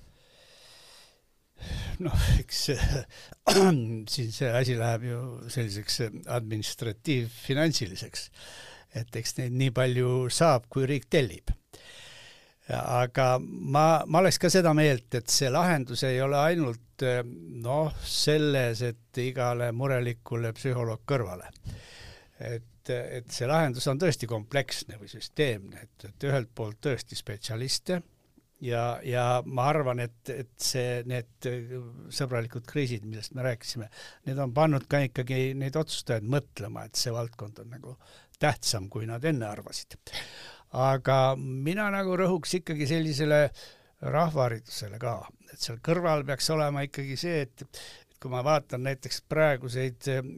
Noh, 2.05 2.25
eks 2.39 2.63
siin 4.13 4.33
see 4.33 4.49
asi 4.51 4.77
läheb 4.79 5.07
ju 5.09 5.21
selliseks 5.53 6.01
administratiivfinansiliseks, 6.37 8.27
et 9.01 9.21
eks 9.21 9.37
neid 9.41 9.55
nii 9.57 9.71
palju 9.75 10.11
saab, 10.33 10.67
kui 10.71 10.87
riik 10.89 11.09
tellib 11.11 11.55
aga 12.73 13.37
ma, 13.39 14.03
ma 14.05 14.19
oleks 14.19 14.39
ka 14.41 14.49
seda 14.51 14.73
meelt, 14.75 15.07
et 15.15 15.29
see 15.31 15.49
lahendus 15.51 16.03
ei 16.07 16.19
ole 16.23 16.37
ainult 16.39 17.05
eh, 17.05 17.21
noh, 17.63 17.93
selles, 18.03 18.81
et 18.83 19.21
igale 19.23 19.71
murelikule 19.75 20.51
psühholoog 20.57 21.05
kõrvale. 21.07 21.51
et, 22.43 22.89
et 22.91 23.31
see 23.31 23.47
lahendus 23.47 23.87
on 23.87 23.99
tõesti 23.99 24.27
kompleksne 24.29 24.99
või 24.99 25.09
süsteemne, 25.11 25.87
et, 25.87 26.09
et 26.09 26.27
ühelt 26.27 26.51
poolt 26.55 26.81
tõesti 26.83 27.15
spetsialiste 27.15 28.01
ja, 28.63 28.83
ja 29.05 29.25
ma 29.45 29.67
arvan, 29.71 30.01
et, 30.03 30.31
et 30.33 30.51
see, 30.61 31.01
need 31.09 31.49
sõbralikud 32.13 32.65
kriisid, 32.67 33.05
millest 33.07 33.35
me 33.37 33.45
rääkisime, 33.45 33.89
need 34.29 34.41
on 34.43 34.53
pannud 34.55 34.87
ka 34.89 35.01
ikkagi 35.07 35.51
neid 35.57 35.77
otsustajaid 35.79 36.27
mõtlema, 36.27 36.87
et 36.87 36.99
see 36.99 37.13
valdkond 37.13 37.61
on 37.63 37.73
nagu 37.77 37.97
tähtsam, 38.41 38.89
kui 38.89 39.07
nad 39.09 39.25
enne 39.25 39.47
arvasid. 39.49 39.97
Aga 40.77 41.37
mina 41.39 41.87
nagu 41.93 42.17
rõhuks 42.19 42.57
ikkagi 42.59 42.89
sellisele 42.89 43.47
rahvaharidusele 44.03 44.99
ka, 45.01 45.19
et 45.51 45.61
seal 45.61 45.79
kõrval 45.83 46.25
peaks 46.27 46.51
olema 46.53 46.83
ikkagi 46.85 47.15
see, 47.17 47.45
et 47.47 47.63
kui 48.21 48.33
ma 48.33 48.41
vaatan 48.45 48.83
näiteks 48.85 49.21
praeguseid 49.29 50.09
eh, 50.11 50.29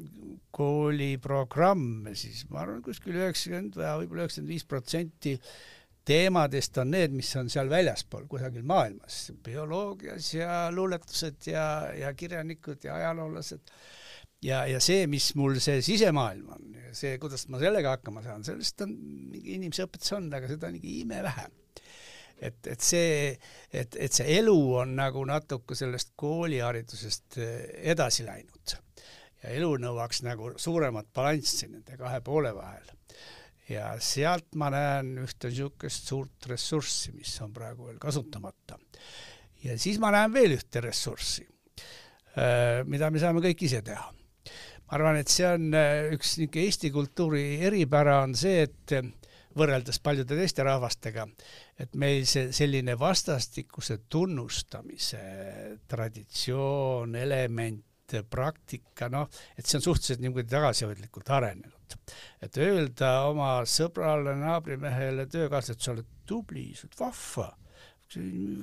kooliprogramme, 0.55 2.13
siis 2.19 2.45
ma 2.51 2.63
arvan, 2.63 2.81
kuskil 2.83 3.17
üheksakümmend 3.19 3.77
või 3.79 3.91
võib-olla 4.03 4.25
üheksakümmend 4.25 4.53
viis 4.53 4.67
protsenti 4.67 5.35
teemadest 6.09 6.77
on 6.81 6.91
need, 6.95 7.13
mis 7.15 7.29
on 7.39 7.49
seal 7.53 7.69
väljaspool 7.69 8.25
kusagil 8.31 8.65
maailmas, 8.67 9.29
bioloogias 9.45 10.33
ja 10.33 10.67
luuletused 10.73 11.49
ja, 11.51 11.65
ja 11.93 12.13
kirjanikud 12.17 12.83
ja 12.87 12.97
ajaloolased 12.97 13.73
ja, 14.45 14.63
ja 14.69 14.79
see, 14.83 15.05
mis 15.11 15.31
mul 15.39 15.59
see 15.63 15.81
sisemaailm 15.85 16.51
on, 16.55 16.67
see, 16.95 17.15
kuidas 17.21 17.47
ma 17.51 17.61
sellega 17.61 17.95
hakkama 17.97 18.23
saan, 18.25 18.45
sellest 18.47 18.85
on 18.85 18.93
mingi 19.33 19.57
inimese 19.57 19.85
õpetus 19.87 20.15
on, 20.17 20.29
aga 20.33 20.49
seda 20.51 20.69
on 20.69 20.77
ikka 20.79 20.93
imevähe. 21.03 21.47
et, 22.39 22.59
et 22.71 22.85
see, 22.85 23.31
et, 23.71 23.95
et 23.99 24.15
see 24.15 24.37
elu 24.39 24.59
on 24.81 24.95
nagu 24.99 25.25
natuke 25.27 25.75
sellest 25.75 26.13
kooliharidusest 26.19 27.39
eh, 27.43 27.57
edasi 27.93 28.25
läinud 28.27 28.77
ja 29.43 29.51
elu 29.55 29.73
nõuaks 29.83 30.23
nagu 30.27 30.53
suuremat 30.59 31.11
balanssi 31.15 31.67
nende 31.71 31.97
kahe 31.99 32.21
poole 32.23 32.53
vahel. 32.55 32.95
Ja 33.69 33.93
sealt 34.01 34.55
ma 34.59 34.71
näen 34.73 35.15
ühte 35.23 35.51
niisugust 35.51 36.09
suurt 36.09 36.49
ressurssi, 36.49 37.13
mis 37.15 37.33
on 37.45 37.53
praegu 37.53 37.89
veel 37.89 37.99
kasutamata. 38.01 38.79
ja 39.63 39.77
siis 39.77 39.99
ma 39.99 40.11
näen 40.15 40.33
veel 40.33 40.57
ühte 40.57 40.81
ressurssi, 40.81 41.45
mida 42.85 43.09
me 43.11 43.21
saame 43.21 43.43
kõik 43.45 43.67
ise 43.67 43.81
teha 43.85 44.09
ma 44.89 44.97
arvan, 44.97 45.19
et 45.21 45.29
see 45.29 45.45
on 45.45 45.69
üks 46.15 46.37
niisugune 46.39 46.65
Eesti 46.65 46.89
kultuuri 46.91 47.43
eripära 47.67 48.23
on 48.23 48.33
see, 48.37 48.63
et 48.65 48.95
võrreldes 49.57 49.99
paljude 50.01 50.37
teiste 50.37 50.63
rahvastega, 50.65 51.25
et 51.79 51.95
meil 51.99 52.25
see 52.29 52.49
selline 52.55 52.95
vastastikuse 52.99 53.99
tunnustamise 54.09 55.21
traditsioon, 55.89 57.15
element, 57.19 57.85
praktika, 58.29 59.09
noh, 59.13 59.29
et 59.57 59.65
see 59.65 59.79
on 59.79 59.85
suhteliselt 59.85 60.23
niimoodi 60.23 60.49
tagasihoidlikult 60.51 61.31
arenenud. 61.37 61.95
et 62.41 62.57
öelda 62.61 63.13
oma 63.29 63.63
sõbrale, 63.65 64.35
naabrimehele, 64.37 65.25
töökaaslasele, 65.31 65.77
et 65.77 65.85
sa 65.85 65.95
oled 65.95 66.11
tubli, 66.29 66.67
sa 66.77 66.85
oled 66.85 66.99
vahva, 66.99 67.47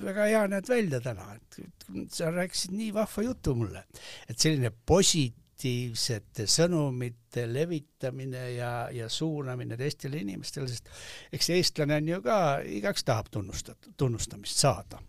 väga 0.05 0.29
hea 0.31 0.45
näed 0.51 0.69
välja 0.71 1.01
täna, 1.03 1.27
et 1.35 2.15
sa 2.15 2.31
rääkisid 2.35 2.75
nii 2.75 2.93
vahva 2.95 3.27
jutu 3.27 3.55
mulle. 3.59 3.85
et 4.29 4.39
selline 4.39 4.71
posit-, 4.71 5.43
positiivsete 5.57 6.45
sõnumite 6.47 7.47
levitamine 7.49 8.53
ja, 8.57 8.89
ja 8.93 9.09
suunamine 9.09 9.77
teistele 9.77 10.21
inimestele, 10.21 10.69
sest 10.69 10.91
eks 11.33 11.51
eestlane 11.51 11.97
on 11.97 12.09
ju 12.09 12.23
ka, 12.23 12.39
igaüks 12.61 13.05
tahab 13.05 13.31
tunnustada, 13.33 13.95
tunnustamist 13.97 14.59
saada. 14.59 15.01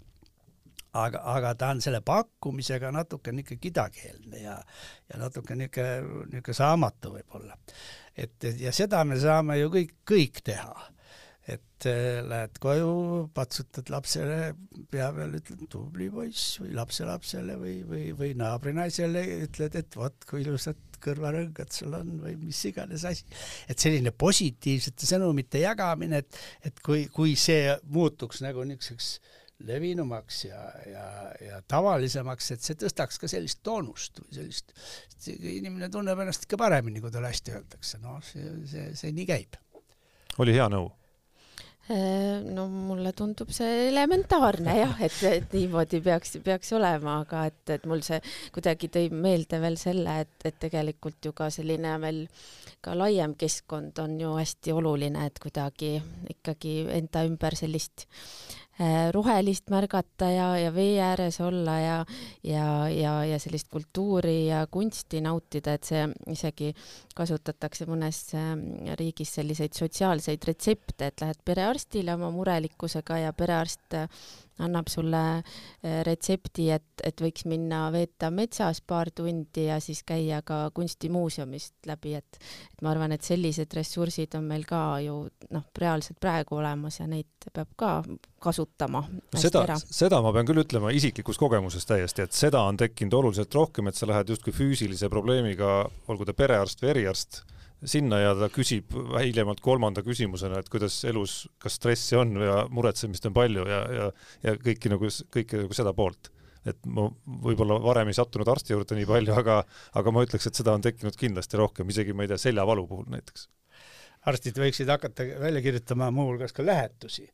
Aga, 1.05 1.21
aga 1.35 1.53
ta 1.59 1.71
on 1.75 1.81
selle 1.83 2.01
pakkumisega 2.05 2.91
natuke 2.95 3.33
niisugune 3.35 3.63
kidakeelne 3.63 4.43
ja, 4.43 4.57
ja 5.11 5.21
natuke 5.21 5.55
niisugune, 5.55 6.27
niisugune 6.33 6.59
saamatu 6.61 7.15
võib-olla. 7.17 7.57
et, 8.15 8.51
ja 8.59 8.73
seda 8.75 9.03
me 9.07 9.19
saame 9.21 9.59
ju 9.61 9.73
kõik, 9.73 9.97
kõik 10.07 10.43
teha 10.45 10.91
et 11.47 11.85
äh, 11.87 12.19
lähed 12.27 12.57
koju, 12.59 12.89
patsutad 13.35 13.87
lapsele 13.91 14.51
pea 14.91 15.07
peale, 15.15 15.39
ütled 15.39 15.63
tubli 15.71 16.09
poiss 16.11 16.57
või 16.59 16.73
lapselapsele 16.75 17.55
või, 17.61 17.77
või, 17.87 18.03
või 18.17 18.33
naabrinaisele 18.39 19.23
ütled, 19.45 19.77
et 19.79 19.95
vot 19.95 20.27
kui 20.27 20.43
ilusad 20.43 20.81
kõrvarõngad 21.03 21.71
sul 21.71 21.95
on 21.95 22.17
või 22.23 22.35
mis 22.41 22.59
iganes 22.67 23.05
asi. 23.07 23.23
et 23.69 23.79
selline 23.79 24.11
positiivsete 24.11 25.07
sõnumite 25.07 25.61
jagamine, 25.61 26.23
et, 26.25 26.39
et 26.67 26.83
kui, 26.83 27.05
kui 27.13 27.37
see 27.39 27.71
muutuks 27.95 28.43
nagu 28.43 28.65
niisuguseks 28.67 29.11
levinumaks 29.65 30.43
ja, 30.45 30.59
ja, 30.85 31.05
ja 31.41 31.61
tavalisemaks, 31.67 32.51
et 32.53 32.65
see 32.65 32.77
tõstaks 32.77 33.17
ka 33.21 33.29
sellist 33.31 33.63
toonust 33.65 34.21
või 34.21 34.37
sellist, 34.37 34.75
inimene 35.33 35.89
tunneb 35.93 36.19
ennast 36.21 36.45
ikka 36.45 36.59
paremini, 36.61 37.01
kui 37.01 37.13
talle 37.13 37.33
hästi 37.33 37.57
öeldakse, 37.57 38.01
noh, 38.03 38.21
see, 38.25 38.53
see, 38.69 38.91
see 38.97 39.15
nii 39.17 39.27
käib. 39.29 39.57
oli 40.37 40.53
hea 40.53 40.69
nõu 40.69 40.91
Äh, 41.89 42.43
no 42.43 42.65
mulle 42.67 43.13
tundub 43.15 43.53
see 43.55 43.85
elementaarne 43.87 44.73
jah, 44.75 44.97
et, 45.05 45.19
et 45.23 45.53
niimoodi 45.55 46.01
peaks, 46.03 46.33
peaks 46.43 46.73
olema, 46.75 47.21
aga 47.23 47.45
et, 47.47 47.61
et 47.77 47.85
mul 47.87 48.03
see 48.03 48.17
kuidagi 48.51 48.89
tõi 48.91 49.05
meelde 49.15 49.61
veel 49.63 49.79
selle, 49.79 50.17
et, 50.25 50.33
et 50.49 50.57
tegelikult 50.65 51.29
ju 51.29 51.31
ka 51.37 51.47
selline 51.53 51.93
veel 52.03 52.25
ka 52.83 52.91
laiem 52.91 53.37
keskkond 53.39 54.03
on 54.03 54.19
ju 54.19 54.33
hästi 54.35 54.75
oluline, 54.75 55.29
et 55.31 55.39
kuidagi 55.39 55.93
ikkagi 56.35 56.75
enda 56.99 57.23
ümber 57.29 57.55
sellist 57.55 58.03
Äh, 58.03 58.66
rohelist 59.11 59.71
märgata 59.73 60.29
ja, 60.29 60.47
ja 60.59 60.73
vee 60.73 60.99
ääres 61.01 61.39
olla 61.41 61.79
ja, 61.79 61.97
ja, 62.43 62.67
ja, 62.93 63.13
ja 63.25 63.39
sellist 63.41 63.71
kultuuri 63.73 64.47
ja 64.47 64.67
kunsti 64.71 65.21
nautida, 65.25 65.73
et 65.77 65.87
see 65.87 66.03
isegi 66.33 66.73
kasutatakse 67.17 67.87
mõnes 67.89 68.21
ähm, 68.37 68.67
riigis 68.99 69.33
selliseid 69.39 69.73
sotsiaalseid 69.77 70.45
retsepte, 70.47 71.09
et 71.09 71.25
lähed 71.25 71.41
perearstile 71.45 72.13
oma 72.13 72.29
murelikkusega 72.35 73.23
ja 73.25 73.33
perearst 73.33 73.97
annab 74.63 74.89
sulle 74.91 75.23
äh, 75.37 76.01
retsepti, 76.07 76.69
et, 76.73 76.87
et 77.03 77.21
võiks 77.21 77.45
minna 77.49 77.87
veeta 77.93 78.31
metsas 78.33 78.81
paar 78.81 79.11
tundi 79.15 79.67
ja 79.67 79.79
siis 79.83 80.03
käia 80.07 80.41
ka 80.45 80.67
kunstimuuseumist 80.75 81.89
läbi, 81.89 82.15
et 82.17 82.39
et 82.77 82.83
ma 82.85 82.91
arvan, 82.93 83.13
et 83.15 83.25
sellised 83.25 83.73
ressursid 83.73 84.35
on 84.37 84.45
meil 84.49 84.65
ka 84.67 84.99
ju 85.01 85.19
noh, 85.53 85.65
reaalselt 85.77 86.19
praegu 86.21 86.59
olemas 86.59 86.99
ja 86.99 87.07
neid 87.09 87.49
peab 87.53 87.69
ka 87.79 87.91
kasutama. 88.43 89.03
seda, 89.35 89.77
seda 89.77 90.21
ma 90.21 90.33
pean 90.35 90.47
küll 90.47 90.61
ütlema 90.61 90.91
isiklikust 90.93 91.41
kogemusest 91.41 91.89
täiesti, 91.89 92.25
et 92.27 92.37
seda 92.37 92.61
on 92.67 92.77
tekkinud 92.77 93.17
oluliselt 93.21 93.53
rohkem, 93.55 93.89
et 93.89 93.97
sa 93.97 94.09
lähed 94.09 94.33
justkui 94.33 94.53
füüsilise 94.53 95.09
probleemiga, 95.09 95.79
olgu 96.07 96.27
ta 96.27 96.35
perearst 96.37 96.83
või 96.83 96.93
eriarst 96.95 97.43
sinna 97.85 98.19
ja 98.21 98.31
ta 98.37 98.49
küsib 98.53 98.95
hiljemalt 99.19 99.61
kolmanda 99.63 100.01
küsimusena, 100.05 100.61
et 100.61 100.71
kuidas 100.73 100.97
elus, 101.09 101.43
kas 101.61 101.77
stressi 101.77 102.17
on 102.17 102.33
ja 102.41 102.63
muretsemist 102.73 103.27
on 103.29 103.35
palju 103.37 103.67
ja, 103.69 103.83
ja, 103.93 104.07
ja 104.45 104.55
kõiki 104.61 104.91
nagu, 104.93 105.11
kõike 105.33 105.63
nagu 105.63 105.77
seda 105.77 105.93
poolt. 105.97 106.31
et 106.67 106.79
ma 106.91 107.05
võib-olla 107.45 107.77
varem 107.79 108.09
ei 108.11 108.17
sattunud 108.17 108.49
arsti 108.51 108.73
juurde 108.73 108.95
nii 108.97 109.07
palju, 109.07 109.35
aga, 109.39 109.61
aga 109.95 110.11
ma 110.11 110.25
ütleks, 110.25 110.49
et 110.49 110.57
seda 110.57 110.73
on 110.75 110.81
tekkinud 110.83 111.15
kindlasti 111.15 111.57
rohkem, 111.57 111.87
isegi 111.93 112.13
ma 112.13 112.25
ei 112.25 112.33
tea, 112.33 112.41
seljavalu 112.41 112.83
puhul 112.89 113.05
näiteks. 113.13 113.47
Arstid 114.27 114.59
võiksid 114.59 114.89
hakata 114.91 115.25
välja 115.39 115.63
kirjutama 115.63 116.11
muuhulgas 116.11 116.55
ka 116.55 116.65
lähetusi 116.65 117.27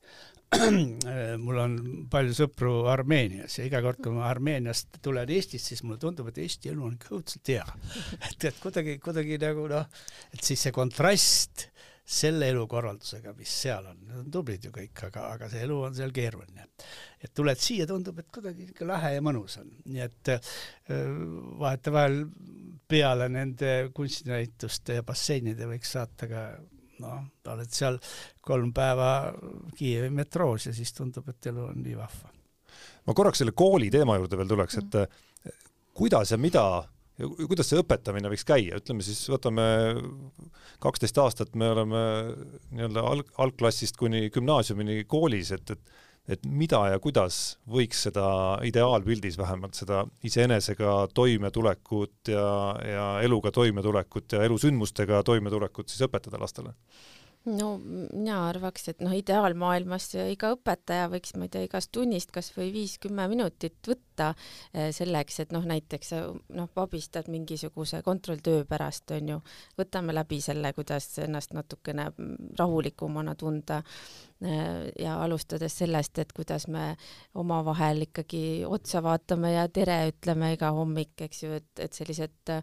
mul 1.45 1.59
on 1.61 1.75
palju 2.11 2.35
sõpru 2.37 2.73
Armeenias 2.91 3.57
ja 3.57 3.67
iga 3.67 3.81
kord, 3.83 4.01
kui 4.03 4.13
ma 4.15 4.27
Armeeniast 4.29 4.99
tulen 5.03 5.29
Eestisse, 5.33 5.73
siis 5.73 5.83
mulle 5.85 6.01
tundub, 6.01 6.29
et 6.29 6.39
Eesti 6.43 6.71
elu 6.73 6.83
on 6.87 6.97
ikka 6.97 7.13
õudselt 7.17 7.53
hea. 7.53 7.65
et, 8.29 8.49
et 8.49 8.57
kuidagi, 8.61 8.97
kuidagi 9.03 9.39
nagu 9.41 9.67
noh, 9.71 10.03
et 10.33 10.43
siis 10.43 10.67
see 10.67 10.75
kontrast 10.75 11.67
selle 12.03 12.49
elukorraldusega, 12.51 13.31
mis 13.37 13.51
seal 13.63 13.85
on, 13.87 14.01
nad 14.09 14.19
on 14.19 14.31
tublid 14.31 14.65
ju 14.67 14.73
kõik, 14.75 15.05
aga, 15.07 15.29
aga 15.37 15.47
see 15.51 15.63
elu 15.63 15.77
on 15.87 15.95
seal 15.95 16.11
keeruline. 16.15 16.67
et 17.23 17.31
tuled 17.31 17.61
siia, 17.63 17.87
tundub, 17.87 18.19
et 18.19 18.27
kuidagi 18.33 18.65
niisugune 18.65 18.89
lahe 18.91 19.13
ja 19.15 19.23
mõnus 19.23 19.55
on, 19.61 19.69
nii 19.87 20.03
et 20.03 20.33
vahetevahel 21.61 22.25
peale 22.91 23.29
nende 23.31 23.71
kunstinäituste 23.95 24.99
ja 24.99 25.07
basseinide 25.07 25.69
võiks 25.69 25.95
saata 25.95 26.27
ka 26.27 26.43
noh, 27.03 27.27
oled 27.53 27.75
seal 27.75 27.99
kolm 28.41 28.71
päeva 28.75 29.11
Kiievi 29.77 30.09
metroos 30.13 30.69
ja 30.69 30.73
siis 30.75 30.95
tundub, 30.95 31.27
et 31.29 31.51
elu 31.51 31.67
on 31.69 31.83
nii 31.83 31.99
vahva. 31.99 32.33
ma 33.07 33.13
korraks 33.13 33.43
selle 33.43 33.53
kooli 33.55 33.91
teema 33.93 34.17
juurde 34.17 34.39
veel 34.39 34.49
tuleks, 34.55 34.81
et 34.81 34.99
kuidas 35.93 36.31
ja 36.31 36.39
mida 36.41 36.65
ja 37.19 37.29
kuidas 37.47 37.69
see 37.69 37.81
õpetamine 37.81 38.31
võiks 38.31 38.45
käia, 38.47 38.79
ütleme 38.81 39.05
siis, 39.05 39.21
võtame 39.29 39.65
kaksteist 40.83 41.19
aastat, 41.21 41.53
me 41.59 41.69
oleme 41.73 42.01
nii-öelda 42.73 43.03
alg, 43.11 43.29
algklassist 43.45 43.99
kuni 43.99 44.29
gümnaasiumini 44.33 45.03
koolis, 45.09 45.53
et, 45.55 45.75
et 45.75 45.93
et 46.27 46.45
mida 46.47 46.79
ja 46.93 46.99
kuidas 47.03 47.57
võiks 47.67 48.05
seda 48.07 48.25
ideaalpildis 48.63 49.35
vähemalt 49.39 49.75
seda 49.75 50.05
iseenesega 50.23 51.09
toimetulekut 51.13 52.31
ja, 52.31 52.45
ja 52.87 53.07
eluga 53.25 53.51
toimetulekut 53.51 54.37
ja 54.37 54.45
elusündmustega 54.47 55.23
toimetulekut 55.27 55.91
siis 55.91 56.05
õpetada 56.07 56.39
lastele? 56.39 56.71
no 57.43 57.73
mina 57.83 58.37
arvaks, 58.47 58.87
et 58.93 59.01
noh, 59.03 59.11
ideaalmaailmas 59.17 60.13
iga 60.29 60.53
õpetaja 60.55 61.09
võiks, 61.11 61.33
ma 61.35 61.47
ei 61.47 61.51
tea, 61.51 61.65
igast 61.67 61.91
tunnist 61.95 62.31
kas 62.31 62.53
või 62.55 62.69
viis-kümme 62.71 63.27
minutit 63.31 63.75
võtta 63.83 64.12
eh, 64.19 64.91
selleks, 64.95 65.39
et 65.43 65.53
noh, 65.55 65.65
näiteks 65.65 66.13
noh, 66.53 66.69
abistad 66.75 67.29
mingisuguse 67.31 68.01
kontrolltöö 68.05 68.65
pärast, 68.69 69.11
on 69.15 69.33
ju, 69.35 69.39
võtame 69.79 70.15
läbi 70.15 70.41
selle, 70.41 70.73
kuidas 70.73 71.09
ennast 71.23 71.53
natukene 71.53 72.09
rahulikumana 72.59 73.35
tunda 73.39 73.81
eh, 74.43 74.91
ja 74.99 75.17
alustades 75.23 75.77
sellest, 75.77 76.19
et 76.19 76.33
kuidas 76.33 76.67
me 76.67 76.93
omavahel 77.39 78.07
ikkagi 78.07 78.63
otsa 78.67 79.03
vaatame 79.03 79.53
ja 79.55 79.67
tere 79.69 79.99
ütleme 80.11 80.53
iga 80.53 80.71
hommik, 80.75 81.15
eks 81.27 81.43
ju, 81.43 81.53
et, 81.61 81.71
et 81.79 81.93
sellised 81.93 82.53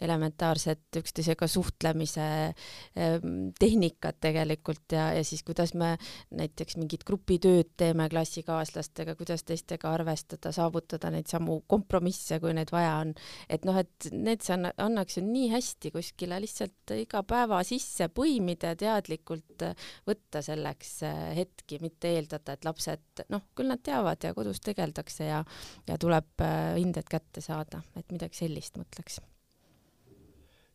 elementaarsed 0.00 1.00
üksteisega 1.00 1.48
suhtlemise 1.50 2.26
eh, 2.50 3.18
tehnikad 3.58 4.20
tegelikult 4.20 4.92
ja, 4.92 5.10
ja 5.16 5.24
siis 5.24 5.42
kuidas 5.46 5.74
me 5.74 5.96
näiteks 6.36 6.76
mingit 6.80 7.04
grupitööd 7.08 7.72
teeme 7.80 8.08
klassikaaslastega, 8.12 9.16
kuidas 9.18 9.44
teistega 9.46 9.92
arvestada, 9.94 10.52
saavutada 10.52 10.99
neid 11.08 11.30
samu 11.30 11.60
kompromisse, 11.70 12.36
kui 12.42 12.52
neid 12.56 12.72
vaja 12.74 12.98
on. 13.00 13.14
et 13.48 13.64
noh, 13.64 13.78
et 13.80 14.10
need 14.12 14.44
see 14.44 14.58
annaks 14.76 15.16
ju 15.16 15.24
nii 15.24 15.48
hästi 15.54 15.94
kuskile 15.94 16.40
lihtsalt 16.44 16.94
iga 16.98 17.22
päeva 17.24 17.62
sisse 17.64 18.10
põimida 18.12 18.74
ja 18.74 18.80
teadlikult 18.84 19.64
võtta 20.08 20.44
selleks 20.44 20.92
eh, 21.08 21.24
hetki, 21.40 21.80
mitte 21.80 22.12
eeldada, 22.12 22.58
et 22.58 22.68
lapsed 22.68 23.24
noh, 23.32 23.48
küll 23.56 23.72
nad 23.72 23.82
teavad 23.84 24.28
ja 24.28 24.34
kodus 24.36 24.60
tegeldakse 24.64 25.32
ja 25.32 25.42
ja 25.88 25.98
tuleb 26.00 26.44
eh, 26.44 26.76
hinded 26.76 27.08
kätte 27.10 27.40
saada, 27.44 27.80
et 27.96 28.12
midagi 28.12 28.44
sellist 28.44 28.76
mõtleks 28.80 29.20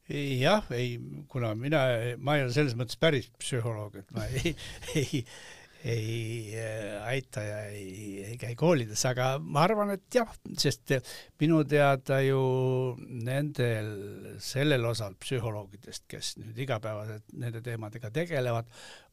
jah, 0.09 0.65
ei, 0.75 0.99
kuna 1.31 1.53
mina, 1.57 1.81
ma 2.21 2.37
ei 2.37 2.45
ole 2.45 2.53
selles 2.53 2.75
mõttes 2.77 2.99
päris 3.01 3.29
psühholoog, 3.41 3.95
et 4.01 4.11
ma 4.13 4.27
ei, 4.29 4.53
ei, 4.99 5.23
ei 5.85 6.55
äh, 6.57 7.05
aita 7.05 7.43
ja 7.45 7.59
ei, 7.69 8.23
ei 8.31 8.37
käi 8.41 8.55
koolides, 8.57 9.03
aga 9.09 9.35
ma 9.39 9.65
arvan, 9.67 9.93
et 9.93 10.17
jah, 10.17 10.31
sest 10.57 10.95
minu 11.41 11.61
teada 11.69 12.19
ju 12.25 12.41
nendel, 12.99 13.91
sellel 14.41 14.89
osal 14.89 15.17
psühholoogidest, 15.21 16.07
kes 16.09 16.35
nüüd 16.41 16.57
igapäevaselt 16.65 17.35
nende 17.37 17.61
teemadega 17.65 18.11
tegelevad, 18.15 18.71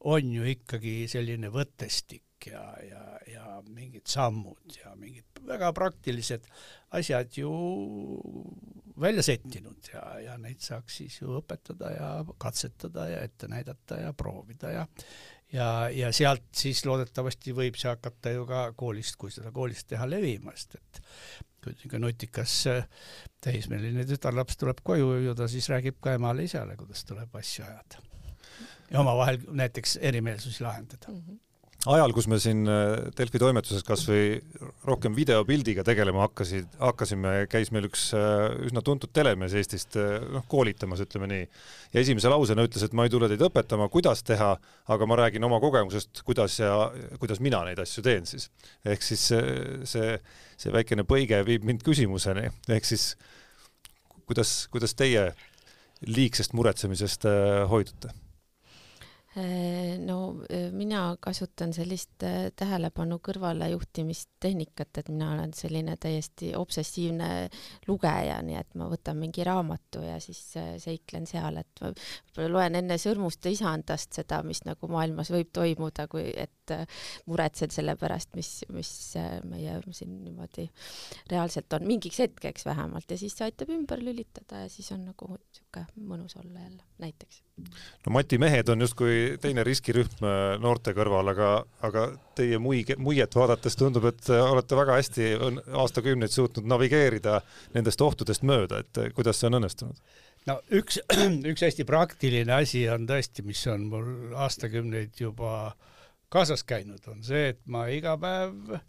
on 0.09 0.33
ju 0.33 0.49
ikkagi 0.55 1.03
selline 1.11 1.53
võttestik 1.53 2.49
ja, 2.49 2.63
ja, 2.89 3.03
ja 3.29 3.45
mingid 3.69 4.09
sammud 4.09 4.77
ja 4.81 4.95
mingid 4.99 5.43
väga 5.47 5.69
praktilised 5.75 6.47
asjad 6.97 7.37
ju 7.37 7.51
välja 8.99 9.23
settinud 9.23 9.89
ja, 9.93 10.03
ja 10.19 10.37
neid 10.41 10.61
saaks 10.63 10.99
siis 11.01 11.19
ju 11.21 11.37
õpetada 11.39 11.93
ja 11.93 12.09
katsetada 12.41 13.07
ja 13.09 13.21
ette 13.25 13.49
näidata 13.51 14.01
ja 14.03 14.13
proovida 14.17 14.73
ja 14.73 14.87
ja, 15.53 15.89
ja 15.93 16.11
sealt 16.15 16.45
siis 16.57 16.83
loodetavasti 16.85 17.55
võib 17.55 17.77
see 17.79 17.91
hakata 17.91 18.33
ju 18.35 18.45
ka 18.49 18.65
koolist, 18.77 19.17
kui 19.21 19.33
seda 19.33 19.51
koolist 19.55 19.87
teha 19.91 20.07
levima, 20.09 20.55
sest 20.57 20.79
et 20.79 21.01
kui 21.63 21.75
niisugune 21.75 22.03
nutikas 22.07 22.55
äh, 22.71 22.87
teismeline 23.43 24.05
tütarlaps 24.09 24.59
tuleb 24.59 24.81
koju 24.83 25.13
ju 25.27 25.35
ta 25.37 25.47
siis 25.51 25.69
räägib 25.71 26.01
ka 26.03 26.17
emale-isale, 26.17 26.75
kuidas 26.79 27.05
tuleb 27.07 27.39
asju 27.39 27.65
ajada. 27.67 28.03
ja 28.91 28.99
omavahel 28.99 29.39
näiteks 29.51 29.97
erimeelsusi 30.01 30.63
lahendada 30.63 31.11
mm. 31.11 31.23
-hmm 31.23 31.41
ajal, 31.89 32.13
kus 32.15 32.27
me 32.31 32.37
siin 32.41 32.63
äh, 32.69 33.09
Delfi 33.17 33.39
toimetuses 33.41 33.83
kasvõi 33.85 34.37
rohkem 34.87 35.15
videopildiga 35.17 35.83
tegelema 35.85 36.23
hakkasid, 36.25 36.77
hakkasime, 36.79 37.33
käis 37.51 37.73
meil 37.75 37.89
üks 37.89 38.05
äh, 38.17 38.53
üsna 38.67 38.83
tuntud 38.85 39.11
telemees 39.15 39.55
Eestist 39.59 39.97
äh, 39.99 40.23
noh, 40.33 40.45
koolitamas, 40.49 41.03
ütleme 41.03 41.27
nii. 41.31 41.43
ja 41.95 42.03
esimese 42.03 42.31
lausena 42.31 42.65
ütles, 42.67 42.85
et 42.87 42.95
ma 42.95 43.07
ei 43.07 43.13
tule 43.13 43.27
teid 43.31 43.43
õpetama, 43.43 43.89
kuidas 43.93 44.23
teha, 44.27 44.53
aga 44.95 45.09
ma 45.09 45.19
räägin 45.19 45.43
oma 45.47 45.59
kogemusest, 45.63 46.23
kuidas 46.27 46.57
ja 46.61 46.73
kuidas 47.19 47.43
mina 47.43 47.63
neid 47.67 47.83
asju 47.83 48.05
teen 48.05 48.27
siis. 48.29 48.49
ehk 48.87 49.03
siis 49.03 49.27
see, 49.91 50.17
see 50.57 50.75
väikene 50.75 51.07
põige 51.07 51.43
viib 51.47 51.67
mind 51.67 51.83
küsimuseni, 51.85 52.47
ehk 52.71 52.87
siis 52.87 53.13
kuidas, 54.23 54.63
kuidas 54.71 54.95
teie 54.95 55.31
liigsest 56.07 56.55
muretsemisest 56.55 57.27
hoidute? 57.71 58.22
Äh, 59.37 59.97
no 59.97 60.43
äh, 60.49 60.71
mina 60.71 61.17
kasutan 61.19 61.71
sellist 61.73 62.21
äh, 62.21 62.51
tähelepanu 62.53 63.17
kõrvalejuhtimistehnikat, 63.25 64.99
et 65.01 65.07
mina 65.09 65.31
olen 65.33 65.55
selline 65.57 65.95
täiesti 65.97 66.51
obsessiivne 66.53 67.29
lugeja, 67.87 68.35
nii 68.45 68.59
et 68.59 68.77
ma 68.77 68.91
võtan 68.91 69.17
mingi 69.17 69.41
raamatu 69.47 70.03
ja 70.05 70.19
siis 70.21 70.53
seiklen 70.83 71.25
seal, 71.25 71.57
et 71.63 71.81
ma 71.81 72.45
loen 72.45 72.77
enne 72.77 72.99
Sõrmuste 73.01 73.49
isandast 73.49 74.13
seda, 74.19 74.43
mis 74.45 74.61
nagu 74.67 74.91
maailmas 74.93 75.33
võib 75.33 75.49
toimuda, 75.49 76.05
kui 76.11 76.29
et 76.29 76.75
muretsen 77.25 77.73
selle 77.73 77.97
pärast, 77.97 78.35
mis, 78.37 78.51
mis 78.69 78.91
meie 79.49 79.79
siin 79.97 80.13
niimoodi 80.27 80.67
reaalselt 81.33 81.73
on, 81.73 81.89
mingiks 81.89 82.21
hetkeks 82.21 82.69
vähemalt 82.69 83.09
ja 83.09 83.17
siis 83.17 83.33
see 83.33 83.49
aitab 83.49 83.73
ümber 83.73 83.97
lülitada 83.97 84.61
ja 84.67 84.69
siis 84.69 84.93
on 84.93 85.07
nagu 85.09 85.33
niisugune 85.33 86.05
mõnus 86.13 86.37
olla 86.37 86.67
jälle 86.67 86.85
näiteks. 87.01 87.41
No 87.57 88.13
Mati 88.15 88.37
mehed 88.41 88.69
on 88.73 88.81
justkui 88.81 89.37
teine 89.41 89.63
riskirühm 89.65 90.25
äh, 90.25 90.41
noorte 90.61 90.93
kõrval, 90.97 91.31
aga, 91.33 91.51
aga 91.85 92.05
teie 92.37 92.59
muige, 92.61 92.97
muiet 92.97 93.35
vaadates 93.37 93.77
tundub, 93.79 94.07
et 94.09 94.29
olete 94.33 94.77
väga 94.77 94.97
hästi 94.99 95.29
aastakümneid 95.83 96.33
suutnud 96.33 96.67
navigeerida 96.69 97.39
nendest 97.75 98.01
ohtudest 98.01 98.45
mööda, 98.47 98.81
et 98.83 99.01
äh, 99.01 99.11
kuidas 99.15 99.39
see 99.39 99.51
on 99.51 99.59
õnnestunud? 99.61 100.01
no 100.49 100.59
üks, 100.73 100.99
üks 101.51 101.65
hästi 101.67 101.85
praktiline 101.87 102.57
asi 102.57 102.87
on 102.91 103.07
tõesti, 103.09 103.45
mis 103.47 103.61
on 103.71 103.87
mul 103.91 104.35
aastakümneid 104.47 105.21
juba 105.21 105.73
kaasas 106.33 106.65
käinud, 106.65 107.03
on 107.11 107.21
see, 107.25 107.51
et 107.53 107.61
ma 107.69 107.85
iga 107.93 108.17
päev 108.17 108.79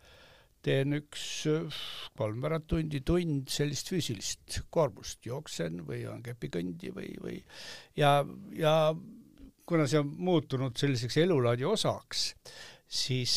teen 0.64 0.96
üks 0.96 1.24
kolmveerand 2.18 2.66
tundi, 2.70 3.02
tund 3.06 3.50
sellist 3.52 3.90
füüsilist 3.92 4.62
koormust, 4.72 5.20
jooksen 5.26 5.82
või 5.88 6.04
on 6.10 6.22
kepikõndi 6.24 6.92
või, 6.94 7.10
või 7.20 7.40
ja, 8.00 8.16
ja 8.56 8.74
kuna 9.66 9.88
see 9.88 10.00
on 10.00 10.12
muutunud 10.24 10.76
selliseks 10.76 11.16
elulaadi 11.24 11.66
osaks, 11.68 12.26
siis, 12.88 13.36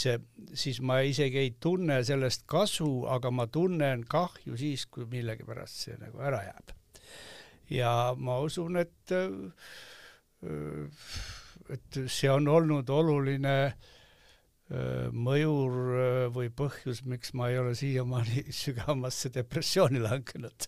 siis 0.54 0.82
ma 0.86 1.00
isegi 1.08 1.40
ei 1.42 1.54
tunne 1.60 2.02
sellest 2.08 2.46
kasu, 2.50 2.90
aga 3.10 3.32
ma 3.32 3.48
tunnen 3.52 4.04
kahju 4.10 4.58
siis, 4.60 4.86
kui 4.92 5.08
millegipärast 5.10 5.86
see 5.88 6.00
nagu 6.02 6.22
ära 6.24 6.44
jääb. 6.48 6.74
ja 7.74 7.92
ma 8.18 8.40
usun, 8.44 8.80
et, 8.80 9.16
et 11.76 12.02
see 12.08 12.32
on 12.32 12.48
olnud 12.48 12.90
oluline 12.90 13.58
mõjur 14.68 16.32
või 16.36 16.50
põhjus, 16.52 17.06
miks 17.08 17.32
ma 17.40 17.48
ei 17.52 17.60
ole 17.62 17.72
siiamaani 17.78 18.48
sügavamasse 18.62 19.32
depressiooni 19.32 20.02
langenud 20.04 20.68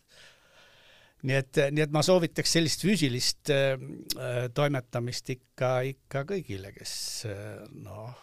nii 1.28 1.36
et, 1.36 1.60
nii 1.76 1.84
et 1.84 1.94
ma 1.94 2.04
soovitaks 2.06 2.56
sellist 2.56 2.86
füüsilist 2.86 3.52
äh, 3.52 4.48
toimetamist 4.56 5.34
ikka, 5.36 5.74
ikka 5.90 6.24
kõigile, 6.30 6.72
kes 6.76 6.94
äh, 7.28 7.64
noh, 7.84 8.14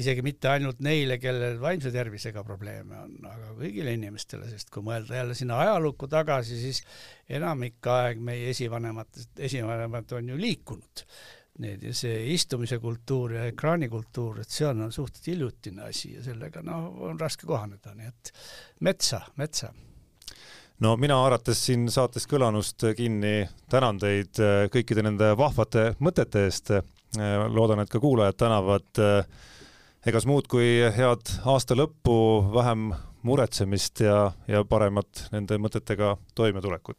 isegi 0.00 0.22
mitte 0.24 0.48
ainult 0.52 0.80
neile, 0.84 1.18
kellel 1.20 1.58
vaimse 1.60 1.92
tervisega 1.92 2.44
probleeme 2.46 3.02
on, 3.02 3.16
aga 3.26 3.52
kõigile 3.58 3.94
inimestele, 3.98 4.48
sest 4.52 4.70
kui 4.72 4.84
mõelda 4.86 5.18
jälle 5.18 5.36
sinna 5.36 5.58
ajalukku 5.64 6.08
tagasi, 6.10 6.60
siis 6.62 6.80
enamik 7.28 7.90
aeg 7.90 8.22
meie 8.24 8.48
esivanematest, 8.54 9.34
esivanemad 9.50 10.16
on 10.16 10.32
ju 10.32 10.40
liikunud. 10.40 11.04
Need 11.60 11.82
ja 11.84 11.92
see 11.92 12.22
istumise 12.32 12.78
kultuur 12.80 13.34
ja 13.36 13.44
ekraanikultuur, 13.50 14.40
et 14.40 14.48
see 14.48 14.64
on, 14.64 14.86
on 14.86 14.92
suhteliselt 14.92 15.26
hiljutine 15.34 15.82
asi 15.90 16.14
ja 16.14 16.24
sellega 16.24 16.62
noh, 16.64 16.86
on 17.10 17.20
raske 17.20 17.44
kohaneda, 17.46 17.92
nii 17.98 18.08
et 18.08 18.32
metsa, 18.86 19.20
metsa 19.36 19.68
no 20.80 20.94
mina 20.96 21.18
haarates 21.20 21.60
siin 21.66 21.84
saates 21.92 22.26
kõlanust 22.30 22.84
kinni, 22.96 23.44
tänan 23.70 24.00
teid 24.00 24.40
kõikide 24.72 25.04
nende 25.04 25.34
vahvate 25.36 25.94
mõtete 26.00 26.46
eest. 26.48 26.72
loodan, 27.50 27.80
et 27.80 27.90
ka 27.90 28.00
kuulajad 28.00 28.36
tänavad 28.38 29.00
egas 30.06 30.26
muud 30.26 30.46
kui 30.48 30.78
head 30.96 31.32
aasta 31.44 31.74
lõppu, 31.74 32.16
vähem 32.54 32.92
muretsemist 33.22 34.00
ja, 34.00 34.32
ja 34.48 34.64
paremat 34.64 35.26
nende 35.32 35.58
mõtetega 35.58 36.16
toimetulekut. 36.34 36.96